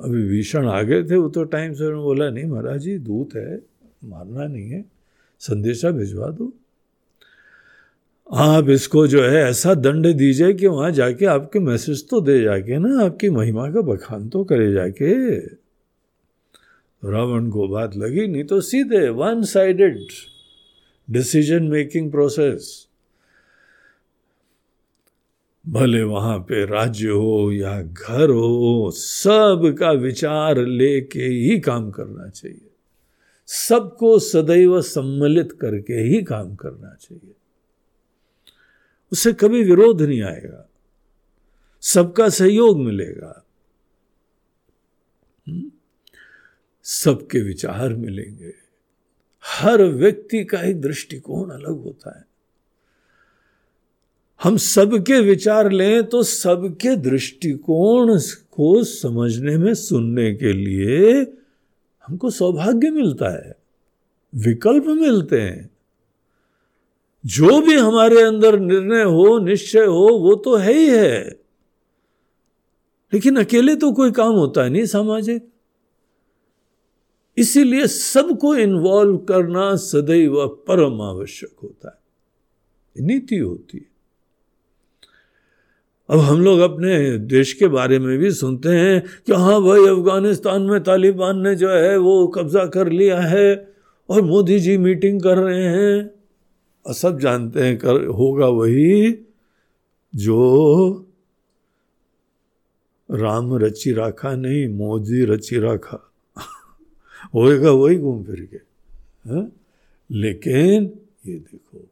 अभी 0.00 0.22
भीषण 0.28 0.66
आ 0.66 0.80
गए 0.82 1.02
थे 1.04 1.16
वो 1.16 1.28
तो 1.28 1.44
टाइम 1.44 1.72
से 1.74 1.84
उन्होंने 1.84 2.02
बोला, 2.02 2.30
नहीं 2.30 2.44
महाराज 2.44 2.80
जी, 2.80 2.96
दूत 2.98 3.34
है, 3.36 3.60
मारना 4.04 4.46
नहीं 4.46 4.68
है, 4.70 4.84
संदेशा 5.40 5.90
भिजवा 5.90 6.28
दो। 6.30 6.52
आप 8.30 8.68
इसको 8.70 9.06
जो 9.06 9.22
है 9.22 9.42
ऐसा 9.42 9.74
दंड 9.74 10.06
दीजिए 10.14 10.52
कि 10.54 10.66
वहाँ 10.66 10.90
जाके 10.92 11.26
आपके 11.26 11.58
मैसेज 11.58 12.08
तो 12.08 12.20
दे 12.20 12.40
जाके 12.42 12.78
ना, 12.78 13.04
आपकी 13.04 13.30
महिमा 13.30 13.70
का 13.70 13.80
बखान 13.82 14.28
तो 14.28 14.44
करे 14.44 14.72
जाके। 14.72 15.38
रावण 17.02 17.48
को 17.50 17.66
बात 17.68 17.96
लगी, 17.96 18.26
नहीं 18.26 18.44
तो 18.44 18.60
सीधे 18.60 19.08
one 19.10 19.42
sided 19.42 19.98
decision 21.08 21.62
making 21.62 22.10
process 22.10 22.86
भले 25.68 26.02
वहाँ 26.02 26.38
पे 26.38 26.66
राज्य 26.66 27.08
हो 27.08 27.52
या 27.52 27.82
घर 27.82 28.30
हो 28.30 28.90
सब 28.94 29.76
का 29.78 29.92
विचार 29.92 30.66
लेके 30.66 31.22
ही 31.22 31.60
काम 31.60 31.90
करना 31.90 32.28
चाहिए। 32.28 32.70
सबको 33.46 34.18
सदैव 34.18 34.82
सम्मिलित 34.82 35.52
करके 35.52 35.94
ही 35.94 36.22
काम 36.22 36.54
करना 36.54 36.94
चाहिए। 36.94 37.32
उससे 39.12 39.32
कभी 39.32 39.64
विरोध 39.64 40.02
नहीं 40.02 40.22
आएगा। 40.22 40.68
सबका 41.80 42.28
सहयोग 42.28 42.78
मिलेगा। 42.78 43.44
हम्म? 45.48 45.70
सबके 46.82 47.38
विचार 47.38 47.94
मिलेंगे। 47.94 48.54
हर 49.44 49.82
व्यक्ति 49.82 50.44
का 50.44 50.62
एक 50.62 50.80
दृष्टिकोण 50.80 51.50
अलग 51.50 51.82
होता 51.82 52.18
है। 52.18 52.29
हम 54.42 54.56
सबके 54.56 55.20
विचार 55.20 55.70
लें 55.70 56.04
तो 56.04 56.22
सबके 56.22 56.96
दृष्टिकोण 56.96 58.18
को 58.50 58.84
समझने 58.84 59.56
में, 59.56 59.74
सुनने 59.74 60.34
के 60.34 60.52
लिए 60.52 61.20
हमको 62.06 62.30
सौभाग्य 62.30 62.90
मिलता 62.90 63.28
है, 63.28 63.56
विकल्प 64.34 64.86
मिलते 64.86 65.40
हैं। 65.40 65.70
जो 67.26 67.60
भी 67.60 67.74
हमारे 67.74 68.22
अंदर 68.22 68.58
निर्णय 68.60 69.02
हो, 69.02 69.38
निश्चय 69.38 69.84
हो, 69.84 70.08
वो 70.18 70.34
तो 70.34 70.56
है 70.56 70.72
ही 70.74 70.88
है। 70.88 71.40
लेकिन 73.14 73.36
अकेले 73.36 73.76
तो 73.76 73.92
कोई 73.92 74.10
काम 74.10 74.32
होता 74.32 74.62
है 74.64 74.70
नहीं 74.70 74.86
सामाजिक 74.86 75.48
इसीलिए 77.38 77.86
सबको 77.86 78.56
इन्वॉल्व 78.56 79.16
करना 79.18 79.76
सदैव 79.76 80.46
परम 80.46 81.00
आवश्यक 81.02 81.56
होता 81.62 82.02
है। 82.98 83.06
नीति 83.06 83.36
होती 83.36 83.78
है। 83.78 83.89
अब 86.10 86.18
हम 86.18 86.40
लोग 86.40 86.60
अपने 86.60 87.18
देश 87.18 87.52
के 87.52 87.68
बारे 87.68 87.98
में 87.98 88.18
भी 88.18 88.30
सुनते 88.30 88.68
हैं 88.68 89.00
कि 89.26 89.32
हाँ 89.32 89.62
भाई, 89.62 89.86
अफ़गानिस्तान 89.86 90.62
में 90.62 90.82
तालिबान 90.82 91.40
ने 91.40 91.54
जो 91.54 91.70
है 91.70 91.96
वो 91.96 92.26
कब्जा 92.26 92.66
कर 92.66 92.88
लिया 92.88 93.20
है 93.20 93.74
और 94.10 94.22
मोदी 94.22 94.60
जी 94.60 94.76
मीटिंग 94.78 95.22
कर 95.22 95.38
रहे 95.38 95.64
हैं। 95.64 96.10
और 96.86 96.94
सब 96.94 97.18
जानते 97.18 97.60
हैं 97.60 97.78
कर, 97.78 98.06
होगा 98.06 98.46
वही 98.46 99.12
जो 100.14 100.90
राम 103.10 103.56
रची 103.56 103.92
राखा 103.92 104.36
नहीं, 104.36 104.68
मोदी 104.68 105.24
रची 105.24 105.58
राखा। 105.58 106.12
होएगा 107.34 107.70
वही 107.70 107.96
घूम 107.96 108.24
फिर 108.24 108.40
के, 108.40 108.56
हा? 109.30 109.50
लेकिन 110.10 110.98
ये 111.26 111.34
देखो, 111.34 111.88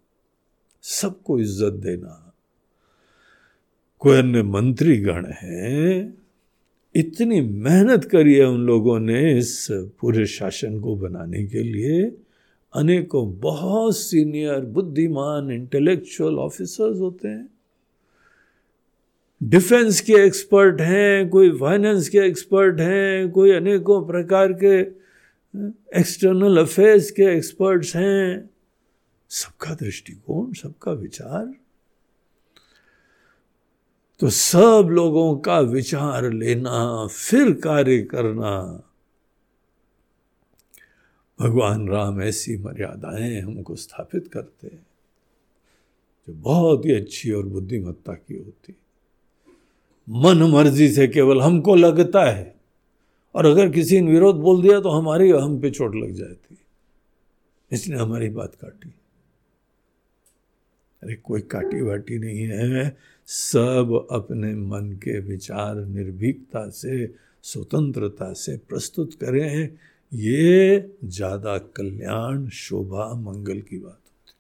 सबको 0.82 1.38
इज़्ज़त 1.38 1.72
देना। 1.72 2.27
कोई 3.98 4.18
अन्य 4.18 4.42
मंत्री 4.42 4.98
गण 4.98 5.26
हैं। 5.26 6.18
इतनी 6.94 7.40
मेहनत 7.40 8.04
करी 8.04 8.34
है 8.34 8.44
उन 8.44 8.60
लोगों 8.60 9.00
ने 9.00 9.38
इस 9.38 9.68
पूरे 9.70 10.26
शासन 10.26 10.80
को 10.80 10.96
बनाने 10.96 11.46
के 11.46 11.62
लिए। 11.62 12.16
अनेकों 12.74 13.38
बहुत 13.38 13.96
सीनियर, 13.96 14.60
बुद्धिमान 14.60 15.50
इंटेलेक्चुअल 15.50 16.34
ऑफिसर्स 16.34 16.98
होते 16.98 17.28
हैं। 17.28 17.48
डिफेंस 19.42 20.00
के 20.00 20.12
एक्सपर्ट 20.12 20.80
हैं, 20.80 21.28
कोई 21.28 21.50
फाइनेंस 21.50 22.08
के 22.08 22.18
एक्सपर्ट 22.18 22.80
हैं, 22.80 23.30
कोई 23.30 23.50
अनेकों 23.50 24.06
प्रकार 24.06 24.52
के 24.52 24.80
एक्सटर्नल 26.00 26.56
अफेयर्स 26.56 27.10
के 27.10 27.22
एक्सपर्ट्स 27.22 27.96
हैं। 27.96 28.50
सबका 29.28 29.74
दृष्टिकोण, 29.74 30.52
सबका 30.52 30.92
विचार 30.92 31.54
तो 34.20 34.28
सब 34.28 34.88
लोगों 34.90 35.36
का 35.38 35.58
विचार 35.60 36.30
लेना, 36.32 37.06
फिर 37.06 37.52
कार्य 37.52 38.02
करना। 38.02 38.82
भगवान 41.38 41.88
राम 41.88 42.20
ऐसी 42.22 42.56
मर्यादाएँ 42.56 43.40
हमको 43.40 43.76
स्थापित 43.76 44.28
करते 44.28 44.66
हैं, 44.66 44.86
जो 46.28 46.34
बहुत 46.34 46.86
ही 46.86 46.92
अच्छी 46.92 47.30
और 47.32 47.46
बुद्धिमत्ता 47.46 48.12
की 48.12 48.34
होती। 48.34 48.76
मन 50.08 50.42
मर्ज़ी 50.42 50.88
से 50.88 51.08
केवल 51.08 51.40
हमको 51.40 51.74
लगता 51.74 52.24
है, 52.24 52.54
और 53.34 53.46
अगर 53.46 53.68
किसी 53.68 54.00
ने 54.00 54.10
विरोध 54.10 54.36
बोल 54.36 54.62
दिया 54.62 54.80
तो 54.80 54.88
हमारी 54.88 55.30
हम 55.30 55.60
पे 55.60 55.70
चोट 55.70 55.94
लग 55.94 56.12
जाती। 56.12 56.58
इसने 57.70 57.96
हमारी 57.96 58.28
बात 58.28 58.54
काटी। 58.54 58.94
अरे 61.02 61.14
कोई 61.16 61.40
काटी 61.50 61.80
वाटी 61.82 62.18
नहीं 62.18 62.46
है। 62.48 62.96
सब 63.28 64.06
अपने 64.12 64.54
मन 64.54 64.90
के 65.02 65.18
विचार 65.22 65.76
निर्भीकता 65.76 66.68
से, 66.70 67.06
स्वतंत्रता 67.44 68.32
से 68.34 68.56
प्रस्तुत 68.68 69.14
करें। 69.14 69.76
ये 70.12 70.78
ज़्यादा 71.06 71.56
कल्याण, 71.76 72.48
शोभा, 72.48 73.12
मंगल 73.16 73.60
की 73.60 73.78
बात 73.78 73.90
होती 73.90 74.32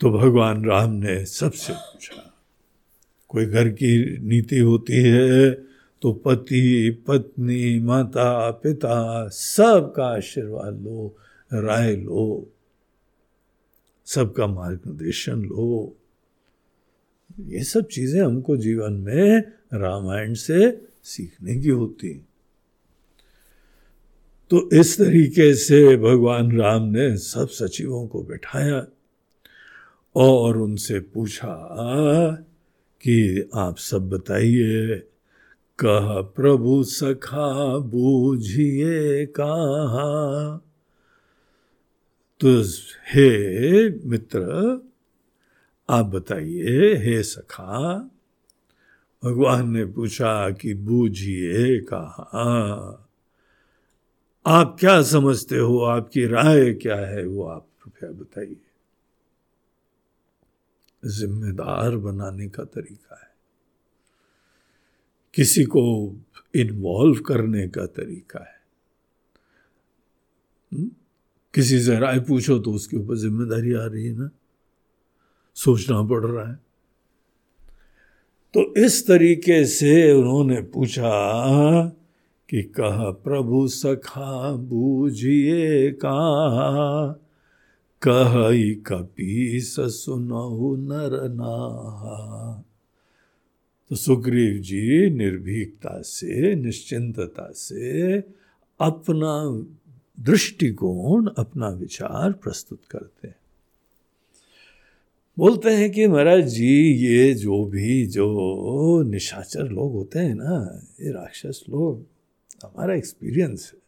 तो 0.00 0.10
भगवान 0.12 0.64
राम 0.64 0.92
ने 0.94 1.24
सबसे 1.26 1.72
पूछा, 1.72 2.22
कोई 3.30 3.46
घर 3.46 3.68
की 3.70 4.18
नीति 4.20 4.58
होती 4.60 5.02
है 5.02 5.50
तो 6.02 6.12
पति, 6.16 6.90
पत्नी, 7.08 7.80
माता, 7.80 8.50
पिता 8.52 9.28
सबका 9.30 10.06
आशीर्वाद 10.06 10.80
लो, 10.80 11.16
राय 11.50 11.94
लो। 11.96 12.48
सबका 14.06 14.46
मार्गदर्शन 14.46 15.44
लो। 15.44 15.96
ये 17.40 17.62
सब 17.64 17.86
चीज़ें 17.86 18.20
हमको 18.22 18.56
जीवन 18.56 18.92
में 18.92 19.40
रामायण 19.74 20.34
से 20.34 20.70
सीखने 21.04 21.56
की 21.56 21.68
होती 21.68 22.14
तो 24.50 24.68
इस 24.72 24.98
तरीके 24.98 25.54
से 25.54 25.96
भगवान 25.96 26.56
राम 26.58 26.82
ने 26.82 27.16
सब 27.16 27.48
सचिवों 27.48 28.06
को 28.06 28.22
बैठाया 28.22 28.86
और 30.16 30.56
उनसे 30.56 31.00
पूछा, 31.00 31.54
कि 33.02 33.48
आप 33.54 33.78
सब 33.78 34.08
बताइए, 34.08 34.96
कह, 35.78 36.20
प्रभु 36.22 36.82
सखा, 36.84 37.78
बूझिए 37.78 39.26
कहा? 39.26 40.65
तो 42.44 42.62
हे 43.08 43.90
मित्र, 44.08 44.40
आप 45.90 46.06
बताइए, 46.06 46.94
हे 46.94 47.22
सखा। 47.22 48.10
भगवान 49.24 49.70
ने 49.70 49.84
पूछा 49.84 50.50
कि 50.50 50.74
बूझिए 50.74 51.80
कहा। 51.80 52.22
आप 54.46 54.76
क्या 54.80 55.02
समझते 55.02 55.56
हो? 55.58 55.80
आपकी 55.80 56.26
राय 56.26 56.74
क्या 56.74 56.96
है? 56.96 57.26
वो 57.26 57.44
आप 57.44 57.66
कृपया 57.82 58.10
बताइए। 58.10 58.56
जिम्मेदार 61.04 61.96
बनाने 61.96 62.48
का 62.48 62.64
तरीका 62.64 63.20
है। 63.22 63.36
किसी 65.34 65.64
को 65.64 66.14
इन्वॉल्व 66.54 67.20
करने 67.20 67.68
का 67.68 67.86
तरीका 67.86 68.44
है। 68.44 68.60
हुँ? 70.74 71.05
किसी 71.56 71.80
से 71.80 71.98
राय 71.98 72.20
पूछो 72.20 72.58
तो 72.58 72.72
उसके 72.72 72.96
ऊपर 72.96 73.16
ज़िम्मेदारी 73.16 73.74
आ 73.74 73.86
रही 73.86 74.06
है 74.06 74.18
ना? 74.18 74.30
सोचना 75.54 76.02
पड़ 76.02 76.24
रहा 76.24 76.48
है। 76.48 76.54
तो 78.54 78.74
इस 78.86 79.06
तरीके 79.06 79.64
से 79.64 80.12
उन्होंने 80.12 80.62
पूछा 80.62 81.10
कि 82.50 82.62
कहा 82.62 83.10
प्रभु 83.10 83.68
सखा 83.68 84.52
बूझिए 84.52 85.90
कहा? 85.90 87.12
कह 88.02 88.74
कपी 88.74 89.60
सुनहु 89.60 90.76
नर 90.76 91.36
तो 93.88 93.96
सुग्रीव 93.96 94.62
जी 94.62 95.10
निर्भीकता 95.10 96.02
से, 96.02 96.54
निश्चिंतता 96.54 97.52
से 97.52 98.18
अपना 98.80 99.64
दृष्टिकोण 100.20 101.30
अपना 101.38 101.68
विचार 101.68 102.32
प्रस्तुत 102.32 102.80
करते 102.90 103.28
हैं। 103.28 103.36
बोलते 105.38 105.70
हैं 105.70 105.92
कि 105.92 106.06
महाराज 106.06 106.44
जी, 106.44 106.92
ये 106.92 107.34
जो 107.34 107.64
भी, 107.64 108.06
जो 108.06 109.02
निशाचर 109.02 109.62
लोग 109.62 109.92
होते 109.92 110.18
हैं 110.18 110.34
ना, 110.34 110.82
ये 111.00 111.12
राक्षस 111.12 111.64
लोग, 111.68 112.06
हमारा 112.64 112.94
एक्सपीरियंस 112.94 113.72
है। 113.74 113.80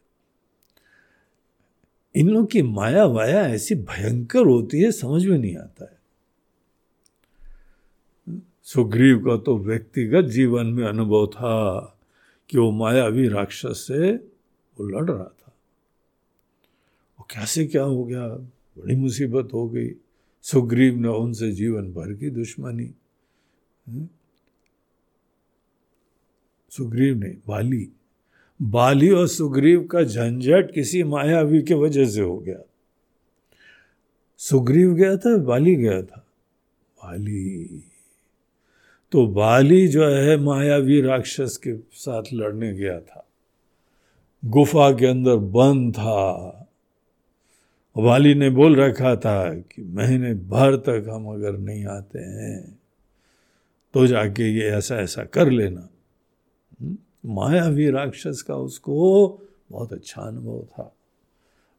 इन 2.15 2.29
लोग 2.29 2.51
की 2.51 2.61
माया 2.61 3.05
वाया 3.05 3.47
ऐसी 3.47 3.75
भयंकर 3.75 4.45
होती 4.45 4.81
है, 4.81 4.91
समझ 4.91 5.25
में 5.25 5.37
नहीं 5.37 5.57
आता 5.57 5.83
है। 5.83 5.99
सुग्रीव 8.63 9.19
का 9.19 9.37
तो 9.37 9.57
व्यक्तिगत 9.57 10.21
जीवन 10.21 10.65
में 10.65 10.87
अनुभव 10.87 11.27
था 11.27 11.79
कि 12.49 12.57
वो 12.57 12.71
मायावी 12.71 13.27
राक्षस 13.27 13.85
से 13.87 14.11
वो 14.13 14.87
लड़ 14.87 15.11
रहा 15.11 15.23
था। 15.23 15.48
कैसे 17.29 17.65
क्या 17.65 17.83
हो 17.83 18.03
गया? 18.03 18.27
बड़ी 18.77 18.95
मुसीबत 18.95 19.53
हो 19.53 19.69
गई। 19.69 19.89
सुग्रीव 20.41 20.95
ने 20.95 21.07
उनसे 21.07 21.51
जीवन 21.51 21.93
भर 21.93 22.13
की 22.13 22.29
दुश्मनी। 22.29 22.91
हम्म? 23.87 24.07
सुग्रीव 26.69 27.15
ने 27.17 27.37
बाली। 27.47 27.89
बाली 28.61 29.09
और 29.09 29.27
सुग्रीव 29.27 29.87
का 29.87 30.03
झंझट 30.03 30.73
किसी 30.73 31.03
मायावी 31.03 31.61
के 31.61 31.73
वजह 31.73 32.05
से 32.05 32.21
हो 32.21 32.37
गया। 32.37 32.59
सुग्रीव 34.37 34.93
गया 34.93 35.17
था, 35.17 35.37
बाली 35.37 35.75
गया 35.75 36.01
था? 36.01 36.27
बाली। 37.03 37.83
तो 39.11 39.27
बाली 39.27 39.87
जो 39.87 40.07
है, 40.07 40.37
मायावी 40.37 41.01
राक्षस 41.01 41.57
के 41.57 41.77
साथ 41.77 42.23
लड़ने 42.33 42.73
गया 42.73 42.99
था। 42.99 43.27
गुफा 44.45 44.91
के 44.91 45.05
अंदर 45.05 45.35
बंद 45.35 45.93
था। 45.93 46.55
वाली 48.01 48.33
ने 48.33 48.49
बोल 48.49 48.75
रखा 48.75 49.15
था 49.15 49.53
कि 49.53 49.81
महीने 49.81 50.33
भर 50.33 50.75
तक 50.75 51.05
हम 51.09 51.27
अगर 51.27 51.57
नहीं 51.57 51.85
आते 51.85 52.19
हैं 52.19 52.79
तो 53.93 54.07
जाके 54.07 54.55
ये 54.55 54.63
ऐसा 54.63 54.95
ऐसा 54.95 55.23
कर 55.23 55.49
लेना। 55.49 55.89
हम्म? 56.81 56.97
मायावी 57.25 57.89
राक्षस 57.89 58.41
का 58.41 58.55
उसको 58.55 59.27
बहुत 59.71 59.93
अच्छा 59.93 60.21
अनुभव 60.21 60.61
था। 60.61 60.95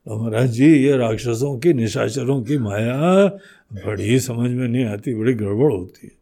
तो 0.05 0.17
महाराज 0.17 0.51
जी, 0.51 0.77
ये 0.77 0.97
राक्षसों 0.97 1.59
की, 1.59 1.73
निशाचरों 1.73 2.43
की 2.43 2.59
माया 2.59 3.29
बड़ी 3.87 4.21
समझ 4.21 4.51
में 4.51 4.69
नहीं 4.69 4.85
आती, 4.85 5.15
बड़ी 5.15 5.35
गड़बड़ 5.35 5.73
होती 5.73 6.07
है। 6.07 6.13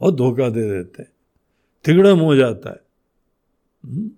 बहुत 0.00 0.16
धोखा 0.16 0.48
दे 0.48 0.70
देते 0.70 1.02
हैं। 1.02 1.08
तिगड़म 1.84 2.18
हो 2.18 2.36
जाता 2.36 2.70
है। 2.70 2.80
हम्म? 3.84 4.10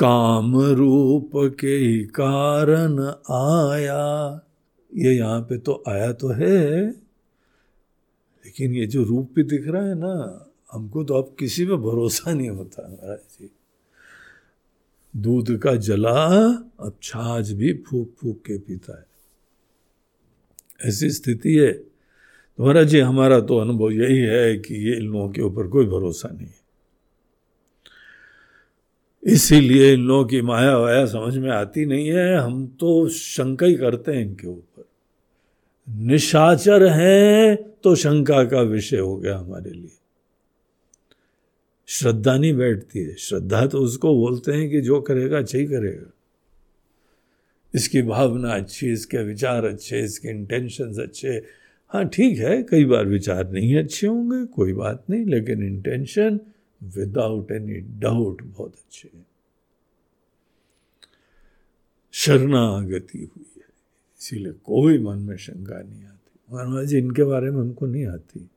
काम 0.00 0.56
रूप 0.74 1.30
के 1.60 1.76
ही 1.76 2.02
कारण 2.14 2.98
आया। 3.30 4.04
ये 4.92 5.12
यहाँ 5.12 5.40
पे 5.40 5.58
तो 5.58 5.82
आया 5.88 6.12
तो 6.12 6.28
है, 6.28 6.86
लेकिन 8.44 8.74
ये 8.74 8.86
जो 8.86 9.02
रूप 9.04 9.30
भी 9.34 9.42
दिख 9.42 9.68
रहा 9.68 9.82
है 9.82 9.94
ना, 9.94 10.46
हमको 10.72 11.04
तो 11.04 11.14
अब 11.14 11.34
किसी 11.38 11.64
पे 11.66 11.76
भरोसा 11.78 12.32
नहीं 12.32 12.48
होता 12.50 12.88
महाराज 12.88 13.18
जी। 13.18 13.50
दूध 15.14 15.56
का 15.58 15.74
जला 15.76 16.16
अब 16.80 16.96
छाछ 17.02 17.50
भी 17.50 17.72
फूक 17.86 18.14
फूक 18.20 18.42
के 18.46 18.58
पीता 18.58 18.98
है। 18.98 19.06
ऐसी 20.88 21.10
स्थिति 21.10 21.54
है। 21.54 21.72
तो 21.72 22.64
महाराज 22.64 22.86
जी, 22.86 23.00
हमारा 23.00 23.40
तो 23.40 23.56
अनुभव 23.58 23.90
यही 23.92 24.18
है 24.18 24.56
कि 24.58 24.74
ये 24.86 24.96
इन 24.96 25.06
लोगों 25.06 25.28
के 25.28 25.42
ऊपर 25.42 25.68
कोई 25.68 25.86
भरोसा 25.86 26.28
नहीं 26.28 26.46
है। 26.46 26.59
इसीलिए 29.22 29.92
इन 29.92 30.00
लोगों 30.00 30.24
की 30.24 30.42
माया 30.42 30.76
वाया 30.76 31.06
समझ 31.06 31.36
में 31.36 31.50
आती 31.50 31.86
नहीं 31.86 32.08
है। 32.08 32.36
हम 32.36 32.66
तो 32.66 33.08
शंका 33.08 33.66
ही 33.66 33.74
करते 33.74 34.12
हैं 34.12 34.20
इनके 34.20 34.46
ऊपर। 34.46 34.84
निशाचर 35.88 36.86
हैं 36.86 37.56
तो 37.56 37.94
शंका 37.94 38.44
का 38.44 38.60
विषय 38.60 38.98
हो 38.98 39.16
गया 39.16 39.36
हमारे 39.38 39.70
लिए। 39.70 39.90
श्रद्धा 41.88 42.36
नहीं 42.36 42.54
बैठती 42.54 42.98
है। 42.98 43.14
श्रद्धा 43.14 43.66
तो 43.66 43.78
उसको 43.78 44.14
बोलते 44.14 44.52
हैं 44.52 44.70
कि 44.70 44.80
जो 44.80 45.00
करेगा 45.00 45.38
अच्छा 45.38 45.58
ही 45.58 45.66
करेगा। 45.66 46.10
इसकी 47.74 48.02
भावना 48.02 48.54
अच्छी, 48.54 48.92
इसके 48.92 49.18
विचार 49.18 49.64
अच्छे, 49.64 50.00
इसके 50.00 50.28
इंटेंशंस 50.28 50.98
अच्छे। 50.98 51.42
हाँ 51.88 52.08
ठीक 52.08 52.38
है, 52.38 52.62
कई 52.62 52.84
बार 52.84 53.06
विचार 53.06 53.50
नहीं 53.50 53.76
अच्छे 53.76 54.06
होंगे, 54.06 54.44
कोई 54.46 54.72
बात 54.72 55.04
नहीं, 55.10 55.26
लेकिन 55.26 55.62
इंटेंशन 55.62 56.40
विदाउट 56.82 57.52
एनी 57.52 57.74
डाउट 57.74 58.42
बहुत 58.42 58.74
अच्छे 58.74 59.10
हैं। 59.14 59.26
शरणागति 62.12 63.18
हुई 63.18 63.46
है। 63.56 63.64
इसीलिए 64.20 64.52
कोई 64.52 64.98
मन 64.98 65.18
में 65.18 65.36
शंका 65.36 65.82
नहीं 65.82 66.04
आती। 66.04 66.40
महाराज 66.52 66.86
जी 66.86 66.98
इनके 66.98 67.24
बारे 67.24 67.50
में 67.50 67.60
हमको 67.60 67.86
नहीं 67.86 68.06
आती। 68.06 68.50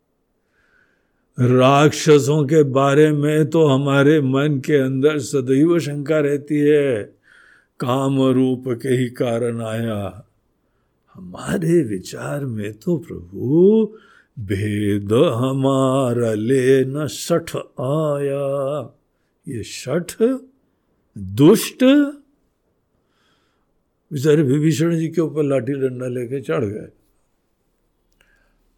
राक्षसों 1.40 2.48
के 2.48 2.64
बारे 2.64 3.12
में 3.12 3.50
तो 3.50 3.66
हमारे 3.68 4.22
मन 4.22 4.62
के 4.66 4.76
अंदर 4.76 5.20
सदैव 5.20 5.80
शंका 5.80 6.20
रहती 6.20 6.60
है। 6.60 7.04
काम 7.80 8.22
रूप 8.22 8.64
के 8.68 8.90
ही 8.90 9.10
कारण 9.10 9.62
आया। 9.62 10.28
हमारे 11.14 11.84
विचार 11.84 12.46
में 12.46 12.74
तो 12.74 12.98
प्रभु 12.98 13.98
भेद 14.40 15.14
हमारा 15.14 16.34
ले 16.34 16.86
न 16.86 17.08
सठ 17.08 17.56
आया। 17.56 18.94
ये 19.48 19.64
सठ 19.64 20.12
दुष्ट 21.18 21.84
बेचारे 24.12 24.44
विभीषण 24.44 24.96
जी 24.98 25.08
के 25.10 25.22
ऊपर 25.22 25.44
लाठी 25.44 25.74
डंडा 25.74 26.08
लेके 26.08 26.42
चढ़ 26.42 26.66
गए। 26.66 26.88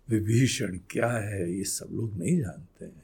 विभीषण, 0.10 0.78
क्या 0.90 1.12
है? 1.12 1.52
ये 1.52 1.64
सब 1.64 1.88
लोग 1.92 2.14
नहीं 2.14 2.38
जानते 2.40 2.86
हैं। 2.86 3.04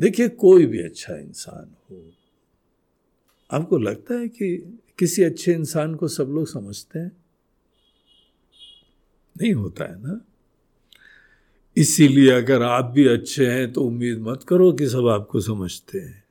देखिए, 0.00 0.28
कोई 0.28 0.66
भी 0.66 0.82
अच्छा 0.82 1.16
इंसान 1.16 1.76
हो, 1.90 2.02
आपको 3.50 3.78
लगता 3.78 4.14
है 4.14 4.28
कि 4.28 4.78
किसी 4.98 5.22
अच्छे 5.22 5.52
इंसान 5.52 5.94
को 5.94 6.08
सब 6.08 6.28
लोग 6.28 6.46
समझते 6.46 6.98
हैं? 6.98 7.12
नहीं 9.40 9.52
होता 9.52 9.84
है 9.84 10.02
ना? 10.02 10.20
इसीलिए 11.76 12.32
अगर 12.32 12.62
आप 12.62 12.84
भी 12.84 13.06
अच्छे 13.06 13.46
हैं 13.46 13.72
तो 13.72 13.80
उम्मीद 13.80 14.18
मत 14.18 14.42
करो 14.48 14.72
कि 14.72 14.88
सब 14.88 15.08
आपको 15.08 15.40
समझते 15.40 15.98
हैं। 15.98 16.24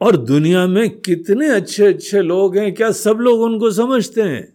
और 0.00 0.16
दुनिया 0.16 0.66
में 0.66 1.00
कितने 1.00 1.48
अच्छे 1.48 1.86
अच्छे 1.86 2.22
लोग 2.22 2.56
हैं, 2.56 2.74
क्या 2.74 2.90
सब 2.90 3.16
लोग 3.20 3.40
उनको 3.40 3.70
समझते 3.70 4.22
हैं? 4.22 4.54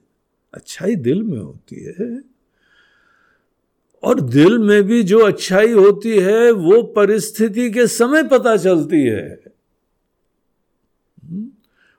अच्छाई 0.54 0.96
दिल 0.96 1.24
में 1.24 1.40
होती 1.40 1.76
है। 1.76 2.22
और 4.04 4.22
दिल 4.22 4.58
में 4.58 4.84
भी 4.84 5.04
जो 5.04 5.20
अच्छाई 5.20 5.72
होती 5.72 6.20
है, 6.20 6.52
वो 6.52 6.84
परिस्थिति 6.84 7.72
के 7.72 7.88
समय 7.88 8.24
पता 8.24 8.58
चलती 8.58 9.02
है। 9.02 9.44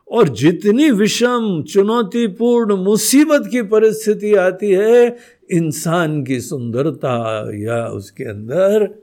और 0.09 0.29
जितनी 0.29 0.91
विषम, 0.91 1.64
चुनौतीपूर्ण, 1.68 2.77
मुसीबत 2.77 3.49
की 3.51 3.62
परिस्थिति 3.62 4.35
आती 4.35 4.70
है 4.70 5.16
इंसान 5.51 6.24
की 6.24 6.40
सुंदरता 6.40 7.47
या 7.55 7.86
उसके 7.86 8.24
अंदर 8.24 8.94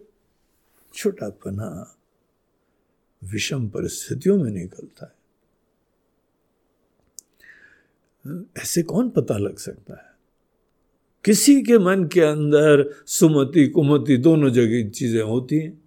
छोटापना 0.93 1.95
विषम 3.23 3.67
परिस्थितियों 3.67 4.43
में 4.43 4.51
निकलता 4.51 5.05
है। 5.05 5.13
ऐसे 8.57 8.83
कौन 8.83 9.09
पता 9.09 9.37
लग 9.37 9.57
सकता 9.57 9.93
है? 9.93 10.13
किसी 11.25 11.61
के 11.61 11.77
मन 11.77 12.03
के 12.05 12.21
अंदर 12.21 13.03
सुमति, 13.05 13.67
कुमति 13.67 14.17
दोनों 14.17 14.49
जगह 14.49 14.89
चीज़ें 14.89 15.21
होती 15.21 15.59
हैं। 15.59 15.81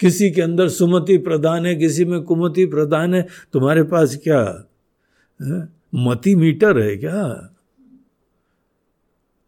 किसी 0.00 0.30
के 0.30 0.42
अंदर 0.42 0.68
सुमति 0.68 1.18
प्रधान 1.18 1.66
है, 1.66 1.74
किसी 1.74 2.04
में 2.04 2.22
कुमति 2.22 2.66
प्रधान 2.66 3.14
है। 3.14 3.26
तुम्हारे 3.52 3.82
पास 3.82 4.16
क्या, 4.16 4.68
है? 5.42 5.68
मति 5.94 6.34
मीटर 6.34 6.78
है 6.78 6.96
क्या? 6.96 7.54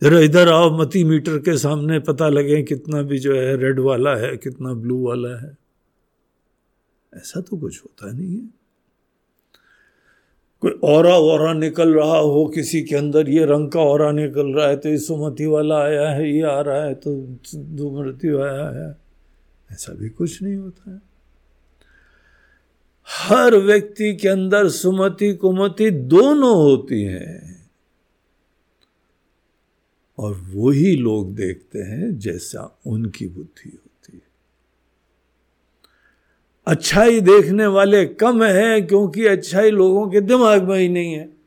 जरा 0.02 0.20
इधर 0.20 0.48
आओ, 0.48 0.78
मती 0.78 1.04
मीटर 1.04 1.38
के 1.38 1.58
सामने 1.58 1.98
पता 1.98 2.28
लगे 2.28 2.62
कितना 2.62 3.02
भी 3.02 3.18
जो 3.18 3.34
है 3.34 3.56
रेड 3.56 3.80
वाला 3.80 4.16
है, 4.16 4.36
कितना 4.36 4.72
ब्लू 4.72 5.08
वाला 5.08 5.46
है। 5.46 5.56
ऐसा 7.16 7.40
तो 7.40 7.56
कुछ 7.56 7.80
होता 7.84 8.12
नहीं 8.12 8.36
है। 8.36 8.60
कोई 10.60 10.70
और 10.84 11.06
और 11.06 11.54
निकल 11.54 11.94
रहा 11.94 12.18
हो 12.18 12.46
किसी 12.46 12.82
के 12.82 12.96
अंदर, 12.96 13.28
ये 13.28 13.44
रंग 13.44 13.70
का 13.70 13.80
और 13.80 14.12
निकल 14.12 14.46
रहा 14.46 14.68
है 14.68 14.76
तो 14.76 14.88
ये 14.88 14.98
सुमति 14.98 15.46
वाला 15.46 15.82
आया 15.82 16.08
है, 16.10 16.36
ये 16.36 16.42
आ 16.42 16.60
रहा 16.60 16.84
है 16.84 16.94
तो 16.94 17.38
धूमृत्यु 17.56 18.42
आया 18.42 18.68
है। 18.68 18.96
ऐसा 19.72 19.92
भी 19.92 20.08
कुछ 20.08 20.42
नहीं 20.42 20.56
होता 20.56 20.90
है। 20.90 21.00
हर 23.08 23.56
व्यक्ति 23.56 24.16
के 24.16 24.28
अंदर 24.28 24.68
सुमति 24.68 25.34
कुमति 25.34 25.90
दोनों 25.90 26.54
होती 26.56 27.02
हैं। 27.02 27.59
और 30.20 30.34
वो 30.34 30.70
ही 30.70 30.96
लोग 30.96 31.34
देखते 31.34 31.78
हैं 31.78 32.18
जैसा 32.18 32.78
उनकी 32.86 33.26
बुद्धि 33.26 33.70
होती 33.70 34.16
है। 34.16 34.22
अच्छाई 36.66 37.20
देखने 37.20 37.66
वाले 37.66 38.06
कम 38.06 38.44
है 38.44 38.80
क्योंकि 38.80 39.26
अच्छाई 39.26 39.70
लोगों 39.70 40.10
के 40.10 40.20
दिमाग 40.20 40.62
में 40.62 40.78
ही 40.78 40.88
नहीं 40.88 41.12
है। 41.12 41.40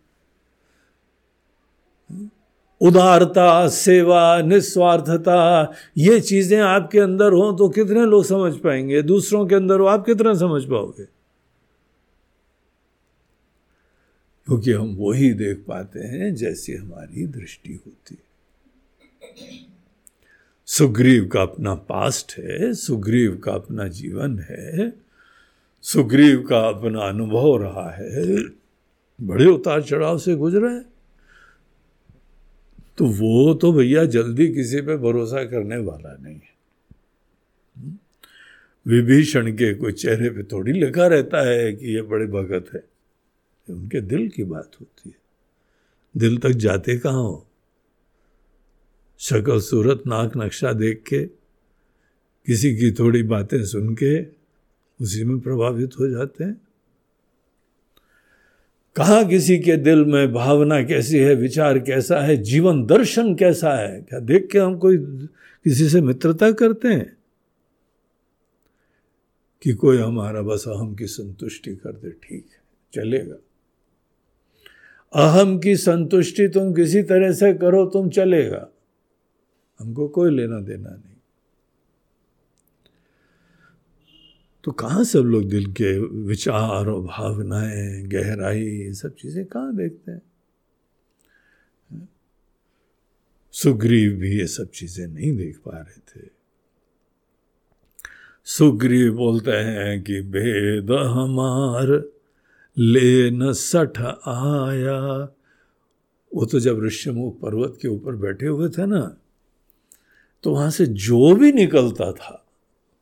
उदारता, 2.81 3.67
सेवा, 3.67 4.41
निस्वार्थता, 4.41 5.73
ये 5.97 6.19
चीज़ें 6.19 6.59
आपके 6.59 6.99
अंदर 6.99 7.33
हो 7.33 7.51
तो 7.51 7.69
कितने 7.69 8.05
लोग 8.05 8.25
समझ 8.25 8.53
पाएँगे? 8.53 9.01
दूसरों 9.01 9.47
के 9.47 9.55
अंदर 9.55 9.79
हो 9.79 9.85
आप 9.85 10.05
कितना 10.05 10.33
समझ 10.33 10.63
पाओगे? 10.63 11.05
क्योंकि 14.45 14.71
हम 14.71 14.95
वही 14.99 15.33
देख 15.33 15.63
पाते 15.67 15.99
हैं 15.99 16.35
जैसी 16.35 16.73
हमारी 16.73 17.27
दृष्टि 17.27 17.73
होती 17.73 18.15
है। 18.15 18.32
सुग्रीव 20.65 21.27
का 21.27 21.41
अपना 21.41 21.75
पास्ट 21.75 22.33
है, 22.37 22.73
सुग्रीव 22.73 23.37
का 23.37 23.51
अपना 23.51 23.87
जीवन 23.87 24.39
है, 24.39 24.93
सुग्रीव 25.81 26.43
का 26.43 26.59
अपना 26.59 27.01
अनुभव 27.01 27.57
रहा 27.57 27.91
है। 27.91 28.43
बड़े 29.21 29.45
उतार 29.45 29.81
चढ़ाव 29.81 30.17
से 30.17 30.35
गुजरा। 30.35 30.71
है 30.71 30.85
तो 32.97 33.05
वो 33.05 33.53
तो 33.53 33.73
भैया 33.73 34.05
जल्दी 34.05 34.53
किसी 34.53 34.81
पे 34.81 34.97
भरोसा 34.97 35.43
करने 35.43 35.77
वाला 35.77 36.17
नहीं 36.21 36.35
है। 36.35 36.53
विभीषण 38.87 39.51
के 39.51 39.73
कोई 39.73 39.91
चेहरे 39.91 40.29
पे 40.29 40.43
थोड़ी 40.43 40.71
लिखा 40.71 41.07
रहता 41.07 41.49
है 41.49 41.73
कि 41.73 41.85
ये 41.85 42.01
बड़े 42.01 42.25
भगत 42.25 42.65
है। 42.73 42.83
उनके 43.69 44.01
दिल 44.01 44.29
की 44.29 44.43
बात 44.43 44.71
होती 44.81 45.09
है। 45.09 45.15
दिल 46.17 46.37
तक 46.37 46.49
जाते 46.49 46.97
कहाँ 46.97 47.23
हो? 47.23 47.47
शक्ल 49.23 49.59
सूरत 49.59 50.03
नाक 50.07 50.37
नक्शा 50.37 50.73
देख 50.73 51.03
के, 51.07 51.25
किसी 52.45 52.75
की 52.75 52.91
थोड़ी 52.91 53.23
बातें 53.23 53.65
सुन 53.65 53.95
के 53.95 54.23
उसी 55.01 55.23
में 55.23 55.39
प्रभावित 55.39 55.91
हो 55.99 56.09
जाते 56.09 56.43
हैं। 56.43 56.61
कहा 58.95 59.23
किसी 59.23 59.59
के 59.59 59.77
दिल 59.77 60.05
में 60.05 60.33
भावना 60.33 60.83
कैसी 60.83 61.17
है, 61.17 61.35
विचार 61.35 61.79
कैसा 61.79 62.19
है, 62.19 62.37
जीवन 62.37 62.85
दर्शन 62.85 63.35
कैसा 63.35 63.75
है, 63.75 64.01
क्या 64.01 64.19
देख 64.19 64.49
के 64.51 64.59
हम 64.59 64.77
कोई 64.77 64.97
किसी 65.63 65.89
से 65.89 66.01
मित्रता 66.01 66.51
करते 66.51 66.87
हैं? 66.87 67.17
कि 69.61 69.73
कोई 69.73 69.97
हमारा 69.97 70.41
बस 70.41 70.63
अहम 70.67 70.95
की 70.95 71.07
संतुष्टि 71.07 71.75
कर 71.75 71.91
दे, 71.91 72.09
ठीक 72.09 72.45
है, 72.51 72.61
चलेगा। 72.93 73.35
अहम 75.13 75.59
की 75.59 75.75
संतुष्टि 75.75 76.47
तुम 76.47 76.73
किसी 76.73 77.03
तरह 77.03 77.31
से 77.31 77.53
करो, 77.53 77.85
तुम 77.85 78.09
चलेगा। 78.09 78.69
हमको 79.79 80.07
कोई 80.07 80.31
लेना 80.31 80.59
देना 80.59 80.89
नहीं। 80.89 81.13
तो 84.63 84.71
कहाँ 84.71 85.03
सब 85.03 85.19
लोग 85.19 85.49
दिल 85.49 85.65
के 85.71 85.99
विचार 85.99 86.87
और 86.87 87.01
भावनाएँ, 87.01 88.03
गहराई 88.03 88.93
सब 88.93 89.15
चीज़ें 89.15 89.45
कहाँ 89.45 89.75
देखते 89.75 90.11
हैं? 90.11 90.21
सुग्रीव 93.51 94.11
भी 94.11 94.39
ये 94.39 94.47
सब 94.47 94.69
चीज़ें 94.69 95.07
नहीं 95.07 95.37
देख 95.37 95.57
पा 95.57 95.77
रहे 95.77 95.99
थे। 95.99 96.29
सुग्रीव 98.45 99.13
बोलते 99.13 99.51
हैं 99.51 100.03
कि 100.03 100.21
भेद 100.21 100.91
हमार 100.91 102.11
ले 102.77 103.31
न 103.31 103.53
सठ 103.53 103.99
आया। 103.99 104.99
वो 106.35 106.45
तो 106.45 106.59
जब 106.59 106.83
ऋषिमुख 106.83 107.39
पर्वत 107.41 107.77
के 107.81 107.87
ऊपर 107.87 108.15
बैठे 108.15 108.45
हुए 108.45 108.69
थे 108.69 108.85
ना 108.85 109.17
तो 110.43 110.51
वहाँ 110.51 110.69
से 110.69 110.85
जो 110.85 111.35
भी 111.35 111.51
निकलता 111.51 112.11
था, 112.11 112.45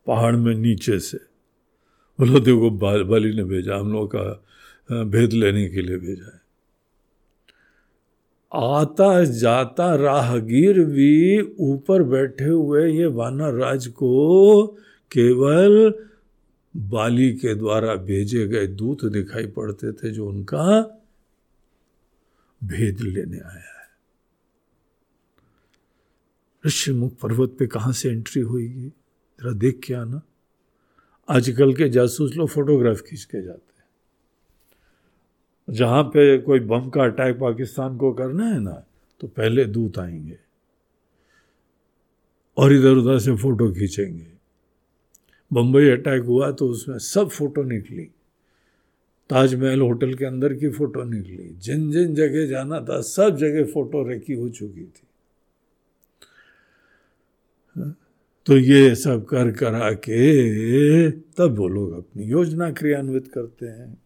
पहाड़ 0.08 0.36
में 0.36 0.56
नीचे 0.56 1.00
से, 1.00 1.18
बोलो, 2.20 2.40
देखो 2.40 2.70
बाली 3.06 3.36
ने 3.36 3.44
भेजा, 3.44 3.76
हम 3.76 3.92
लोग 3.92 4.16
का 4.16 5.04
भेद 5.04 5.34
लेने 5.34 5.68
के 5.70 5.82
लिए 5.82 5.98
भेजा 5.98 6.26
है। 6.26 6.42
आता, 8.54 9.24
जाता, 9.24 9.96
राहगीर 9.96 10.80
भी 10.80 11.42
ऊपर 11.60 12.04
बैठे 12.04 12.44
हुए 12.44 12.92
ये 12.92 13.06
वानर 13.06 13.54
राज 13.54 13.88
को 13.88 14.68
केवल 15.12 15.94
बाली 16.78 17.34
के 17.34 17.56
द्वारा 17.56 17.96
भेजे 17.96 18.48
गए 18.48 18.68
दूत 18.68 19.06
दिखाई 19.06 19.46
पड़ते 19.46 19.92
थे 19.92 20.12
जो 20.12 20.28
उनका 20.28 20.82
भेद 22.64 23.00
लेने 23.02 23.38
आया। 23.38 23.71
ऋषिमुख 26.66 27.14
पर्वत 27.16 27.56
पे 27.60 27.68
कहाँ 27.68 27.94
से 27.94 28.10
एंट्री 28.10 28.42
होगी 28.42 28.88
जरा 29.42 29.52
देख 29.52 29.80
के 29.84 29.94
आना। 29.94 30.22
आजकल 31.30 31.74
के 31.74 31.90
जासूस 31.90 32.36
लोग 32.36 32.50
फोटोग्राफ 32.50 33.02
खींच 33.02 33.24
के 33.24 33.42
जाते 33.42 33.74
हैं। 33.78 33.82
जहाँ 35.76 36.04
पे 36.04 36.38
कोई 36.38 36.60
बम 36.60 36.90
का 36.90 37.04
अटैक 37.04 37.36
पाकिस्तान 37.36 37.98
को 37.98 38.14
करना 38.14 38.46
है 38.46 38.60
ना 38.60 38.84
तो 39.20 39.28
पहले 39.28 39.66
दूत 39.66 40.00
आएँगे। 40.00 40.38
और 42.58 42.74
इधर 42.74 42.92
उधर 42.92 43.20
से 43.20 43.36
फ़ोटो 43.36 43.72
खींचेंगे। 43.72 44.28
बम्बई 45.54 45.90
अटैक 45.90 46.24
हुआ 46.24 46.52
तो 46.52 46.68
उसमें 46.68 46.98
सब 46.98 47.30
फ़ोटो 47.30 47.64
निकली। 47.64 48.06
ताजमहल 49.30 49.82
होटल 49.82 50.14
के 50.14 50.26
अंदर 50.26 50.54
की 50.54 50.70
फ़ोटो 50.70 51.04
निकली। 51.04 51.50
जिन 51.50 51.92
जिन 51.92 52.16
जगह 52.16 52.48
जाना 52.48 52.82
था, 52.82 53.02
सब 53.02 53.38
जगह 53.38 53.64
फ़ोटो 53.64 54.12
रखी 54.12 54.34
हो 54.34 54.50
चुकी 54.50 54.84
थी। 54.84 55.08
तो 58.46 58.58
ये 58.58 58.96
सब 58.96 59.26
कर 59.26 59.52
करा 59.52 59.92
के 59.92 61.12
तब 61.12 61.58
वो 61.58 61.68
लोग 61.68 61.98
अपनी 61.98 62.24
योजना 62.24 62.72
क्रियान्वित 62.72 63.28
करते 63.28 63.66
हैं। 63.66 64.02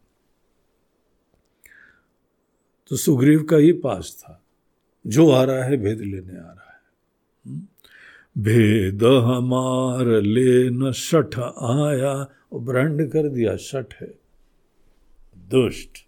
तो 2.88 2.95
सुग्रीव 2.95 3.43
का 3.43 3.57
ही 3.57 3.74
पास 3.74 4.18
था। 4.20 4.43
जो 5.07 5.30
आ 5.30 5.43
रहा 5.43 5.63
है 5.63 5.78
भेद 5.78 5.99
लेने 5.99 6.38
आ 6.38 6.51
रहा 6.51 6.51
है। 6.51 7.61
भेद 8.38 9.03
हमार 9.03 10.05
ले 10.05 10.70
न 10.70 10.91
सठ 10.91 11.39
आया। 11.39 12.30
और 12.53 12.59
ब्रांड 12.59 13.11
कर 13.11 13.30
दिया 13.30 13.55
सठ 13.55 13.93
है। 14.01 14.20
दुष्ट, 15.38 16.07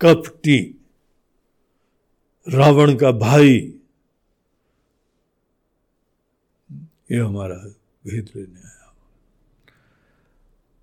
कपटी, 0.00 0.80
रावण 2.48 2.96
का 2.96 3.12
भाई 3.12 3.74
ये 7.12 7.18
हमारा 7.18 7.54
भेद 8.06 8.28
लेने 8.36 8.58
आया 8.58 8.78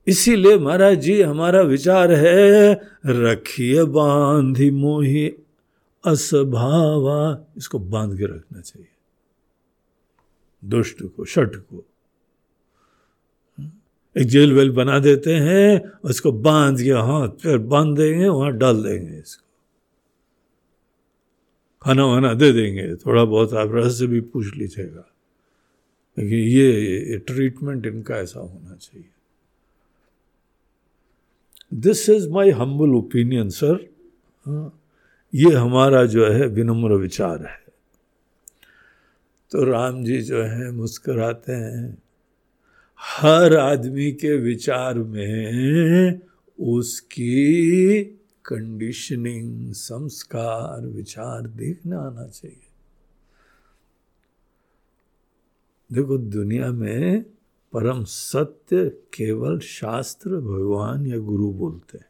इसीलिए 0.08 0.58
महाराज 0.58 0.98
जी, 0.98 1.22
हमारा 1.22 1.62
विचार 1.62 2.12
है, 2.12 2.82
रखिए 3.06 3.84
बांधी 3.84 4.72
मोही 4.72 5.36
असभावा। 6.06 7.46
इसको 7.58 7.80
बाँध 7.80 8.18
के 8.18 8.26
रखना 8.26 8.62
चाहिए। 8.62 8.88
दुष्ट 10.66 11.04
को 11.04 11.26
शट 11.26 11.56
को। 11.56 11.86
एक 14.18 14.28
जेल 14.28 14.54
वेल 14.54 14.72
बना 14.72 15.00
देते 15.00 15.36
हैं, 15.36 15.92
उसको 16.04 16.32
बाँध 16.32 16.82
के 16.82 16.92
हाथ 16.92 17.30
फिर 17.30 17.58
बाँध 17.58 17.98
देंगे, 17.98 18.28
वहाँ 18.28 18.52
डाल 18.52 18.84
देंगे 18.84 19.18
इसको। 19.18 19.46
खाना 21.82 22.06
वाना 22.06 22.34
दे 22.34 22.52
देंगे, 22.52 22.96
थोड़ा 22.96 23.26
बहुत 23.26 23.54
आप 23.54 23.70
रहस्य 23.72 24.08
भी 24.08 24.22
पूछ 24.22 24.56
लीजिएगा। 24.56 25.12
ये 26.20 27.18
ट्रीटमेंट 27.18 27.86
इनका 27.86 28.16
ऐसा 28.16 28.40
होना 28.40 28.76
चाहिए। 28.76 29.10
This 31.74 32.10
is 32.10 32.28
my 32.30 32.50
humble 32.52 32.96
opinion 32.96 33.50
sir 33.50 33.88
ये 35.34 35.54
हमारा 35.54 36.06
जो 36.06 36.26
है 36.28 36.48
विनम्र 36.48 36.94
विचार 36.94 37.46
है। 37.46 37.64
तो 39.52 39.64
राम 39.64 40.04
जी 40.04 40.22
जो 40.22 40.44
है 40.44 40.72
मुस्कुराते 40.72 41.54
हैं। 41.54 41.98
हर 43.00 43.56
आदमी 43.56 44.12
के 44.12 44.36
विचार 44.36 44.98
में 44.98 46.20
उसकी 46.60 48.04
कंडीशनिंग 48.46 49.74
संस्कार, 49.74 50.86
विचार 50.88 51.48
देखने 51.48 51.96
आना 51.96 52.28
चाहिए। 52.28 52.69
देखो, 55.94 56.18
दुनिया 56.18 56.72
में 56.72 57.24
परम 57.74 58.04
सत्य 58.04 58.90
केवल 58.90 59.60
शास्त्र, 59.60 60.30
भगवान 60.30 61.06
या 61.06 61.18
गुरु 61.18 61.52
बोलते 61.52 61.98
हैं। 61.98 62.06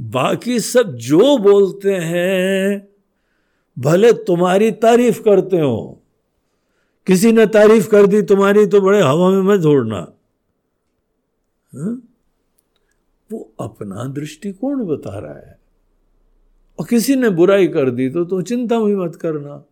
बाकी 0.00 0.60
सब 0.60 0.82
जो 0.82 1.38
बोलते 1.38 1.94
हैं, 1.94 2.88
भले 3.78 4.12
तुम्हारी 4.12 4.70
तारीफ़ 4.70 5.22
करते 5.22 5.58
हो। 5.58 6.02
किसी 7.06 7.32
ने 7.32 7.46
तारीफ़ 7.46 7.88
कर 7.88 8.06
दी, 8.06 8.22
तुम्हारी 8.22 8.66
तो 8.66 8.80
बड़े 8.80 9.02
हवा 9.02 9.30
में 9.30 9.42
मत 9.42 9.62
छोड़ना 9.62 10.12
हाँ? 11.74 12.08
वो 13.32 13.52
अपना 13.60 14.04
दृष्टिकोण 14.04 14.86
बता 14.86 15.18
रहा 15.18 15.34
है। 15.34 15.58
और 16.78 16.86
किसी 16.86 17.16
ने 17.16 17.30
बुराई 17.30 17.68
कर 17.68 17.90
दी 17.90 18.10
तो 18.10 18.24
तो 18.24 18.42
चिंता 18.42 18.80
भी 18.80 18.96
मत 18.96 19.16
करना। 19.16 19.64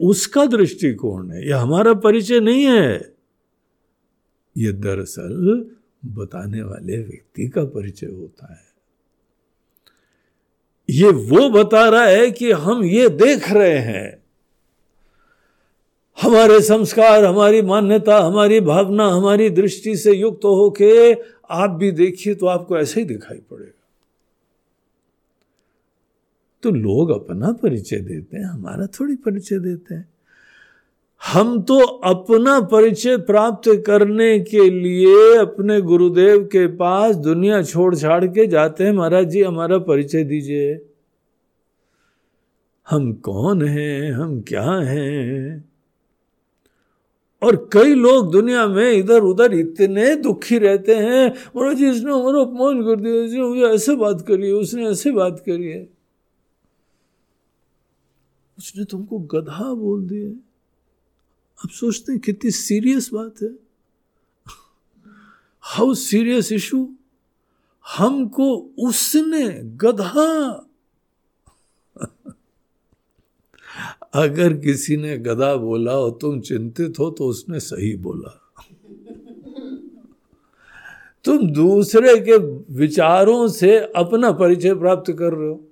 उसका 0.00 0.46
दृष्टिकोण 0.46 1.30
है, 1.30 1.48
यह 1.48 1.58
हमारा 1.58 1.94
परिचय 1.94 2.40
नहीं 2.40 2.64
है। 2.64 3.14
यह 4.56 4.72
दरअसल 4.72 5.70
बताने 6.04 6.62
वाले 6.62 6.96
व्यक्ति 6.96 7.48
का 7.48 7.64
परिचय 7.64 8.06
होता 8.06 8.52
है। 8.52 8.66
ये 10.90 11.10
वो 11.10 11.50
बता 11.50 11.88
रहा 11.88 12.04
है 12.04 12.30
कि 12.30 12.52
हम 12.52 12.84
ये 12.84 13.08
देख 13.08 13.50
रहे 13.50 13.78
हैं। 13.78 14.22
हमारे 16.22 16.60
संस्कार, 16.60 17.24
हमारी 17.24 17.62
मान्यता, 17.62 18.18
हमारी 18.18 18.60
भावना, 18.60 19.06
हमारी 19.08 19.50
दृष्टि 19.50 19.96
से 19.96 20.12
युक्त 20.12 20.44
होके 20.44 21.12
आप 21.50 21.70
भी 21.70 21.90
देखिए 21.90 22.34
तो 22.34 22.46
आपको 22.46 22.78
ऐसे 22.78 23.00
ही 23.00 23.06
दिखाई 23.06 23.38
पड़ेगा। 23.50 23.75
तो 26.66 26.70
लोग 26.70 27.10
अपना 27.10 27.52
परिचय 27.52 27.96
देते 27.96 28.36
हैं, 28.36 28.44
हमारा 28.44 28.86
थोड़ी 28.86 29.16
परिचय 29.16 29.58
देते 29.58 29.94
हैं। 29.94 30.08
हम 31.32 31.62
तो 31.62 31.78
अपना 31.80 32.60
परिचय 32.60 33.16
प्राप्त 33.16 33.84
करने 33.86 34.40
के 34.40 34.70
लिए 34.70 35.36
अपने 35.36 35.80
गुरुदेव 35.80 36.44
के 36.44 36.66
पास 36.66 37.16
दुनिया 37.16 37.62
छोड़ 37.62 37.94
छाड़ 37.94 38.24
के 38.24 38.46
जाते 38.46 38.84
हैं। 38.84 38.92
महाराज 38.92 39.26
जी, 39.28 39.42
हमारा 39.42 39.78
परिचय 39.78 40.24
दीजिए। 40.24 40.86
हम 42.90 43.12
कौन 43.12 43.62
हैं? 43.62 44.12
हम 44.12 44.40
क्या 44.40 44.72
हैं? 44.72 45.64
और 47.42 47.70
कई 47.72 47.94
लोग 47.94 48.32
दुनिया 48.32 48.66
में 48.66 48.92
इधर 48.92 49.20
उधर 49.20 49.54
इतने 49.54 50.16
दुखी 50.16 50.58
रहते 50.58 50.94
हैं। 50.94 51.34
बोलो 51.54 51.74
जी, 51.74 51.90
इसने 51.90 52.12
हमारा 52.12 52.40
अपमान 52.40 52.82
कर 52.82 53.00
दिया 53.00 53.44
मुझे 53.44 53.62
ऐसे 53.62 53.96
बात 53.96 54.24
करी, 54.28 54.50
उसने 54.50 54.88
ऐसे 54.88 55.12
बात 55.12 55.42
करी 55.46 55.66
है। 55.66 55.95
उसने 58.58 58.84
तुमको 58.84 59.18
गधा 59.18 59.72
बोल 59.74 60.06
दिया 60.08 60.30
अब 61.58 61.70
सोचते 61.70 62.12
हैं 62.12 62.20
कितनी 62.20 62.50
सीरियस 62.50 63.10
बात 63.14 63.42
है। 63.42 63.48
हाउ 65.60 65.94
सीरियस 65.94 66.52
इशू 66.52 66.88
हमको 67.98 68.56
उसने 68.78 69.48
गधा। 69.62 70.62
अगर 74.14 74.56
किसी 74.56 74.96
ने 74.96 75.18
गधा 75.18 75.54
बोला 75.56 75.92
और 75.92 76.18
तुम 76.20 76.40
चिंतित 76.40 76.98
हो 76.98 77.10
तो 77.10 77.26
उसने 77.26 77.60
सही 77.60 77.96
बोला। 77.96 78.42
तुम 81.24 81.50
दूसरे 81.50 82.16
के 82.20 82.36
विचारों 82.74 83.48
से 83.48 83.78
अपना 83.78 84.32
परिचय 84.32 84.74
प्राप्त 84.74 85.12
कर 85.12 85.32
रहे 85.32 85.48
हो। 85.48 85.65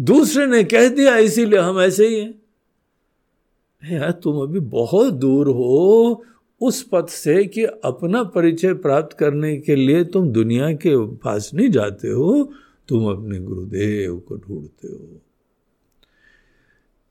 दूसरे 0.00 0.46
ने 0.46 0.64
कह 0.64 0.88
दिया, 0.88 1.16
इसीलिए 1.16 1.58
हम 1.58 1.80
ऐसे 1.80 2.08
ही 2.08 2.20
हैं। 2.20 2.42
यार, 3.92 4.10
तुम 4.10 4.42
अभी 4.42 4.60
बहुत 4.60 5.14
दूर 5.14 5.48
हो, 5.48 6.24
उस 6.60 6.88
पथ 6.92 7.06
से 7.06 7.44
कि 7.44 7.64
अपना 7.64 8.22
परिचय 8.22 8.74
प्राप्त 8.74 9.16
करने 9.16 9.56
के 9.56 9.76
लिए 9.76 10.04
तुम 10.04 10.28
दुनिया 10.28 10.72
के 10.72 11.06
पास 11.14 11.50
नहीं 11.54 11.70
जाते 11.70 12.08
हो, 12.08 12.52
तुम 12.88 13.10
अपने 13.10 13.38
गुरुदेव 13.38 14.22
को 14.28 14.36
ढूंढते 14.36 14.88
हो। 14.88 15.20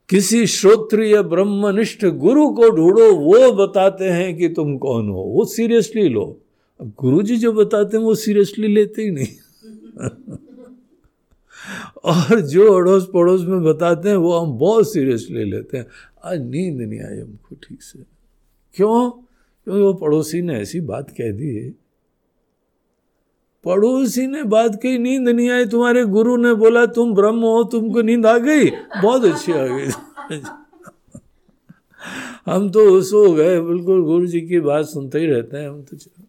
किसी 0.08 0.46
श्रोत्रिय 0.46 1.22
ब्रह्मनिष्ठ 1.22 2.06
गुरु 2.06 2.50
को 2.50 2.70
ढूंढो, 2.70 3.14
वो 3.14 3.52
बताते 3.52 4.04
हैं 4.04 4.38
कि 4.38 4.48
तुम 4.48 4.78
कौन 4.78 5.08
हो, 5.08 5.22
वो 5.22 5.44
सीरियसली 5.44 6.08
लो। 6.08 6.40
अब 6.80 6.92
गुरु 7.00 7.22
जी 7.22 7.36
जो 7.36 7.52
बताते 7.52 7.96
हैं, 7.96 8.04
वो 8.04 8.14
सीरियसली 8.14 8.68
लेते 8.68 9.02
ही 9.02 9.10
नहीं। 9.10 9.26
और 12.04 12.40
जो 12.40 12.74
अड़ोस 12.74 13.10
पड़ोस 13.14 13.40
में 13.40 13.64
बताते 13.64 14.08
हैं, 14.08 14.16
वो 14.16 14.38
हम 14.38 14.58
बहुत 14.58 14.92
सीरियसली 14.92 15.44
लेते 15.44 15.78
हैं। 15.78 15.86
आज 16.24 16.40
नींद 16.40 16.88
नहीं 16.88 17.00
आई 17.00 17.20
हमको 17.20 17.54
ठीक 17.54 17.82
से। 17.82 17.98
क्यों? 18.74 19.10
क्योंकि 19.64 19.80
वो 19.80 19.94
पड़ोसी 19.94 20.42
ने 20.42 20.54
ऐसी 20.54 20.80
बात 20.80 21.10
कह 21.10 21.32
दी 21.32 21.56
है। 21.56 21.70
पड़ोसी 23.64 24.26
ने 24.26 24.42
बात 24.42 24.80
कही, 24.82 24.98
नींद 24.98 25.28
नहीं 25.28 25.50
आई, 25.50 25.66
तुम्हारे 25.66 26.04
गुरु 26.04 26.36
ने 26.36 26.54
बोला, 26.54 26.86
तुम 26.86 27.14
ब्रह्म 27.14 27.38
हो, 27.38 27.64
तुमको 27.64 28.02
नींद 28.02 28.26
आ 28.26 28.38
गई। 28.38 28.70
बहुत 29.02 29.24
अच्छी 29.24 29.52
आ 29.52 29.66
गई। 29.66 29.88
हम 32.46 32.70
तो 32.70 33.02
सो 33.02 33.32
गए, 33.32 33.60
बिल्कुल 33.60 34.02
गुरु 34.02 34.26
जी 34.26 34.40
की 34.40 34.60
बात 34.60 34.84
सुनते 34.84 35.18
ही 35.18 35.26
रहते 35.26 35.56
हैं 35.56 35.68
हम 35.68 35.82
तो। 35.82 36.23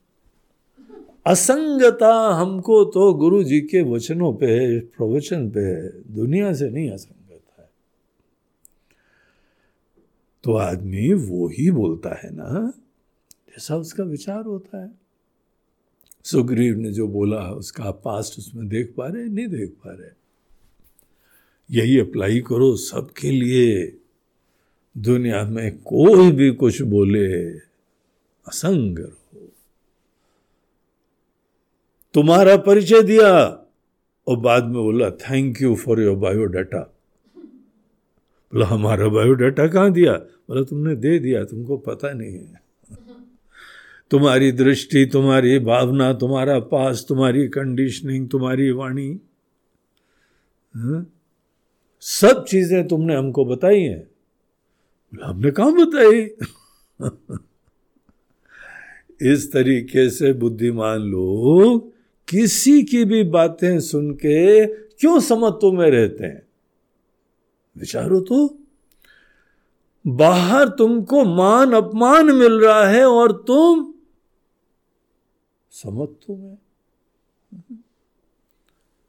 असंगता 1.25 2.13
हमको 2.35 2.85
तो 2.85 3.13
गुरु 3.13 3.43
जी 3.43 3.61
के 3.61 3.81
वचनों 3.81 4.33
पे, 4.33 4.79
प्रवचन 4.79 5.49
पे 5.49 5.59
है 5.59 6.13
दुनिया 6.15 6.53
से 6.53 6.69
नहीं 6.69 6.89
असंगत 6.91 7.41
है। 7.59 7.69
तो 10.43 10.53
आदमी 10.53 11.13
वो 11.13 11.47
ही 11.47 11.71
बोलता 11.71 12.09
है 12.23 12.29
ना, 12.35 12.73
जैसा 13.49 13.75
उसका 13.75 14.03
विचार 14.03 14.43
होता 14.43 14.83
है। 14.83 14.91
सुग्रीव 16.23 16.77
ने 16.77 16.91
जो 16.91 17.07
बोला, 17.07 17.51
उसका 17.51 17.91
पास्ट 17.91 18.39
उसमें 18.39 18.67
देख 18.67 18.93
पा 18.97 19.07
रहे 19.07 19.25
नहीं 19.25 19.47
देख 19.47 19.69
पा 19.69 19.91
रहे 19.91 20.09
यही 21.69 21.99
अप्लाई 21.99 22.39
करो 22.39 22.75
सबके 22.75 23.31
लिए। 23.31 23.97
दुनिया 24.97 25.43
में 25.43 25.77
कोई 25.77 26.31
भी 26.31 26.51
कुछ 26.51 26.81
बोले, 26.81 27.49
असंग 28.45 28.99
रहो। 28.99 29.24
तुम्हारा 32.15 32.57
परिचय 32.57 33.01
दिया। 33.01 33.45
और 34.27 34.37
बाद 34.37 34.63
में 34.63 34.83
बोला 34.83 35.09
thank 35.09 35.61
you 35.61 35.75
for 35.75 36.01
your 36.01 36.17
biodata 36.17 36.91
बोला, 38.53 38.65
हमारा 38.65 39.07
बायोडाटा 39.07 39.67
कहाँ 39.67 39.91
दिया? 39.91 40.13
बोला, 40.13 40.63
तुमने 40.63 40.95
दे 40.95 41.19
दिया, 41.19 41.43
तुमको 41.43 41.77
पता 41.77 42.11
नहीं 42.13 42.37
है। 42.37 42.61
तुम्हारी 44.11 44.51
दृष्टि, 44.51 45.05
तुम्हारी 45.05 45.59
भावना, 45.59 46.13
तुम्हारा 46.13 46.59
पास, 46.59 47.05
तुम्हारी 47.09 47.47
कंडीशनिंग 47.47 48.29
तुम्हारी 48.29 48.71
वाणी 48.71 49.19
हाँ? 50.75 51.13
सब 52.01 52.45
चीज़ें 52.45 52.87
तुमने 52.87 53.15
हमको 53.15 53.45
बताई 53.45 53.81
हैं। 53.81 54.07
हमने 55.23 55.51
कहा 55.51 55.69
बताई? 55.69 56.29
इस 59.33 59.53
तरीके 59.53 60.09
से 60.09 60.33
बुद्धिमान 60.33 60.99
लोग 60.99 61.94
किसी 62.27 62.83
की 62.83 63.05
भी 63.05 63.23
बातें 63.23 63.79
सुन 63.79 64.13
के 64.13 64.65
क्यों 64.65 65.19
समत्व 65.19 65.71
में 65.71 65.91
रहते 65.91 66.23
हैं? 66.23 66.47
विचारो 67.77 68.19
तो। 68.19 68.59
बाहर 70.07 70.67
तुमको 70.67 71.23
मान 71.23 71.73
अपमान 71.73 72.25
मिल 72.25 72.53
रहा 72.53 72.87
है 72.87 73.05
और 73.05 73.43
तुम 73.47 73.93
समत्व 75.71 76.35
में। 76.35 76.57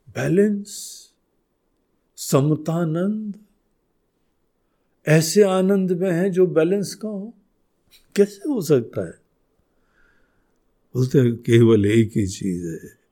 बैलेंस, 0.08 1.02
समतानंद, 2.16 3.38
ऐसे 5.08 5.42
आनंद 5.42 5.92
में 5.92 6.10
है 6.10 6.30
जो 6.30 6.46
बैलेंस 6.46 6.94
का 6.94 7.08
हो। 7.08 7.34
कैसे 8.16 8.48
हो 8.48 8.60
सकता 8.60 9.06
है? 9.06 9.18
बोलते 10.94 11.32
केवल 11.32 11.86
एक 11.86 12.10
ही 12.16 12.26
चीज़ 12.26 12.66
है। 12.66 13.05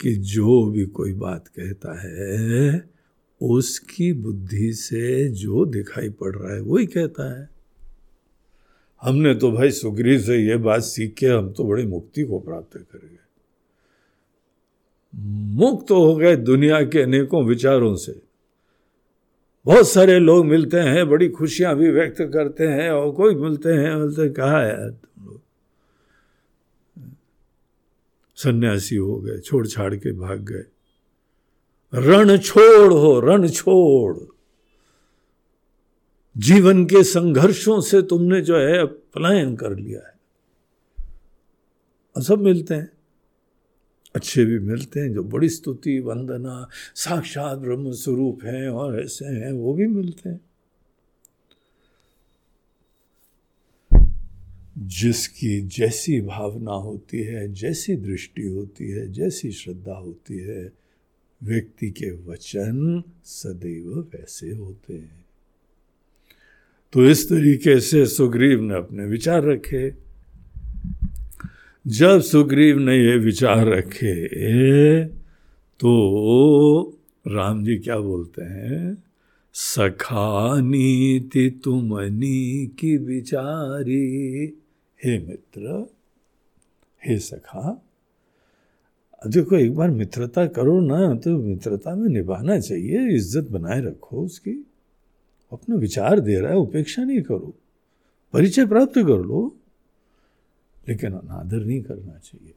कि 0.00 0.14
जो 0.14 0.70
भी 0.70 0.84
कोई 0.86 1.12
बात 1.12 1.48
कहता 1.48 2.00
है, 2.00 2.90
उसकी 3.40 4.12
बुद्धि 4.12 4.72
से 4.72 5.28
जो 5.28 5.64
दिखाई 5.64 6.08
पड़ 6.08 6.36
रहा 6.36 6.54
है, 6.54 6.60
वही 6.60 6.86
कहता 6.86 7.40
है। 7.40 7.48
हमने 9.02 9.34
तो 9.34 9.52
भाई 9.52 9.70
सुग्रीव 9.70 10.20
से 10.20 10.36
ये 10.38 10.56
बात 10.56 10.82
सीख 10.82 11.14
के 11.14 11.26
हम 11.26 11.52
तो 11.52 11.64
बड़ी 11.64 11.86
मुक्ति 11.86 12.22
को 12.22 12.38
प्राप्त 12.38 12.76
कर 12.76 12.98
गए 12.98 13.16
मुक्त 15.54 15.90
हो 15.90 16.16
गए 16.16 16.36
दुनिया 16.36 16.82
के 16.82 17.02
अनेकों 17.02 17.44
विचारों 17.44 17.96
से। 17.96 18.22
बहुत 19.66 19.88
सारे 19.88 20.18
लोग 20.18 20.46
मिलते 20.46 20.76
हैं, 20.76 21.08
बड़ी 21.08 21.28
खुशियाँ 21.28 21.76
भी 21.76 21.90
व्यक्त 21.90 22.22
करते 22.22 22.66
हैं 22.66 22.90
और 22.90 23.10
कोई 23.10 23.34
मिलते 23.34 23.72
हैं, 23.72 23.98
बोलते 23.98 24.28
कहा 24.28 24.62
यार 24.62 24.90
तुम 24.90 25.26
लोग 25.26 25.40
सन्यासी 28.42 28.96
हो 28.96 29.16
गए 29.16 29.38
छोड़ 29.38 29.66
छाड़ 29.66 29.94
के 29.94 30.12
भाग 30.12 30.40
गए। 30.40 30.64
रण 31.94 32.38
छोड़ 32.38 32.92
हो, 32.92 33.20
रण 33.20 33.48
छोड़। 33.48 34.18
जीवन 36.38 36.84
के 36.84 37.04
संघर्षों 37.04 37.80
से 37.80 38.02
तुमने 38.02 38.40
जो 38.40 38.56
है 38.56 38.86
पलायन 38.86 39.56
कर 39.56 39.76
लिया 39.76 40.08
है। 40.08 40.14
और 42.16 42.22
सब 42.22 42.38
मिलते 42.38 42.74
हैं। 42.74 42.90
अच्छे 44.14 44.44
भी 44.44 44.58
मिलते 44.58 45.00
हैं, 45.00 45.12
जो 45.12 45.24
बड़ी 45.24 45.48
स्तुति, 45.48 46.00
वंदना, 46.00 46.68
साक्षात 46.94 47.58
ब्रह्म 47.58 47.92
स्वरूप 47.92 48.40
हैं 48.44 48.68
और 48.68 49.00
ऐसे 49.00 49.24
हैं, 49.24 49.52
वो 49.52 49.74
भी 49.74 49.86
मिलते 49.86 50.28
हैं। 50.28 50.49
जिसकी 54.78 55.60
जैसी 55.60 56.20
भावना 56.20 56.72
होती 56.72 57.18
है, 57.18 57.52
जैसी 57.52 57.96
दृष्टि 57.96 58.42
होती 58.42 58.90
है, 58.90 59.12
जैसी 59.12 59.50
श्रद्धा 59.52 59.94
होती 59.94 60.38
है, 60.38 60.72
व्यक्ति 61.42 61.90
के 61.90 62.10
वचन 62.10 63.02
सदैव 63.24 63.98
वैसे 64.14 64.50
होते 64.50 64.94
हैं। 64.94 65.24
तो 66.92 67.04
इस 67.06 67.28
तरीके 67.28 67.80
से 67.80 68.06
सुग्रीव 68.06 68.60
ने 68.60 68.74
अपने 68.74 69.04
विचार 69.04 69.44
रखे। 69.44 69.92
जब 71.86 72.20
सुग्रीव 72.20 72.78
ने 72.78 72.96
ये 72.98 73.16
विचार 73.16 73.66
रखे 73.66 75.04
तो 75.80 75.90
राम 77.26 77.64
जी 77.64 77.76
क्या 77.76 77.98
बोलते 77.98 78.42
हैं? 78.42 79.02
सखा 79.54 80.60
नीति 80.60 81.48
तुमनी 81.64 82.66
की 82.78 82.96
विचारी। 82.96 84.46
हे 85.00 85.18
मित्र, 85.18 85.86
हे 87.02 87.18
सखा 87.18 87.80
देखो, 89.22 89.56
एक 89.56 89.74
बार 89.74 89.90
मित्रता 89.90 90.46
करो 90.46 90.80
ना 90.80 91.14
तो 91.14 91.36
मित्रता 91.38 91.94
में 91.94 92.08
निभाना 92.08 92.58
चाहिए, 92.58 93.14
इज़्ज़त 93.14 93.50
बनाए 93.50 93.80
रखो 93.80 94.24
उसकी। 94.24 94.52
अपना 95.52 95.76
विचार 95.76 96.20
दे 96.20 96.38
रहा 96.40 96.50
है, 96.50 96.56
उपेक्षा 96.58 97.02
नहीं 97.04 97.22
करो, 97.22 97.54
परिचय 98.34 98.66
प्राप्त 98.66 98.94
कर 98.94 99.20
लो, 99.20 99.42
लेकिन 100.88 101.12
अनादर 101.12 101.64
नहीं 101.64 101.82
करना 101.82 102.18
चाहिए। 102.18 102.54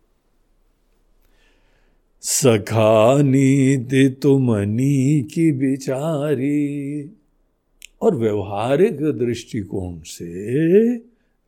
सखा 2.24 3.22
नीति 3.22 4.20
तुमनी 4.22 5.22
की 5.24 5.52
बिचारी। 5.52 7.12
और 8.02 8.16
व्यवहारिक 8.16 9.02
दृष्टिकोण 9.02 10.00
से 10.06 10.96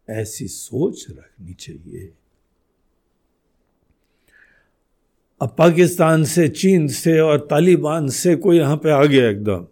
ऐसी 0.10 0.48
सोच 0.48 1.06
रखनी 1.10 1.54
चाहिए। 1.54 2.14
अब 5.42 5.56
पाकिस्तान 5.58 6.24
से, 6.24 6.48
चीन 6.50 6.88
से 6.88 7.20
और 7.20 7.48
तालिबान 7.50 8.08
से 8.08 8.36
कोई 8.36 8.58
यहाँ 8.58 8.78
पे 8.78 8.92
आ 8.92 9.04
गया 9.06 9.30
एकदम 9.30 9.64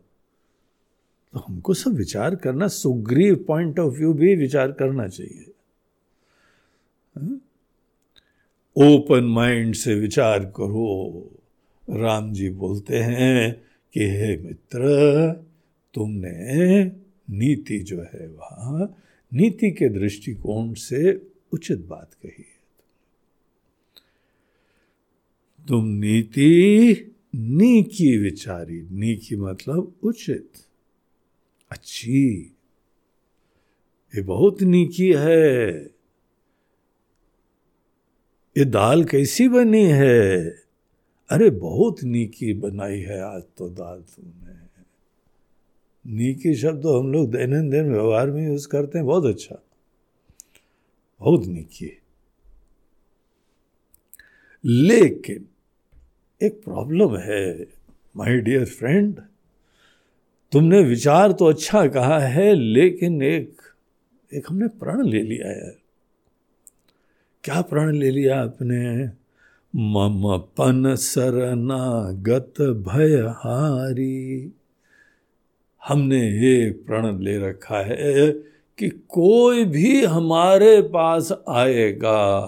तो 1.33 1.39
हमको 1.39 1.73
सब 1.73 1.91
विचार 1.91 2.35
करना, 2.35 2.67
सुग्रीव 2.67 3.45
पॉइंट 3.47 3.79
ऑफ़ 3.79 3.93
व्यू 3.93 4.13
भी 4.13 4.35
विचार 4.35 4.71
करना 4.71 5.07
चाहिए। 5.07 5.45
ओपन 8.75 9.23
माइंड 9.23 9.75
से 9.75 9.95
विचार 9.95 10.39
करो। 10.39 11.31
राम 11.89 12.33
जी 12.33 12.49
बोलते 12.49 12.97
हैं 12.97 13.63
कि, 13.93 13.99
हे 13.99 14.37
मित्र, 14.37 15.31
तुमने 15.93 16.85
नीति 17.29 17.79
जो 17.79 18.01
है 18.01 18.27
वह, 18.27 18.89
नीति 19.33 19.71
के 19.71 19.89
दृष्टिकोण 19.89 20.73
से 20.73 21.27
उचित 21.51 21.85
बात 21.85 22.13
कही 22.13 22.45
है। 22.49 22.53
तुम 25.67 25.85
नीति 25.85 26.93
नी 27.35 27.83
की 27.83 28.17
विचारी 28.17 28.87
नी 28.91 29.15
की 29.15 29.35
मतलब 29.35 29.93
उचित, 30.03 30.49
अच्छी, 31.71 32.55
ये 34.15 34.21
बहुत 34.21 34.61
नीकी 34.61 35.13
है। 35.17 35.92
ये 38.57 38.65
दाल 38.65 39.03
कैसी 39.03 39.47
बनी 39.47 39.83
है? 39.83 40.49
अरे, 41.29 41.49
बहुत 41.49 42.03
नीकी 42.03 42.53
बनाई 42.53 42.99
है 42.99 43.21
आज 43.21 43.43
तो 43.57 43.69
दाल 43.69 44.01
तुमने। 44.01 44.63
नीकी 46.13 46.55
शब्द 46.55 46.83
तो 46.83 46.99
हम 46.99 47.11
लोग 47.11 47.31
दैनंदिन 47.31 47.91
व्यवहार 47.91 48.31
में 48.31 48.47
यूज़ 48.47 48.67
करते 48.67 48.97
हैं, 48.97 49.07
बहुत 49.07 49.25
अच्छा। 49.25 49.63
बहुत 51.19 51.45
नीकी। 51.45 52.01
लेकिन 54.65 55.45
एक 56.41 56.63
प्रॉब्लम 56.63 57.17
है, 57.17 57.67
माय 58.17 58.39
डियर 58.39 58.65
फ्रेंड, 58.65 59.19
तुमने 60.51 60.83
विचार 60.83 61.31
तो 61.31 61.45
अच्छा 61.45 61.87
कहा 61.87 62.19
है, 62.19 62.53
लेकिन 62.53 63.21
एक 63.21 63.61
एक 64.33 64.45
हमने 64.49 64.67
प्रण 64.67 65.05
ले 65.05 65.23
लिया 65.23 65.49
है। 65.49 65.82
क्या 67.43 67.61
प्रण 67.61 67.95
ले 67.95 68.11
लिया 68.11 68.41
आपने? 68.41 69.05
मम 69.75 70.37
पन 70.37 70.95
सरना 70.95 72.11
गत 72.11 72.53
भयहारी। 72.61 74.53
हमने 75.87 76.51
एक 76.51 76.85
प्रण 76.85 77.19
ले 77.19 77.37
रखा 77.37 77.77
है 77.77 78.31
कि 78.77 78.89
कोई 78.89 79.65
भी 79.65 80.05
हमारे 80.05 80.81
पास 80.81 81.31
आएगा। 81.49 82.41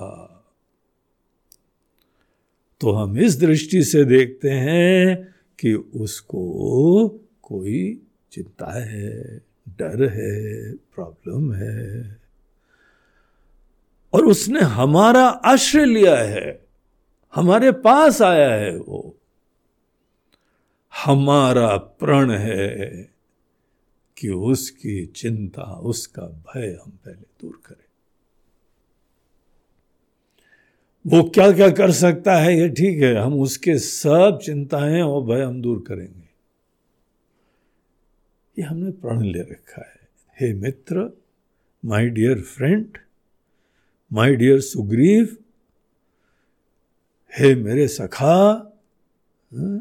तो 2.82 2.92
हम 2.92 3.18
इस 3.18 3.40
दृष्टि 3.40 3.84
से 3.84 4.06
देखते 4.06 4.50
हैं 4.50 5.36
कि 5.60 5.74
उसको 5.74 7.08
कोई 7.42 8.02
चिंता 8.32 8.82
है, 8.82 9.38
डर 9.70 10.10
है, 10.10 10.74
प्रॉब्लम 10.74 11.54
है। 11.54 12.25
और 14.16 14.26
उसने 14.26 14.60
हमारा 14.60 15.28
आश्रय 15.28 15.86
लिया 15.86 16.18
है, 16.18 16.66
हमारे 17.36 17.72
पास 17.72 18.22
आया 18.22 18.54
है 18.54 18.78
वो। 18.78 19.18
हमारा 21.06 21.78
प्रण 21.78 22.32
है 22.32 23.10
कि 24.18 24.30
उसकी 24.30 25.06
चिंता, 25.06 25.64
उसका 25.64 26.22
भय 26.22 26.80
हम 26.86 26.92
पहले 26.92 27.26
दूर 27.42 27.62
करें। 27.66 27.86
वो 31.08 31.24
क्या 31.30 31.52
क्या 31.52 31.70
कर 31.70 31.92
सकता 31.92 32.36
है, 32.36 32.60
ये 32.60 32.70
ठीक 32.70 33.02
है, 33.04 33.16
हम 33.16 33.42
उसके 33.42 33.78
सब 33.78 34.40
चिंताएँ 34.46 35.02
और 35.02 35.24
भय 35.24 35.42
हम 35.42 35.62
दूर 35.62 35.84
करेंगे। 35.88 36.30
ये 38.60 38.64
हमने 38.64 38.92
प्रण 38.92 39.22
ले 39.22 39.42
रखा 39.42 39.82
है। 39.82 40.10
हे 40.42 40.54
मित्र 40.54 41.22
my 41.86 42.10
dear 42.10 42.42
friend 42.42 42.98
my 44.16 44.36
dear 44.36 44.60
Sugriva, 44.62 45.36
हे 47.34 47.54
मेरे 47.56 47.88
सखा 47.88 48.36
हाँ? 49.52 49.78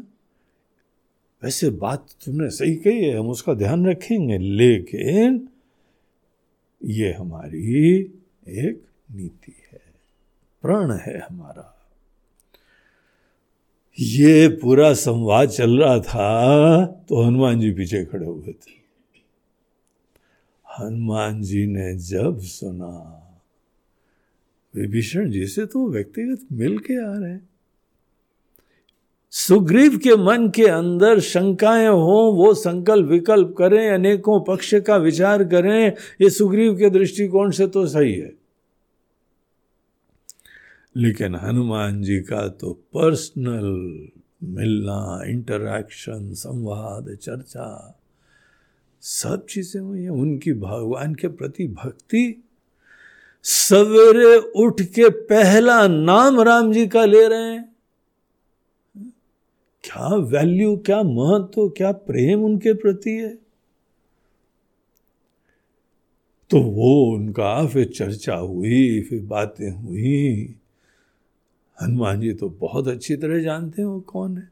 वैसे 1.41 1.69
बात 1.69 2.07
तुमने 2.25 2.49
सही 2.49 2.75
कही 2.75 3.03
है, 3.05 3.17
हम 3.17 3.29
उसका 3.29 3.53
ध्यान 3.53 3.85
रखेंगे, 3.87 4.37
लेकिन 4.37 5.47
ये 6.81 7.11
हमारी 7.13 7.99
एक 7.99 8.81
नीति 9.11 9.55
है, 9.71 9.81
प्रण 10.63 10.91
है 10.91 11.17
हमारा 11.19 11.71
ये 13.97 14.47
पूरा 14.61 14.93
संवाद 14.93 15.49
चल 15.49 15.77
रहा 15.79 15.99
था 15.99 16.85
तो 16.85 17.21
हनुमान 17.23 17.59
जी 17.59 17.71
पीछे 17.71 18.03
खड़े 18.05 18.25
हुए 18.25 18.53
थे 18.53 18.73
हनुमान 20.65 21.41
जी 21.41 21.65
ने 21.67 21.93
जब 21.97 22.39
सुना 22.39 23.21
विभीषण 24.75 25.31
जी 25.31 25.47
से 25.47 25.65
तो 25.65 25.89
व्यक्तिगत 25.89 26.39
मिल 26.51 26.77
के 26.77 27.05
आ 27.05 27.17
रहे 27.17 27.31
हैं। 27.31 27.49
सुग्रीव 29.31 29.97
के 29.97 30.15
मन 30.15 30.49
के 30.49 30.65
अंदर 30.67 31.19
शंकाएँ 31.19 31.87
हो, 31.87 32.31
वो 32.35 32.53
संकल्प 32.53 33.07
विकल्प 33.07 33.55
करें, 33.57 33.89
अनेकों 33.89 34.41
पक्ष 34.41 34.75
का 34.75 34.97
विचार 34.97 35.43
करें, 35.43 35.93
ये 36.21 36.29
सुग्रीव 36.29 36.77
के 36.77 36.89
दृष्टिकोण 36.89 37.51
से 37.51 37.67
तो 37.67 37.87
सही 37.87 38.13
है। 38.13 38.33
लेकिन 40.97 41.35
हनुमान 41.35 42.01
जी 42.01 42.19
का 42.19 42.47
तो 42.47 42.73
पर्सनल 42.73 44.07
मिलना 44.43 45.23
इंटरैक्शन 45.25 46.33
संवाद, 46.33 47.15
चर्चा, 47.15 47.99
सब 49.01 49.45
चीज़ें 49.45 49.81
हुई 49.81 50.01
हैं। 50.03 50.09
उनकी 50.09 50.53
भगवान 50.53 51.15
के 51.15 51.27
प्रति 51.27 51.67
भक्ति 51.67 52.43
सवेरे 53.47 54.37
उठ 54.37 54.81
के 54.81 55.09
पहला 55.09 55.87
नाम 55.87 56.41
राम 56.41 56.71
जी 56.71 56.87
का 56.87 57.05
ले 57.05 57.27
रहे 57.27 57.43
हैं। 57.43 57.75
क्या 59.83 60.15
वैल्यू 60.15 60.77
क्या 60.77 61.03
महत्व, 61.03 61.69
क्या 61.69 61.91
प्रेम 61.91 62.43
उनके 62.43 62.73
प्रति 62.73 63.11
है? 63.11 63.37
तो 66.49 66.61
वो 66.61 67.15
उनका 67.15 67.67
फिर 67.67 67.85
चर्चा 67.85 68.35
हुई, 68.35 69.01
फिर 69.01 69.21
बातें 69.21 69.69
हुई। 69.69 70.55
हनुमान 71.81 72.21
जी 72.21 72.33
तो 72.33 72.49
बहुत 72.49 72.87
अच्छी 72.87 73.15
तरह 73.15 73.41
जानते 73.41 73.81
हैं 73.81 73.89
वो 73.89 73.99
कौन 73.99 74.37
है। 74.37 74.49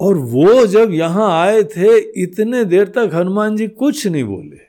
और 0.00 0.16
वो 0.16 0.66
जब 0.66 0.92
यहाँ 0.92 1.42
आए 1.42 1.62
थे, 1.62 1.98
इतने 1.98 2.64
देर 2.64 2.88
तक 2.88 3.10
हनुमान 3.14 3.56
जी 3.56 3.68
कुछ 3.68 4.06
नहीं 4.06 4.24
बोले। 4.24 4.67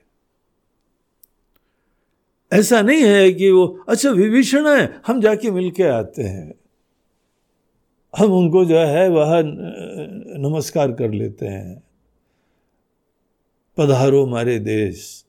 ऐसा 2.52 2.82
नहीं 2.82 3.04
है 3.04 3.32
कि 3.34 3.50
वो 3.52 3.66
अच्छा 3.90 4.10
विभीषण 4.10 4.68
है, 4.68 5.02
हम 5.08 5.22
जाके 5.22 5.52
मिलके 5.52 5.84
आते 5.84 6.24
हैं। 6.24 6.54
हम 8.14 8.32
उनको 8.32 8.66
जो 8.66 8.78
है, 8.78 9.10
वह 9.10 9.42
नमस्कार 10.42 10.92
कर 10.92 11.12
लेते 11.12 11.46
हैं। 11.46 11.84
पधारो 13.78 14.26
हमारे 14.26 14.60
देश। 14.60 15.26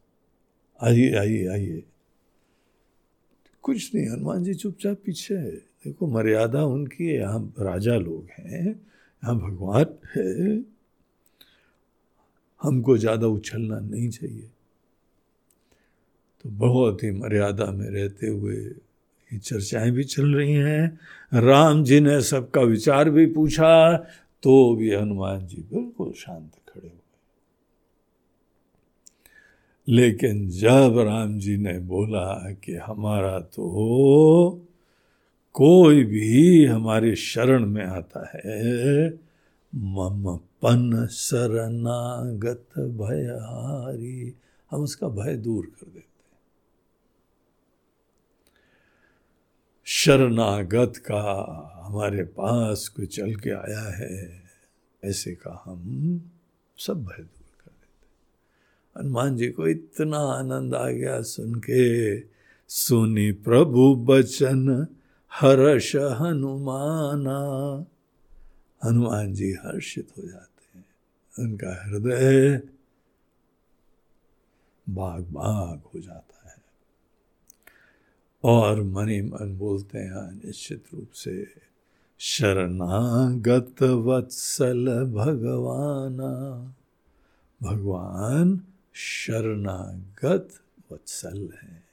आइए 0.81 1.13
आइए 1.15 1.47
आइए। 1.47 1.83
कुछ 3.63 3.95
नहीं, 3.95 4.09
हनुमान 4.09 4.45
जी 4.45 4.55
चुपचाप 4.55 4.97
पीछे 5.07 5.35
है। 5.35 5.51
देखो, 5.51 6.07
मर्यादा 6.07 6.65
उनकी 6.65 7.07
है, 7.07 7.19
यहाँ 7.19 7.55
राजा 7.59 7.97
लोग 7.97 8.27
हैं, 8.39 8.67
यहाँ 8.67 9.37
भगवान 9.39 9.87
है। 10.17 10.65
हमको 12.63 12.97
ज़्यादा 12.99 13.27
उछलना 13.27 13.79
नहीं 13.81 14.09
चाहिए। 14.11 14.51
तो 16.45 16.51
बहुत 16.51 17.03
ही 17.03 17.11
मर्यादा 17.11 17.67
में 17.73 17.89
रहते 17.91 18.27
हुए 18.27 18.57
ये 18.57 19.39
चर्चाएँ 19.39 19.91
भी 19.91 20.05
चल 20.05 20.35
रही 20.35 20.53
हैं। 20.53 20.99
राम 21.35 21.85
जी 21.85 22.01
ने 22.01 22.21
सबका 22.23 22.61
विचार 22.61 23.11
भी 23.11 23.27
पूछा 23.27 23.97
तो 24.43 24.75
भी 24.77 24.95
हनुमान 24.95 25.47
जी 25.47 25.57
बिल्कुल 25.57 26.13
शांत 26.13 26.51
खड़े 26.69 26.89
हुए। 26.89 26.99
लेकिन 29.89 30.49
जब 30.51 30.99
राम 30.99 31.39
जी 31.39 31.57
ने 31.57 31.79
बोला 31.79 32.53
कि 32.65 32.75
हमारा 32.77 33.39
तो 33.41 34.67
कोई 35.55 36.05
भी 36.05 36.65
हमारे 36.65 37.15
शरण 37.17 37.67
में 37.67 37.85
आता 37.85 38.31
है, 38.35 39.09
मम 39.75 40.37
पन 40.63 41.07
शरणागत 41.11 42.79
भयहारी 42.79 44.35
हम 44.71 44.83
उसका 44.83 45.09
भय 45.09 45.37
दूर 45.37 45.67
कर 45.67 45.87
देते 45.87 46.10
शरणागत 49.93 50.93
का 50.97 51.23
हमारे 51.85 52.25
पास 52.25 52.89
कोई 52.89 53.07
चल 53.07 53.35
के 53.35 53.51
आया 53.51 53.97
है, 53.97 54.43
ऐसे 55.05 55.35
का 55.35 55.63
हम 55.65 56.31
सब 56.79 57.05
भय 57.05 57.23
दूर 57.23 57.73
हनुमान 58.99 59.37
जी 59.37 59.49
को 59.49 59.69
इतना 59.69 60.19
आनंद 60.19 60.75
आ 60.75 60.89
गया 60.89 61.23
सुन 61.23 61.55
के, 61.55 62.21
सुनी 62.69 63.33
प्रभु 63.33 63.95
बचन, 63.95 64.87
हर्ष 65.33 65.97
हनुमाना। 65.97 67.41
हनुमान 68.85 69.35
जी 69.35 69.53
हर्षित 69.53 70.09
हो 70.19 70.23
जाते 70.29 70.79
हैं। 70.79 70.87
उनका 71.39 71.85
हृदय 71.85 72.63
बाग 74.89 75.23
बाग 75.23 75.83
हो 75.95 76.01
जाता 76.01 76.30
और 78.45 78.83
मनी 78.83 79.23
मन 79.23 79.59
बोलते 79.59 79.99
हैं, 79.99 80.47
निश्चित 80.47 80.85
रूप 80.95 81.11
से, 81.13 81.49
शरणागत 82.19 83.83
वत्सल 83.83 85.13
भगवाना, 85.15 86.75
भगवान 87.63 88.61
शरणागत 88.95 90.49
वत्सल 90.93 91.49
है। 91.63 91.85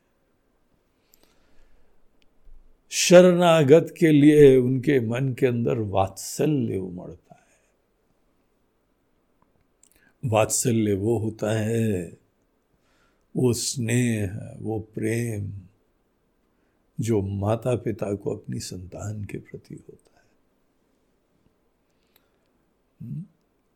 शरणागत 2.90 3.94
के 4.00 4.12
लिए 4.12 4.58
उनके 4.58 5.00
मन 5.00 5.34
के 5.34 5.46
अंदर 5.46 5.80
वात्सल्य 5.80 6.78
उमड़ता 6.78 7.36
है। 7.36 7.48
वात्सल्य 10.30 10.94
वो 10.94 11.18
होता 11.18 11.52
है, 11.52 12.18
वो 13.36 13.54
स्नेह, 13.54 14.56
वो 14.60 14.80
प्रेम 14.80 15.67
जो 17.00 17.22
माता 17.22 17.76
पिता 17.76 18.14
को 18.14 18.36
अपनी 18.36 18.60
संतान 18.60 19.24
के 19.24 19.38
प्रति 19.38 19.76
होता 19.76 20.02
है। 20.02 20.18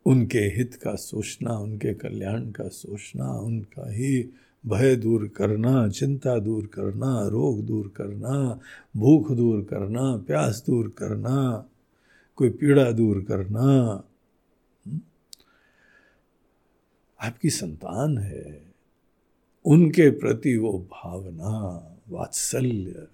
उनके 0.06 0.40
हित 0.40 0.76
का 0.76 0.96
सोचना, 0.96 1.58
उनके 1.58 1.94
कल्याण 1.94 2.52
का 2.52 2.68
सोचना, 2.68 3.32
उनका 3.32 3.92
ही 3.92 4.30
भय 4.66 4.96
दूर 4.96 5.28
करना, 5.28 5.90
चिंता 5.90 6.40
दूर 6.40 6.66
करना, 6.66 7.28
रोग 7.28 7.62
दूर 7.62 7.94
करना, 7.96 8.60
भूख 8.98 9.32
दूर 9.32 9.64
करना, 9.64 10.18
प्यास 10.18 10.64
दूर 10.68 10.90
करना, 10.90 11.70
कोई 12.36 12.50
पीड़ा 12.50 12.92
दूर 12.92 13.24
करना। 13.24 14.04
आपकी 17.22 17.50
संतान 17.50 18.18
है, 18.18 18.74
उनके 19.66 20.10
प्रति 20.10 20.58
वो 20.58 20.80
भावना। 20.80 21.88
वात्सल्य 22.12 23.08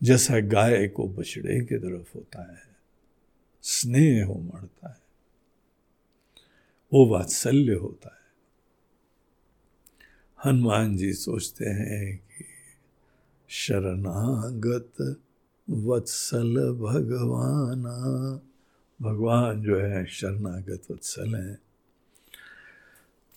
जैसा 0.00 0.38
गाय 0.40 0.86
को 0.88 1.06
बछड़े 1.08 1.60
की 1.60 1.76
तरफ़ 1.78 2.12
होता 2.14 2.42
है, 2.52 2.62
स्नेह 3.64 4.24
हो 4.26 4.34
मरता 4.34 4.88
है, 4.88 5.02
वो 6.92 7.06
वात्सल्य 7.06 7.74
होता 7.74 8.08
है। 8.08 8.22
हनुमान 10.38 10.96
जी 10.96 11.12
सोचते 11.12 11.64
हैं 11.64 12.16
कि 12.18 12.44
शरणागत 13.48 15.18
वत्सल 15.68 16.54
भगवाना, 16.80 17.96
भगवान 19.00 19.62
जो 19.62 19.78
है 19.78 20.04
शरणागत 20.06 20.90
वत्सल 20.90 21.34
हैं। 21.34 21.58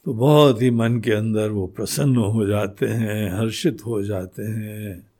तो 0.08 0.14
बहुत 0.14 0.62
ही 0.62 0.72
मन 0.72 1.00
के 1.00 1.12
अंदर 1.12 1.50
वो 1.50 1.68
प्रसन्न 1.68 2.16
हो 2.16 2.46
जाते 2.46 2.86
हैं, 2.86 3.40
हर्षित 3.40 3.86
हो 3.86 4.04
जाते 4.04 4.44
हैं। 4.44 5.12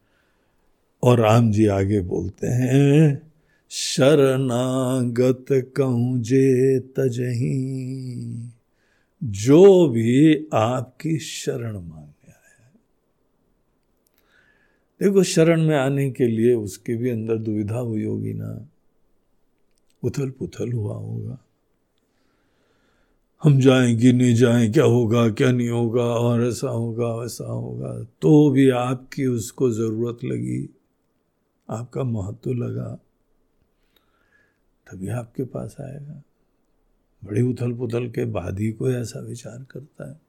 और 1.04 1.20
राम 1.20 1.52
जी 1.52 1.66
आगे 1.66 2.02
बोलते 2.02 2.48
हैं, 2.48 3.32
शरणागत 3.70 5.46
कहूँ 5.52 6.22
जे 6.22 6.80
तजही, 6.80 8.50
जो 9.24 9.90
भी 9.90 10.48
आपकी 10.54 11.20
शरण 11.20 11.74
मांगने 11.74 12.32
आया 12.32 12.72
देखो, 15.02 15.24
शरण 15.24 15.62
में 15.62 15.78
आने 15.78 16.12
के 16.12 16.28
लिए 16.28 16.54
उसके 16.54 16.96
भी 16.96 17.10
अंदर 17.10 17.38
दुविधा 17.38 17.78
हुई 17.78 18.04
होगी 18.04 18.34
ना। 18.34 18.70
उथल 20.04 20.30
पुथल 20.30 20.72
हुआ 20.72 20.96
होगा। 20.96 21.47
हम 23.44 23.60
जाएँगे, 23.60 24.12
नहीं 24.12 24.36
जाएँ, 24.36 24.72
क्या 24.72 24.84
होगा, 24.84 25.30
क्या 25.30 25.52
नहीं 25.52 25.70
होगा, 25.70 26.04
और 26.04 26.44
ऐसा 26.44 26.70
होगा, 26.70 27.16
वैसा 27.16 27.46
होगा। 27.46 28.04
तो 28.22 28.50
भी 28.50 28.70
आपकी 28.70 29.26
उसको 29.26 29.72
ज़रूरत 29.72 30.18
लगी, 30.26 30.70
आपका 31.70 32.04
महत्व 32.04 32.54
लगा, 32.54 33.00
तभी 34.88 35.08
आपके 35.08 35.44
पास 35.44 35.76
आएगा। 35.82 36.24
बड़ी 37.26 37.42
उथल 37.42 37.74
पुथल 37.74 38.10
के 38.10 38.26
बाद 38.26 38.60
ही 38.60 38.72
कोई 38.72 38.94
ऐसा 38.94 39.20
विचार 39.20 39.66
करता 39.72 40.10
है। 40.10 40.22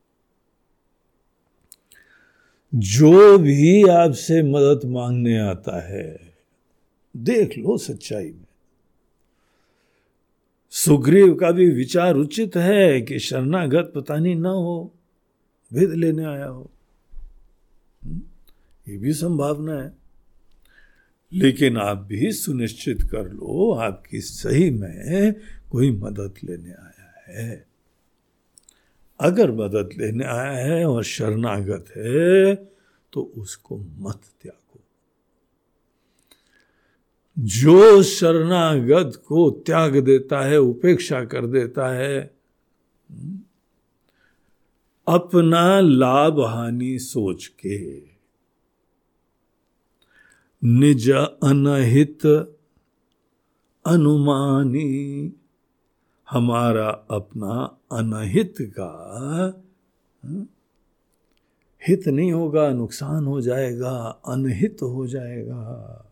जो 2.74 3.38
भी 3.38 3.88
आपसे 3.88 4.42
मदद 4.42 4.80
मांगने 4.84 5.38
आता 5.38 5.80
है, 5.80 6.34
देख 7.16 7.58
लो 7.58 7.78
सच्चाई 7.78 8.30
में। 8.30 8.47
सुग्रीव 10.70 11.34
का 11.34 11.50
भी 11.50 11.70
विचार 11.70 12.14
उचित 12.14 12.56
है 12.56 13.00
कि 13.00 13.18
शरणागत 13.18 13.92
पता 13.94 14.16
नहीं 14.16 14.36
ना 14.36 14.48
हो 14.48 14.94
भेद 15.74 15.90
लेने 15.90 16.24
आया 16.24 16.46
हो। 16.46 16.70
हम्म, 18.04 18.20
ये 18.88 18.98
भी 18.98 19.12
संभावना 19.12 19.82
है। 19.82 19.92
लेकिन 21.32 21.76
आप 21.76 21.98
भी 21.98 22.32
सुनिश्चित 22.32 23.02
कर 23.02 23.32
लो 23.32 23.72
आपकी 23.72 24.20
सही 24.20 24.70
में 24.70 25.34
कोई 25.70 25.90
मदद 25.90 26.34
लेने 26.44 26.70
आया 26.70 27.24
है। 27.26 27.66
अगर 29.20 29.52
मदद 29.52 29.90
लेने 29.98 30.24
आया 30.24 30.52
है 30.52 30.86
और 30.86 31.04
शरणागत 31.04 31.84
है 31.96 32.54
तो 33.12 33.32
उसको 33.36 33.78
मत 33.78 34.20
त्यागो। 34.42 34.57
जो 37.38 38.02
शरणागत 38.02 39.22
को 39.26 39.50
त्याग 39.50 39.96
देता 39.96 40.40
है 40.40 40.56
उपेक्षा 40.56 41.24
कर 41.24 41.46
देता 41.46 41.88
है 41.88 42.38
अपना 45.08 45.80
लाभ 45.80 46.40
हानि 46.40 46.98
सोच 46.98 47.46
के 47.46 48.02
निज 50.64 51.10
अनहित 51.10 52.26
अनुमानी 53.86 55.32
हमारा 56.30 56.88
अपना 56.88 57.78
अनहित 57.92 58.54
का 58.60 58.90
हाँ, 60.24 60.48
हित 61.88 62.08
नहीं 62.08 62.32
होगा 62.32 62.70
नुकसान 62.70 63.24
हो 63.26 63.40
जाएगा 63.40 64.22
अनहित 64.26 64.76
हो 64.82 65.06
जाएगा। 65.06 66.04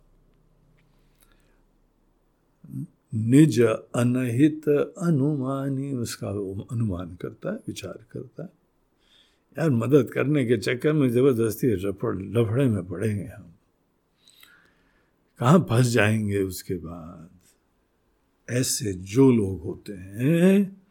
निज 3.17 3.61
अनहित 3.95 4.69
अनुमानी, 4.99 5.93
उसका 5.93 6.29
अनुमान 6.71 7.19
करता 7.23 7.51
है, 7.51 7.57
विचार 7.57 7.99
करता 8.13 8.43
है। 8.43 8.49
यार 9.59 9.71
मदद 9.71 10.11
करने 10.13 10.45
के 10.45 10.57
चक्कर 10.57 10.93
में 10.93 11.11
ज़बरदस्ती 11.11 11.67
लफड़े 12.33 12.67
में 12.67 12.87
पड़ेंगे 12.87 13.25
हम। 13.25 13.53
कहाँ 15.39 15.67
फंस 15.71 15.87
जाएँगे 15.87 16.43
उसके 16.43 16.75
बाद? 16.75 17.31
ऐसे 18.51 18.93
जो 18.93 19.33
लोग 19.33 19.63
होते 19.63 19.93
हैं, 19.93 20.83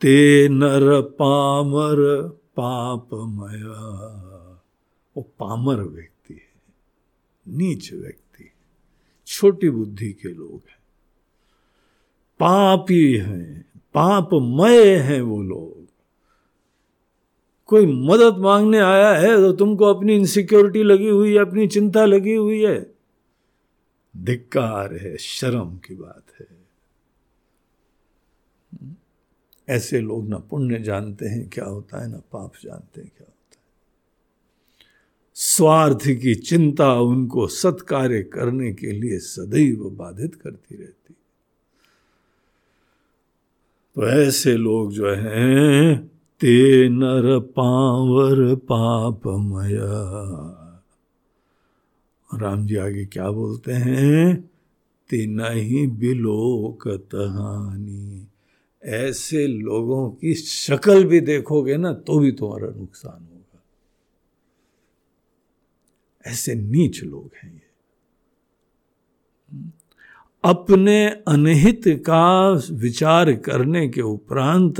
ते 0.00 0.48
नर 0.48 1.02
पामर 1.02 2.28
पापमया। 2.56 4.06
वो 5.16 5.22
पामर 5.22 5.76
व्यक्ति 5.76 6.34
है, 6.34 6.62
नीच 7.48 7.92
व्यक्ति 7.92 8.50
छोटी 9.26 9.70
बुद्धि 9.70 10.12
के 10.12 10.28
लोग 10.28 10.62
हैं। 10.68 10.75
पापी 12.40 13.12
हैं, 13.14 13.64
पापमय 13.94 14.96
हैं 14.96 15.20
वो 15.20 15.42
लोग। 15.42 15.74
कोई 17.66 17.86
मदद 17.86 18.38
मांगने 18.38 18.78
आया 18.78 19.12
है 19.12 19.36
तो 19.36 19.52
तुमको 19.52 19.84
अपनी 19.84 20.14
इनसिक्योरिटी 20.14 20.82
लगी 20.82 21.08
हुई 21.08 21.32
है, 21.34 21.38
अपनी 21.38 21.66
चिंता 21.68 22.04
लगी 22.04 22.34
हुई 22.34 22.60
है? 22.62 22.94
धिक्कार 24.16 24.94
है, 24.94 25.16
शर्म 25.16 25.76
की 25.76 25.94
बात 25.94 26.24
है। 26.40 26.46
ऐसे 29.68 30.00
लोग 30.00 30.28
ना 30.28 30.38
पुण्य 30.38 30.78
जानते 30.78 31.26
हैं, 31.26 31.48
क्या 31.48 31.64
होता 31.64 32.02
है, 32.02 32.10
ना 32.10 32.18
पाप 32.32 32.52
जानते 32.64 33.00
हैं, 33.00 33.10
क्या 33.16 33.26
होता 33.28 33.56
है। 33.56 33.64
स्वार्थ 35.34 36.06
की 36.22 36.34
चिंता 36.34 36.92
उनको 36.94 37.46
सत्कार्य 37.46 38.22
करने 38.22 38.72
के 38.72 38.92
लिए 38.92 39.18
सदैव 39.18 39.90
बाधित 39.90 40.34
करती 40.34 40.76
रहती 40.76 41.14
तो 43.96 44.06
ऐसे 44.06 44.56
लोग 44.56 44.92
जो 44.92 45.10
हैं, 45.14 46.06
ते 46.40 46.88
नर 46.88 47.40
पावर 47.40 48.54
पापमया। 48.54 49.92
राम 52.34 52.66
जी 52.66 52.76
आगे 52.76 53.04
क्या 53.04 53.30
बोलते 53.30 53.72
हैं? 53.72 54.50
तेना 55.10 55.48
ही 55.48 55.86
बिलोक 55.86 56.88
तहानी। 56.88 58.26
ऐसे 58.84 59.46
लोगों 59.46 60.10
की 60.10 60.34
शक्ल 60.34 61.04
भी 61.04 61.20
देखोगे 61.20 61.76
ना 61.76 61.92
तो 61.92 62.18
भी 62.18 62.32
तुम्हारा 62.32 62.68
नुकसान 62.68 63.28
होगा। 63.32 63.62
ऐसे 66.26 66.54
नीच 66.54 67.02
लोग 67.02 67.30
हैं 67.42 67.54
ये। 67.54 67.65
अपने 70.46 71.08
अनहित 71.28 71.82
का 71.86 72.50
विचार 72.70 73.32
करने 73.32 73.88
के 73.88 74.00
उपरांत 74.00 74.74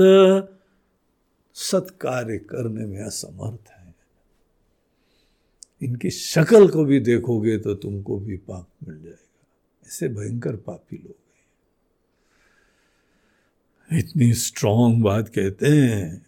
सत्कार्य 1.53 2.37
करने 2.37 2.85
में 2.85 2.99
असमर्थ 2.99 3.69
है। 3.71 3.95
इनकी 5.81 6.09
शक्ल 6.09 6.67
को 6.67 6.85
भी 6.85 6.99
देखोगे 6.99 7.57
तो 7.57 7.75
तुमको 7.75 8.17
भी 8.17 8.37
पाप 8.37 8.67
मिल 8.87 8.97
जाएगा। 8.97 9.45
ऐसे 9.87 10.07
भयंकर 10.07 10.55
पापी 10.55 10.97
लोग 10.97 11.15
हैं। 13.91 13.99
इतनी 13.99 14.33
स्ट्रांग 14.33 15.03
बात 15.03 15.29
कहते 15.29 15.67
हैं 15.67 16.25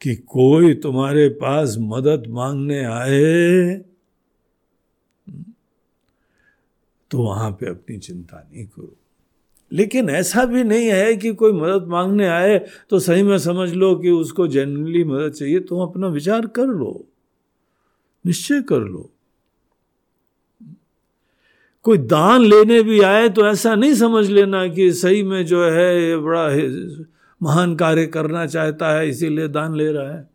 कि 0.00 0.14
कोई 0.14 0.74
तुम्हारे 0.74 1.28
पास 1.28 1.76
मदद 1.80 2.24
मांगने 2.28 2.84
आए 2.84 3.84
तो 7.10 7.18
वहाँ 7.18 7.50
पे 7.50 7.66
अपनी 7.66 7.98
चिंता 7.98 8.48
नहीं 8.52 8.66
करो। 8.66 8.96
लेकिन 9.72 10.10
ऐसा 10.10 10.44
भी 10.44 10.64
नहीं 10.64 10.86
है 10.86 11.16
कि 11.16 11.32
कोई 11.34 11.52
मदद 11.52 11.86
मांगने 11.86 12.28
आए 12.28 12.58
तो 12.90 12.98
सही 12.98 13.22
में 13.22 13.38
समझ 13.38 13.72
लो 13.72 13.94
कि 13.96 14.10
उसको 14.10 14.46
जनरली 14.48 15.04
मदद 15.04 15.32
चाहिए 15.32 15.60
तुम 15.60 15.82
अपना 15.82 16.08
विचार 16.08 16.46
कर 16.46 16.66
लो। 16.66 17.06
निश्चय 18.26 18.62
कर 18.62 18.80
लो। 18.80 19.10
कोई 21.82 21.98
दान 21.98 22.40
लेने 22.40 22.82
भी 22.82 23.00
आए 23.00 23.28
तो 23.28 23.46
ऐसा 23.46 23.74
नहीं 23.74 23.94
समझ 23.94 24.28
लेना 24.30 24.66
कि 24.68 24.92
सही 24.92 25.22
में 25.22 25.46
जो 25.46 25.64
है 25.64 26.02
ये 26.02 26.16
बड़ा 26.16 26.48
महान 27.42 27.76
कार्य 27.76 28.06
करना 28.06 28.46
चाहता 28.46 28.92
है, 28.98 29.08
इसीलिए 29.08 29.48
दान 29.48 29.74
ले 29.74 29.92
रहा 29.92 30.12
है। 30.12 30.30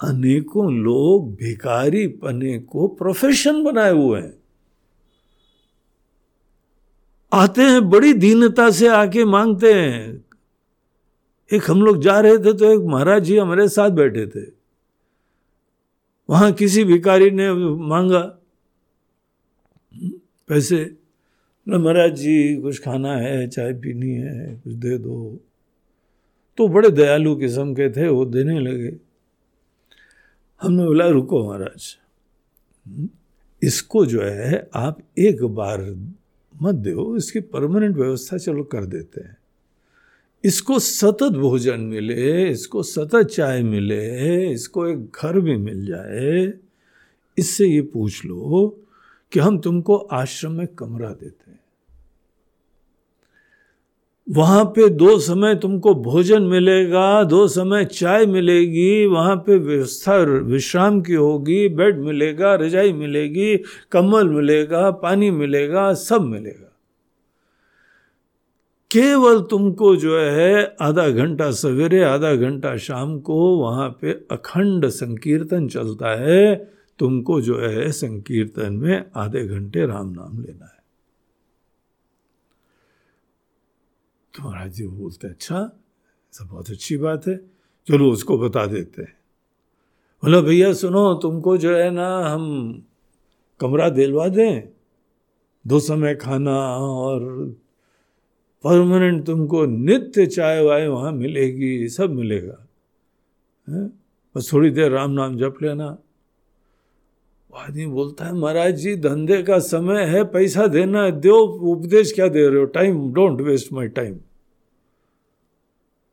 अनेकों 0.00 0.72
लोग 0.72 1.34
भिकारी 1.34 2.06
पने 2.06 2.58
को 2.58 2.88
प्रोफेशन 2.88 3.64
बनाए 3.64 3.92
हुए 3.92 4.20
हैं। 4.20 4.45
आते 7.36 7.62
हैं, 7.62 7.88
बड़ी 7.90 8.12
दीनता 8.14 8.70
से 8.70 8.88
आके 8.88 9.24
मांगते 9.24 9.72
हैं। 9.74 10.24
एक 11.50 11.70
हम 11.70 11.82
लोग 11.82 12.00
जा 12.02 12.18
रहे 12.20 12.38
थे 12.38 12.52
तो 12.52 12.70
एक 12.72 12.86
महाराज 12.86 13.22
जी 13.24 13.36
हमारे 13.38 13.68
साथ 13.68 13.90
बैठे 13.92 14.26
थे। 14.26 14.44
वहाँ 16.28 16.52
किसी 16.52 16.84
भिकारी 16.84 17.30
ने 17.30 17.52
मांगा, 17.86 18.20
पैसे 20.48 20.84
महाराज 21.66 22.14
जी, 22.14 22.56
कुछ 22.56 22.78
खाना 22.78 23.14
है, 23.16 23.46
चाय 23.48 23.72
पीनी 23.74 24.12
है, 24.12 24.54
कुछ 24.56 24.72
दे 24.74 24.98
दो। 24.98 25.38
तो 26.58 26.68
बड़े 26.68 26.90
दयालु 26.90 27.34
किस्म 27.36 27.74
के 27.74 27.88
थे, 27.90 28.08
वो 28.08 28.24
देने 28.24 28.58
लगे। 28.60 28.96
हमने 30.60 30.84
बोला, 30.84 31.08
रुको 31.08 31.42
महाराज, 31.46 31.96
इसको 33.62 34.04
जो 34.06 34.22
है, 34.22 34.68
आप 34.74 34.98
एक 35.18 35.42
बार 35.44 35.80
मत 36.62 36.74
दो, 36.74 37.16
इसकी 37.16 37.40
परमानेंट 37.40 37.96
व्यवस्था 37.96 38.38
चलो 38.38 38.62
कर 38.64 38.84
देते 38.84 39.20
हैं। 39.20 39.36
इसको 40.44 40.78
सतत 40.78 41.32
भोजन 41.32 41.80
मिले, 41.80 42.50
इसको 42.50 42.82
सतत 42.82 43.22
चाय 43.22 43.62
मिले, 43.62 44.50
इसको 44.50 44.86
एक 44.88 45.10
घर 45.22 45.40
भी 45.40 45.56
मिल 45.56 45.86
जाए, 45.86 46.52
इससे 47.38 47.66
ये 47.66 47.82
पूछ 47.82 48.24
लो 48.24 48.68
कि 49.32 49.40
हम 49.40 49.58
तुमको 49.58 49.96
आश्रम 49.96 50.52
में 50.52 50.66
कमरा 50.66 51.10
देते 51.10 51.45
वहाँ 54.30 54.64
पे 54.64 54.88
दो 54.88 55.18
समय 55.18 55.54
तुमको 55.54 55.94
भोजन 55.94 56.42
मिलेगा, 56.42 57.24
दो 57.24 57.48
समय 57.48 57.84
चाय 57.84 58.26
मिलेगी, 58.26 59.06
वहाँ 59.06 59.36
पे 59.36 59.58
व्यवस्था 59.58 60.16
विश्राम 60.22 61.00
की 61.00 61.14
होगी, 61.14 61.68
बेड 61.68 61.98
मिलेगा, 61.98 62.54
रजाई 62.54 62.92
मिलेगी, 62.92 63.56
कम्बल 63.92 64.28
मिलेगा, 64.28 64.90
पानी 64.90 65.30
मिलेगा, 65.30 65.94
सब 65.94 66.20
मिलेगा। 66.20 66.72
केवल 68.90 69.40
तुमको 69.40 69.96
जो 69.96 70.18
है 70.18 70.76
आधा 70.80 71.08
घंटा 71.08 71.50
सवेरे, 71.50 72.02
आधा 72.02 72.34
घंटा 72.34 72.76
शाम 72.76 73.18
को 73.18 73.56
वहाँ 73.56 73.98
पे 74.00 74.12
अखंड 74.30 74.86
संकीर्तन 74.86 75.68
चलता 75.68 76.20
है, 76.20 76.54
तुमको 76.98 77.40
जो 77.40 77.58
है 77.58 77.92
संकीर्तन 77.92 78.72
में 78.72 79.04
आधे 79.16 79.46
घंटे 79.46 79.86
राम 79.86 80.10
नाम 80.10 80.42
लेना 80.42 80.64
है। 80.64 80.85
तो 84.36 84.42
महाराज 84.42 84.72
जी 84.72 84.86
बोलते 84.86 85.28
अच्छा 85.28 85.58
सब 86.32 86.46
बहुत 86.46 86.70
अच्छी 86.70 86.96
बात 86.96 87.26
है, 87.26 87.36
चलो 87.88 88.10
उसको 88.12 88.38
बता 88.38 88.64
देते 88.66 89.02
हैं। 89.02 89.14
बोला, 90.22 90.40
भैया, 90.40 90.72
सुनो, 90.72 91.14
तुमको 91.14 91.56
जो 91.56 91.76
है 91.76 91.90
ना, 91.90 92.08
हम 92.28 92.44
कमरा 93.60 93.88
दिलवा 93.88 94.28
दें, 94.28 94.68
दो 95.64 95.78
समय 95.80 96.14
खाना 96.14 96.56
और 96.76 97.24
परमानेंट 98.64 99.24
तुमको 99.26 99.64
नित्य 99.66 100.26
चाय 100.26 100.62
वाय 100.62 100.86
वहाँ 100.86 101.12
मिलेगी, 101.12 101.88
सब 101.88 102.10
मिलेगा 102.10 102.58
बस 103.68 104.50
थोड़ी 104.52 104.70
देर 104.70 104.90
राम 104.92 105.10
नाम 105.10 105.36
जप 105.38 105.58
लेना। 105.62 105.96
आदमी 107.56 107.86
बोलता 107.86 108.24
है, 108.24 108.32
महाराज 108.32 108.74
जी, 108.74 108.96
धंधे 108.96 109.42
का 109.42 109.58
समय 109.58 110.02
है, 110.02 110.24
पैसा 110.24 110.66
देना 110.66 111.02
है, 111.02 111.12
दो 111.12 111.40
उपदेश 111.46 112.12
क्या 112.12 112.28
दे 112.28 112.48
रहे 112.48 112.58
हो? 112.58 112.64
Time 112.64 113.12
don't 113.12 113.40
waste 113.40 113.72
my 113.72 113.88
time 113.88 114.18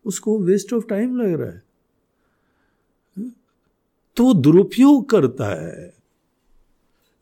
उसको 0.06 0.40
वेस्ट 0.40 0.74
ऑफ़ 0.74 0.86
टाइम 0.88 1.22
लग 1.22 1.42
रहा 1.42 1.50
है। 1.50 1.64
तो 4.16 4.34
दुरुपयोग 4.34 5.10
करता 5.10 5.46
है। 5.46 5.94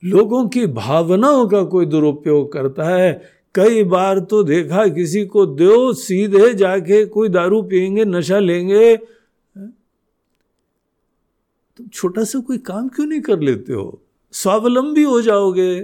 लोगों 0.05 0.47
की 0.47 0.67
भावनाओं 0.67 1.47
का 1.47 1.63
कोई 1.63 1.85
दुरुपयोग 1.85 2.53
करता 2.53 2.83
है। 2.83 3.21
कई 3.55 3.83
बार 3.83 4.19
तो 4.19 4.43
देखा 4.43 4.87
किसी 4.87 5.25
को 5.25 5.45
दो, 5.45 5.93
सीधे 5.93 6.53
जाके 6.53 7.05
कोई 7.05 7.29
दारू 7.29 7.61
पियेंगे, 7.61 8.05
नशा 8.05 8.39
लेंगे। 8.39 8.97
तुम 11.77 11.87
छोटा 11.87 12.23
सा 12.23 12.39
कोई 12.39 12.57
काम 12.57 12.89
क्यों 12.89 13.07
नहीं 13.07 13.21
कर 13.21 13.39
लेते 13.39 13.73
हो? 13.73 14.01
स्वावलंबी 14.33 15.03
हो 15.03 15.21
जाओगे, 15.21 15.79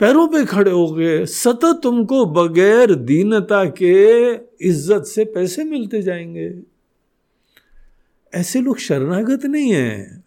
पैरों 0.00 0.28
पे 0.28 0.44
खड़े 0.44 0.70
हो 0.70 0.86
गए 0.92 1.24
सतत 1.26 1.80
तुमको 1.82 2.24
बगैर 2.26 2.94
दीनता 2.94 3.64
के 3.64 4.34
इज़्ज़त 4.68 5.04
से 5.04 5.24
पैसे 5.24 5.64
मिलते 5.64 6.02
जाएँगे। 6.02 6.62
ऐसे 8.32 8.60
लोग 8.60 8.78
शरणागत 8.78 9.44
नहीं 9.44 9.72
है, 9.72 10.24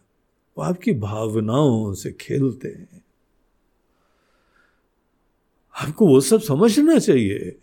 वो 0.58 0.64
आपकी 0.64 0.94
भावनाओं 0.94 1.94
से 1.94 2.12
खेलते 2.12 2.68
हैं। 2.68 3.02
आपको 5.76 6.08
वो 6.08 6.20
सब 6.22 6.42
समझना 6.42 6.98
चाहिए। 7.00 7.56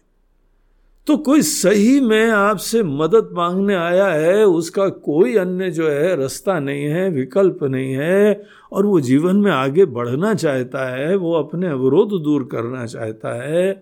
तो 1.06 1.16
कोई 1.16 1.42
सही 1.42 2.00
में 2.00 2.30
आपसे 2.30 2.82
मदद 2.82 3.30
मांगने 3.32 3.74
आया 3.74 4.06
है, 4.06 4.44
उसका 4.44 4.88
कोई 4.88 5.36
अन्य 5.36 5.70
जो 5.70 5.88
है 5.88 6.16
रास्ता 6.16 6.58
नहीं 6.58 6.84
है, 6.84 7.10
विकल्प 7.10 7.64
नहीं 7.64 7.92
है, 7.92 8.42
और 8.72 8.86
वो 8.86 9.00
जीवन 9.00 9.36
में 9.36 9.52
आगे 9.52 9.84
बढ़ना 9.84 10.34
चाहता 10.34 10.96
है, 10.96 11.16
वो 11.16 11.32
अपने 11.32 11.68
अवरोध 11.68 12.22
दूर 12.22 12.48
करना 12.52 12.86
चाहता 12.86 13.42
है, 13.42 13.72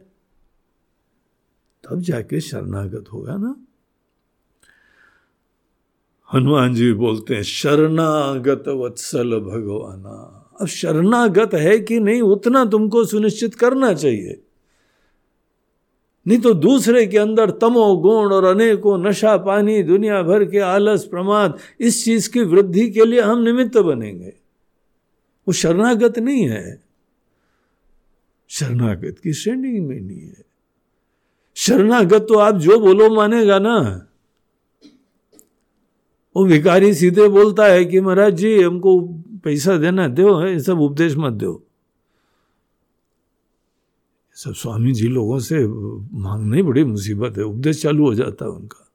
तब 1.85 2.01
जाके 2.01 2.41
शरणागत 2.41 3.05
होगा 3.13 3.37
ना? 3.37 3.67
हनुमान 6.33 6.75
जी 6.75 6.93
बोलते 6.93 7.35
हैं, 7.35 7.43
शरणागत 7.43 8.65
वत्सल 8.69 9.31
भगवाना। 9.31 10.41
अब 10.61 10.67
शरणागत 10.67 11.55
है 11.55 11.79
कि 11.79 12.01
नहीं, 12.01 12.23
उतना 12.23 12.65
तुमको 12.65 13.05
सुनिश्चित 13.05 13.55
करना 13.55 13.95
चाहिए। 13.95 14.44
नहीं 16.27 16.39
तो 16.39 16.55
दूसरे 16.55 17.07
के 17.07 17.19
अंदर 17.19 17.51
तमो 17.51 17.97
गुण 17.97 18.33
और 18.33 18.45
अनेकों 18.45 18.99
नशा 18.99 19.37
पानी, 19.37 19.83
दुनिया 19.83 20.23
भर 20.23 20.45
के 20.45 20.59
आलस, 20.59 21.05
प्रमाद, 21.05 21.59
इस 21.81 22.05
चीज़ 22.05 22.31
की 22.31 22.41
वृद्धि 22.41 22.91
के 22.91 23.05
लिए 23.05 23.21
हम 23.21 23.43
निमित्त 23.43 23.79
बनेंगे। 23.79 24.35
वो 25.49 25.53
शरणागत 25.53 26.19
नहीं 26.19 26.49
है। 26.49 26.85
शरणागत 28.49 29.17
की 29.25 29.33
श्रेणी 29.33 29.81
में 29.81 30.01
नहीं 30.01 30.21
है। 30.21 30.45
शरणागत 31.55 32.27
तो 32.29 32.35
आप 32.35 32.55
जो 32.55 32.81
बोलो 32.81 33.11
मानेगा 33.11 33.59
ना। 33.59 34.07
वो 36.37 36.45
भिकारी 36.45 36.95
सीधे 36.95 37.29
बोलता 37.29 37.67
है 37.67 37.85
कि 37.85 38.01
महाराज 38.01 38.35
जी, 38.35 38.63
हमको 38.63 39.01
पैसा 39.45 39.77
देना, 39.77 40.09
दो 40.09 40.37
है 40.37 40.61
सब 40.61 40.81
उपदेश 40.81 41.17
मत 41.17 41.33
दो। 41.33 41.63
सब 44.35 44.53
स्वामी 44.53 44.93
जी 44.93 45.09
लोगों 45.09 45.39
से 45.39 45.67
मांगना 46.19 46.57
ही 46.57 46.63
बड़ी 46.63 46.85
मुसीबत 46.85 47.39
है। 47.39 47.45
उपदेश 47.45 47.83
चालू 47.83 48.07
हो 48.07 48.15
जाता 48.15 48.45
है 48.45 48.51
उनका। 48.51 48.89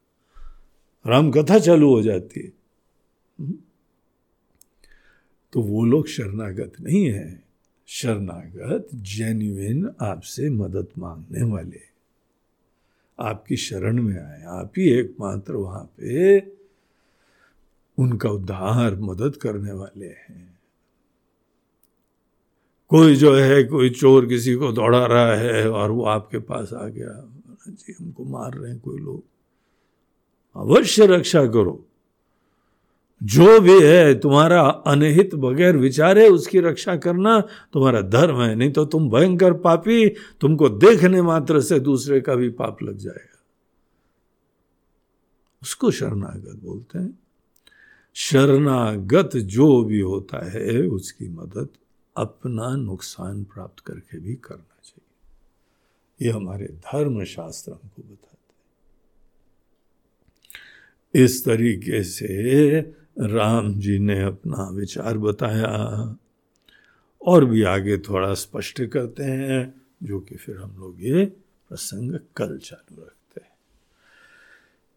राम 1.08 1.32
कथा 1.32 1.60
चालू 1.60 1.90
हो 1.90 2.02
जाती 2.02 2.40
है। 2.40 2.54
हम्म? 3.40 3.54
तो 5.54 5.62
वो 5.62 5.86
लोग 5.86 6.08
शरणागत 6.08 6.74
नहीं 6.82 7.06
है। 7.06 7.44
शरणागत 7.88 8.88
जेन्युन 8.96 9.96
आपसे 10.02 10.50
मदद 10.50 10.88
मांगने 10.98 11.44
वाले। 11.44 11.82
आपकी 13.20 13.56
शरण 13.56 14.02
में 14.02 14.24
आए। 14.24 14.44
आप 14.44 14.74
ही 14.78 14.90
एकमात्र 14.90 15.54
वहाँ 15.54 15.92
पे 15.98 16.40
उनका 17.98 18.30
उद्धार, 18.30 18.96
मदद 18.96 19.36
करने 19.36 19.72
वाले 19.72 20.08
हैं। 20.08 20.59
कोई 22.90 23.16
जो 23.16 23.36
है, 23.36 23.64
कोई 23.64 23.90
चोर 23.90 24.26
किसी 24.26 24.56
को 24.56 24.72
दौड़ा 24.72 25.06
रहा 25.06 25.36
है 25.36 25.72
और 25.72 25.92
वो 25.92 26.04
आपके 26.04 26.40
पास 26.40 26.74
आ 26.74 26.88
गया। 26.88 27.30
जी, 27.68 27.96
हमको 28.00 28.24
मार 28.24 28.54
रहे 28.54 28.72
हैं 28.72 28.80
कोई 28.80 28.98
लोग। 28.98 29.24
अवश्य 30.56 31.06
रक्षा 31.06 31.46
करो। 31.46 31.86
जो 33.24 33.60
भी 33.60 33.82
है, 33.82 34.20
तुम्हारा 34.20 34.62
अनहित 34.62 35.36
बगैर 35.36 35.78
विचारे 35.78 36.30
उसकी 36.30 36.60
रक्षा 36.60 36.96
करना 36.96 37.42
तुम्हारा 37.74 38.02
धर्म 38.02 38.42
है। 38.42 38.56
नहीं 38.56 38.72
तो 38.72 38.86
तुम 38.86 39.10
भयंकर 39.10 39.54
पापी, 39.54 40.10
तुमको 40.10 40.70
देखने 40.70 41.22
मात्र 41.22 41.62
से 41.62 41.80
दूसरे 41.80 42.22
का 42.22 42.36
भी 42.36 42.50
पाप 42.50 42.84
लग 42.84 42.98
जाएगा। 42.98 43.40
उसको 45.62 45.92
शरणागत 45.92 46.60
बोलते 46.64 47.00
हैं। 47.00 47.20
शरणागत 48.14 49.30
जो 49.36 49.84
भी 49.84 50.00
होता 50.00 50.50
है, 50.50 50.88
उसकी 50.88 51.30
मदद 51.30 51.68
अपना 52.20 52.76
नुकसान 52.76 53.44
प्राप्त 53.44 53.80
करके 53.80 54.20
भी 54.20 54.36
करना 54.36 54.80
चाहिए। 54.84 56.26
ये 56.26 56.32
हमारे 56.32 56.66
धर्म 56.66 57.24
शास्त्र 57.24 57.72
हमको 57.72 58.02
बताते 58.02 58.54
हैं। 61.16 61.26
इस 61.26 61.46
तरीके 61.46 62.04
से 62.04 62.80
राम 63.20 63.80
जी 63.80 64.00
ने 64.00 64.22
अपना 64.24 64.70
विचार 64.70 65.18
बताया 65.18 65.76
और 67.22 67.46
भी 67.46 67.64
आगे 67.64 67.98
थोड़ा 67.98 68.34
स्पष्ट 68.34 68.86
करते 68.86 69.24
हैं, 69.24 69.82
जो 70.04 70.20
कि 70.20 70.36
फिर 70.36 70.58
हम 70.58 70.78
लोग 70.78 71.04
ये 71.04 71.26
प्रसंग 71.70 72.20
कल 72.36 72.58
चालू 72.58 73.02
रखते 73.02 73.04
हैं 73.04 73.19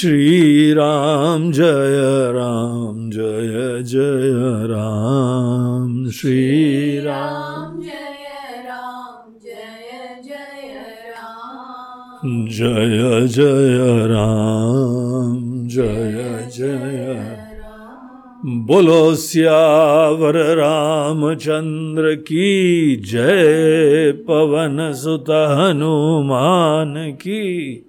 श्री 0.00 0.72
राम 0.72 1.52
जय 1.52 2.32
राम। 2.32 3.10
जय 3.10 3.82
जय 3.82 4.32
राम 4.66 6.10
श्री 6.10 6.98
राम। 6.98 7.80
जय 12.48 13.28
जय 13.28 14.06
राम 14.06 15.68
जय 15.68 16.48
जय 16.50 17.50
बोलो 18.46 19.14
सियावर 19.14 20.34
रामचंद्र 20.56 22.14
की 22.14 22.96
जय 22.96 24.12
पवन 24.12 24.92
सुत 24.92 25.30
हनुमान 25.30 27.12
की। 27.12 27.80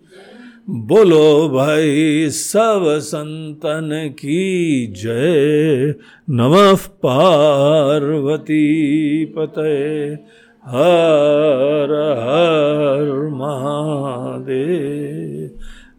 बोलो 0.70 1.50
भाई, 1.50 2.30
सब 2.30 3.00
संतन 3.02 3.90
की 3.94 4.88
जय। 4.88 5.96
नमः 6.30 6.76
पार्वती 6.76 9.26
पते। 9.26 10.18
हर 10.66 12.16
हर 12.20 13.30
महादेव। 13.30 15.52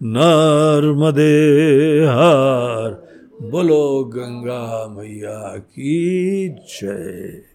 नर्मदे 0.02 2.04
हर। 2.04 3.08
बोलो 3.42 4.04
गंगा 4.04 4.94
मैया 4.98 5.58
की 5.58 6.48
जय। 6.48 7.45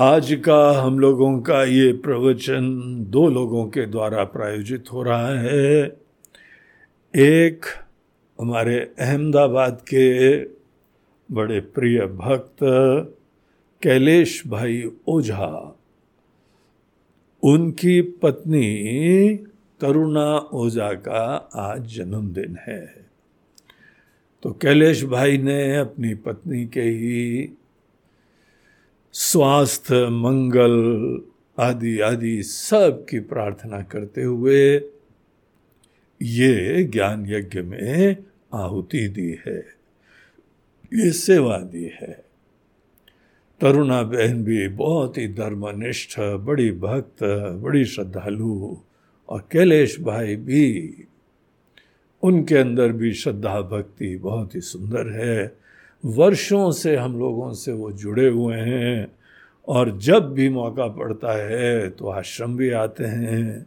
आज 0.00 0.42
का 0.44 0.80
हम 0.80 0.98
लोगों 0.98 1.40
का 1.40 1.64
ये 1.64 1.92
प्रवचन 1.92 2.96
दो 3.08 3.28
लोगों 3.28 3.66
के 3.66 3.86
द्वारा 3.86 4.24
प्रायोजित 4.24 4.84
हो 4.92 5.02
रहा 5.02 5.38
है। 5.38 5.96
एक 7.16 7.60
हमारे 8.40 8.78
अहमदाबाद 8.78 9.80
के 9.80 10.36
बड़े 11.34 11.60
प्रिय 11.60 12.00
भक्त 12.00 12.56
कैलेश 13.82 14.42
भाई 14.46 14.90
ओझा। 15.08 15.76
उनकी 17.42 18.00
पत्नी 18.00 19.34
तरुणा 19.80 20.36
ओझा 20.36 20.92
का 20.92 21.50
आज 21.54 21.86
जन्मदिन 21.86 22.56
है। 22.66 23.06
तो 24.42 24.50
कैलेश 24.50 25.04
भाई 25.04 25.38
ने 25.38 25.76
अपनी 25.76 26.14
पत्नी 26.14 26.66
के 26.66 26.82
ही 26.82 27.50
स्वास्थ्य, 29.14 30.08
मंगल 30.08 31.20
आदि 31.58 31.98
आदि 32.00 32.42
सब 32.42 33.04
की 33.10 33.20
प्रार्थना 33.20 33.82
करते 33.82 34.22
हुए 34.22 34.76
ये 36.20 36.84
ज्ञान 36.84 37.26
यज्ञ 37.28 37.60
में 37.60 38.16
आहुति 38.54 39.08
दी 39.08 39.30
है, 39.46 39.58
ये 40.94 41.10
सेवा 41.10 41.58
दी 41.58 41.84
है। 41.84 42.24
तरुणा 43.60 44.02
बहन 44.02 44.42
भी 44.44 44.68
बहुत 44.68 45.18
ही 45.18 45.28
धर्मनिष्ठ, 45.28 46.18
बड़ी 46.20 46.70
भक्त, 46.72 47.22
बड़ी 47.62 47.84
श्रद्धालु 47.84 48.76
और 49.28 49.48
कैलेश 49.52 50.00
भाई 50.00 50.36
भी, 50.36 50.94
उनके 52.22 52.56
अंदर 52.56 52.92
भी 52.92 53.12
श्रद्धा 53.12 53.60
भक्ति 53.60 54.16
बहुत 54.16 54.54
ही 54.54 54.60
सुंदर 54.60 55.08
है। 55.10 55.59
वर्षों 56.04 56.70
से 56.72 56.96
हम 56.96 57.18
लोगों 57.18 57.52
से 57.52 57.72
वो 57.72 57.90
जुड़े 57.92 58.28
हुए 58.28 58.56
हैं 58.56 59.12
और 59.68 59.98
जब 59.98 60.32
भी 60.32 60.48
मौका 60.48 60.86
पड़ता 60.88 61.32
है 61.32 61.88
तो 61.90 62.08
आश्रम 62.08 62.56
भी 62.56 62.70
आते 62.70 63.04
हैं 63.04 63.66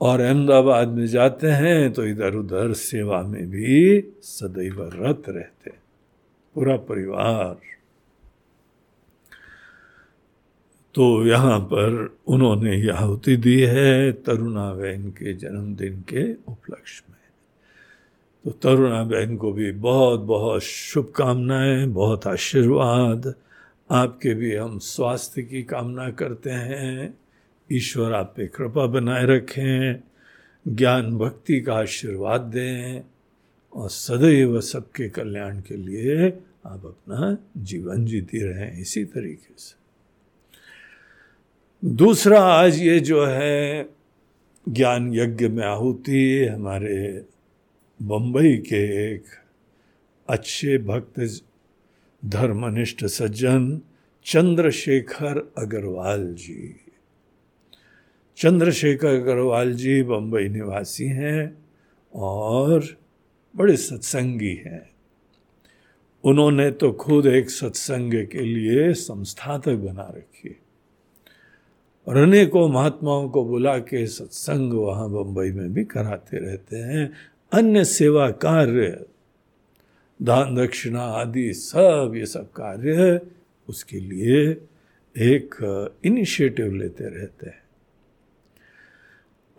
और 0.00 0.20
अहमदाबाद 0.20 0.88
में 0.88 1.06
जाते 1.06 1.50
हैं 1.50 1.92
तो 1.92 2.04
इधर 2.06 2.34
उधर 2.34 2.72
सेवा 2.72 3.22
में 3.22 3.50
भी 3.50 4.00
सदैव 4.22 4.80
रत 4.94 5.22
रहते 5.28 5.70
पूरा 6.56 6.76
परिवार। 6.76 7.58
तो 10.94 11.26
यहाँ 11.26 11.58
पर 11.60 12.16
उन्होंने 12.26 12.76
यह 12.76 12.96
आहुति 12.96 13.36
दी 13.36 13.60
है 13.60 14.12
तरुणा 14.12 14.72
बहन 14.74 15.10
के 15.10 15.32
जन्मदिन 15.32 16.00
के 16.08 16.32
उपलक्ष्य 16.32 17.04
में। 17.09 17.09
तो 18.44 18.50
तरुणा 18.50 19.04
बहन 19.04 19.36
को 19.36 19.52
भी 19.52 19.72
बहुत 19.72 20.20
बहुत 20.20 20.62
शुभकामनाएँ, 20.62 21.86
बहुत 21.86 22.26
आशीर्वाद। 22.26 23.34
आपके 23.90 24.34
भी 24.34 24.54
हम 24.54 24.78
स्वास्थ्य 24.78 25.42
की 25.42 25.62
कामना 25.62 26.10
करते 26.10 26.50
हैं। 26.50 27.18
ईश्वर 27.72 28.12
आप 28.12 28.34
पे 28.36 28.46
कृपा 28.46 28.86
बनाए 28.86 29.26
रखें, 29.26 30.00
ज्ञान 30.68 31.18
भक्ति 31.18 31.60
का 31.60 31.74
आशीर्वाद 31.74 32.40
दें 32.40 33.02
और 33.72 33.90
सदैव 33.90 34.60
सबके 34.60 35.08
कल्याण 35.08 35.60
के 35.60 35.76
लिए 35.76 36.28
आप 36.66 36.86
अपना 36.86 37.38
जीवन 37.56 38.04
जीती 38.04 38.38
रहें 38.38 38.80
इसी 38.80 39.04
तरीके 39.04 39.54
से। 39.58 39.80
दूसरा 41.88 42.40
आज 42.40 42.78
ये 42.78 43.00
जो 43.00 43.24
है, 43.24 43.88
ज्ञान 44.68 45.14
यज्ञ 45.14 45.48
में 45.48 45.64
आहुति, 45.64 46.44
हमारे 46.44 47.24
बम्बई 48.02 48.56
के 48.56 49.12
एक 49.14 49.24
अच्छे 50.28 50.78
भक्त 50.78 51.42
धर्मनिष्ठ 52.24 53.04
सज्जन 53.04 53.80
चंद्रशेखर 54.24 55.52
अग्रवाल 55.58 56.34
जी। 56.34 56.74
चंद्रशेखर 58.36 59.08
अग्रवाल 59.08 59.74
जी 59.74 60.02
बम्बई 60.02 60.48
निवासी 60.48 61.04
हैं 61.04 61.64
और 62.14 62.86
बड़े 63.56 63.76
सत्संगी 63.76 64.54
हैं। 64.54 64.90
उन्होंने 66.24 66.70
तो 66.70 66.92
खुद 66.92 67.26
एक 67.26 67.50
सत्संग 67.50 68.26
के 68.26 68.40
लिए 68.40 68.92
संस्थातक 68.92 69.74
बना 69.74 70.14
रखी। 70.16 70.56
और 72.06 72.16
अनेकों 72.16 72.68
महात्माओं 72.68 73.28
को 73.28 73.44
बुला 73.44 73.78
के 73.78 74.06
सत्संग 74.06 74.72
वहाँ 74.72 75.10
बम्बई 75.10 75.50
में 75.50 75.74
भी 75.74 75.84
कराते 75.84 76.36
रहते 76.36 76.76
हैं। 76.76 77.12
अन्य 77.52 77.84
सेवा 77.84 78.30
कार्य, 78.30 79.04
दान 80.22 80.54
दक्षिणा 80.54 81.02
आदि 81.02 81.52
सब 81.52 82.12
ये 82.16 82.26
सब 82.26 82.50
कार्य 82.52 83.20
उसके 83.68 84.00
लिए 84.00 84.50
एक 85.16 85.54
इनिशिएटिव 86.04 86.74
लेते 86.74 87.04
रहते 87.04 87.46
हैं। 87.46 87.58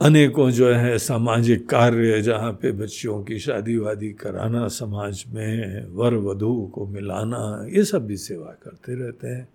अनेकों 0.01 0.49
जो 0.51 0.71
है 0.73 0.97
सामाजिक 0.97 1.69
कार्य 1.69 2.21
जहाँ 2.21 2.51
पे 2.53 2.71
बच्चियों 2.71 3.23
की 3.23 3.39
शादी 3.39 3.77
वादी 3.77 4.11
कराना, 4.13 4.67
समाज 4.67 5.25
में 5.27 5.85
वर 5.87 6.13
वधु 6.15 6.71
को 6.73 6.85
मिलाना, 6.87 7.67
ये 7.69 7.83
सब 7.83 8.07
भी 8.07 8.17
सेवा 8.17 8.55
करते 8.63 8.95
रहते 8.95 9.27
हैं। 9.27 9.47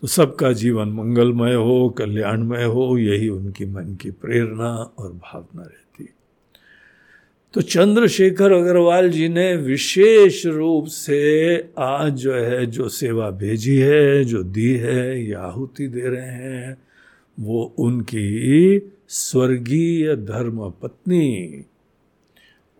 तो 0.00 0.06
सबका 0.06 0.52
जीवन 0.52 0.88
मंगलमय 0.88 1.54
हो, 1.54 1.88
कल्याणमय 1.98 2.64
हो, 2.64 2.98
यही 2.98 3.28
उनकी 3.28 3.66
मन 3.66 3.94
की 3.94 4.10
प्रेरणा 4.10 4.74
और 4.98 5.12
भावना 5.12 5.62
रहती 5.62 5.83
तो 7.54 7.62
चंद्रशेखर 7.62 8.52
अग्रवाल 8.52 9.10
जी 9.10 9.28
ने 9.28 9.56
विशेष 9.56 10.46
रूप 10.46 10.86
से 10.86 11.58
आज 11.78 12.12
जो 12.12 12.34
है, 12.34 12.66
जो 12.66 12.88
सेवा 12.88 13.30
भेजी 13.30 13.76
है, 13.76 14.24
जो 14.24 14.42
दी 14.42 14.74
है 14.74 15.24
या 15.24 15.40
आहुति 15.40 15.88
दे 15.88 16.00
रहे 16.00 16.20
हैं, 16.20 16.76
वो 17.40 17.74
उनकी 17.78 18.78
स्वर्गीय 19.08 20.16
धर्म 20.16 20.70
पत्नी 20.70 21.64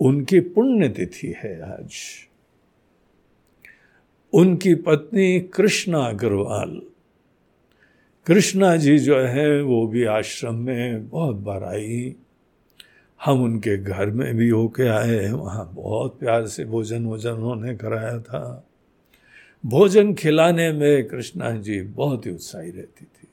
उनकी 0.00 0.40
पुण्यतिथि 0.40 1.34
है 1.38 1.60
आज। 1.60 1.92
उनकी 4.32 4.74
पत्नी 4.74 5.40
कृष्णा 5.40 5.98
अग्रवाल। 5.98 6.82
कृष्णा 8.26 8.76
जी 8.76 8.98
जो 8.98 9.18
है, 9.18 9.62
वो 9.62 9.86
भी 9.86 10.04
आश्रम 10.04 10.54
में 10.54 11.08
बहुत 11.08 11.36
बार 11.36 11.64
आई। 11.64 12.14
हम 13.20 13.42
उनके 13.42 13.76
घर 13.76 14.10
में 14.10 14.34
भी 14.36 14.48
होके 14.48 14.86
आए 14.88 15.30
वहाँ 15.30 15.70
बहुत 15.74 16.18
प्यार 16.18 16.46
से 16.46 16.64
भोजन 16.64 17.04
वोजन 17.04 17.30
उन्होंने 17.30 17.74
कराया 17.76 18.18
था। 18.20 18.68
भोजन 19.64 20.14
खिलाने 20.14 20.72
में 20.72 21.08
कृष्णा 21.08 21.50
जी 21.50 21.80
बहुत 21.82 22.26
ही 22.26 22.30
उत्साही 22.30 22.70
रहती 22.70 23.04
थी। 23.04 23.28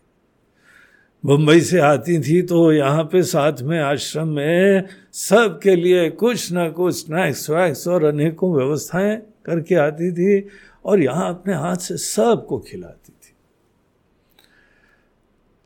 मुंबई 1.23 1.61
से 1.61 1.79
आती 1.79 2.19
थी 2.19 2.41
तो 2.41 2.71
यहाँ 2.73 3.03
पे 3.03 3.23
साथ 3.23 3.61
में 3.61 3.79
आश्रम 3.79 4.27
में 4.27 4.87
सबके 5.13 5.75
लिए 5.75 6.09
कुछ 6.09 6.51
ना 6.51 6.69
कुछ 6.69 6.95
स्नैक्स 6.95 7.49
वैक्स 7.49 7.87
और 7.87 8.03
अनेकों 8.03 8.53
व्यवस्थाएँ 8.55 9.15
करके 9.45 9.75
आती 9.75 10.11
थी 10.11 10.47
और 10.85 11.01
यहाँ 11.03 11.29
अपने 11.29 11.53
हाथ 11.53 11.75
से 11.75 11.97
सबको 11.97 12.59
खिलाती 12.59 13.11
थी। 13.11 13.33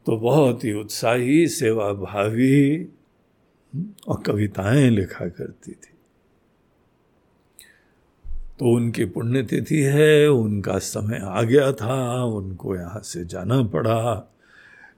तो 0.06 0.18
बहुत 0.18 0.64
ही 0.64 0.74
उत्साही 0.74 1.48
सेवा 1.48 1.94
भावी 1.94 2.88
और 4.08 4.24
कविताएँ 4.24 4.90
लिखा 4.90 5.28
करती 5.28 5.72
थी। 5.72 5.92
तो 8.60 8.66
उनकी 8.66 9.06
पुण्यतिथि 9.06 9.82
है 9.82 10.28
उनका 10.28 10.78
समय 10.80 11.20
आ 11.24 11.42
गया 11.42 11.72
था 11.72 12.24
उनको 12.24 12.76
यहाँ 12.76 13.02
से 13.02 13.26
जाना 13.26 13.64
पड़ा। 13.64 14.32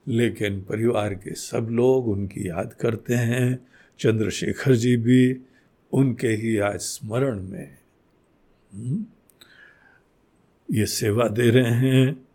लेकिन 0.08 0.62
परिवार 0.62 1.14
के 1.14 1.36
सब 1.36 1.68
लोग 1.72 2.08
उनकी 2.08 2.50
याद 2.50 2.74
करते 2.74 3.14
हैं 3.14 3.68
चंद्रशेखर 4.00 4.76
जी 4.76 4.98
भी 4.98 5.38
उनके 5.92 6.28
ही 6.28 6.58
आज 6.58 6.80
स्मरण 6.80 7.42
में। 7.42 7.78
हम्म, 8.74 9.06
ये 10.72 10.86
सेवा 10.86 11.28
दे 11.28 11.50
रहे 11.50 11.72
हैं 11.72 12.28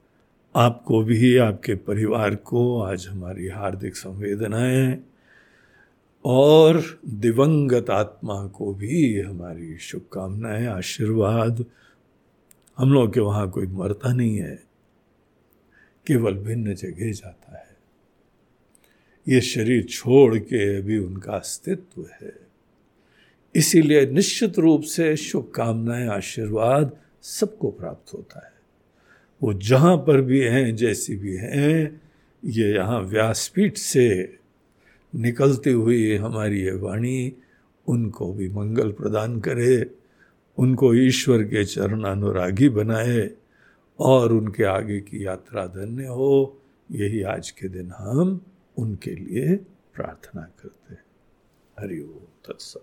आपको 0.57 1.03
भी 1.03 1.37
आपके 1.37 1.75
परिवार 1.75 2.35
को 2.35 2.83
आज 2.83 3.07
हमारी 3.07 3.49
हार्दिक 3.49 3.97
संवेदनाएँ। 3.97 5.05
और 6.25 7.01
दिवंगत 7.09 7.91
आत्मा 7.91 8.47
को 8.47 8.75
भी 8.75 9.21
हमारी 9.21 9.79
शुभकामनाएँ, 9.79 10.67
आशीर्वाद। 10.67 11.65
हम 12.79 12.93
लोग 12.93 13.15
के 13.15 13.21
वहाँ 13.21 13.51
कोई 13.51 13.67
मरता 13.67 14.13
नहीं 14.13 14.37
है, 14.37 14.63
केवल 16.07 16.35
भिन्न 16.35 16.75
जगह 16.75 17.13
जाता 17.13 17.59
है। 17.59 17.77
ये 19.29 19.41
शरीर 19.41 19.83
छोड़ 19.83 20.39
के 20.39 20.79
अभी 20.79 20.99
उनका 20.99 21.33
अस्तित्व 21.33 22.07
है। 22.23 22.35
इसीलिए 23.55 24.07
निश्चित 24.07 24.59
रूप 24.59 24.83
से 24.83 25.17
शुभकामनाएँ, 25.17 26.09
आशीर्वाद 26.09 26.97
सबको 27.23 27.71
प्राप्त 27.71 28.15
होता 28.15 28.47
है। 28.47 28.53
वो 29.43 29.53
जहाँ 29.55 29.97
पर 29.97 30.21
भी 30.21 30.41
हैं, 30.41 30.77
जैसी 30.77 31.17
भी 31.17 31.37
हैं, 31.37 32.01
ये 32.45 32.75
यहाँ 32.75 33.01
व्यासपीठ 33.01 33.77
से 33.77 34.39
निकलती 35.15 35.71
हुई 35.71 36.17
हमारी 36.17 36.61
ये 36.61 36.73
वाणी 36.73 37.33
उनको 37.89 38.33
भी 38.33 38.49
मंगल 38.49 38.93
प्रदान 38.93 39.41
करे, 39.41 39.91
उनको 40.59 40.95
ईश्वर 40.95 41.43
के 41.43 41.65
चरण 41.65 42.03
अनुरागी 42.03 42.69
बनाए 42.69 43.31
और 44.01 44.33
उनके 44.33 44.65
आगे 44.65 45.01
की 45.01 45.27
यात्रा 45.27 45.67
धन्य 45.67 46.07
हो। 46.07 46.61
यही 46.91 47.23
आज 47.23 47.51
के 47.51 47.69
दिन 47.69 47.93
हम 47.99 48.41
उनके 48.77 49.11
लिए 49.11 49.57
प्रार्थना 49.95 50.43
करते 50.43 50.95
हैं। 50.95 51.05
हरिओम 51.81 52.27
तत्सव 52.47 52.81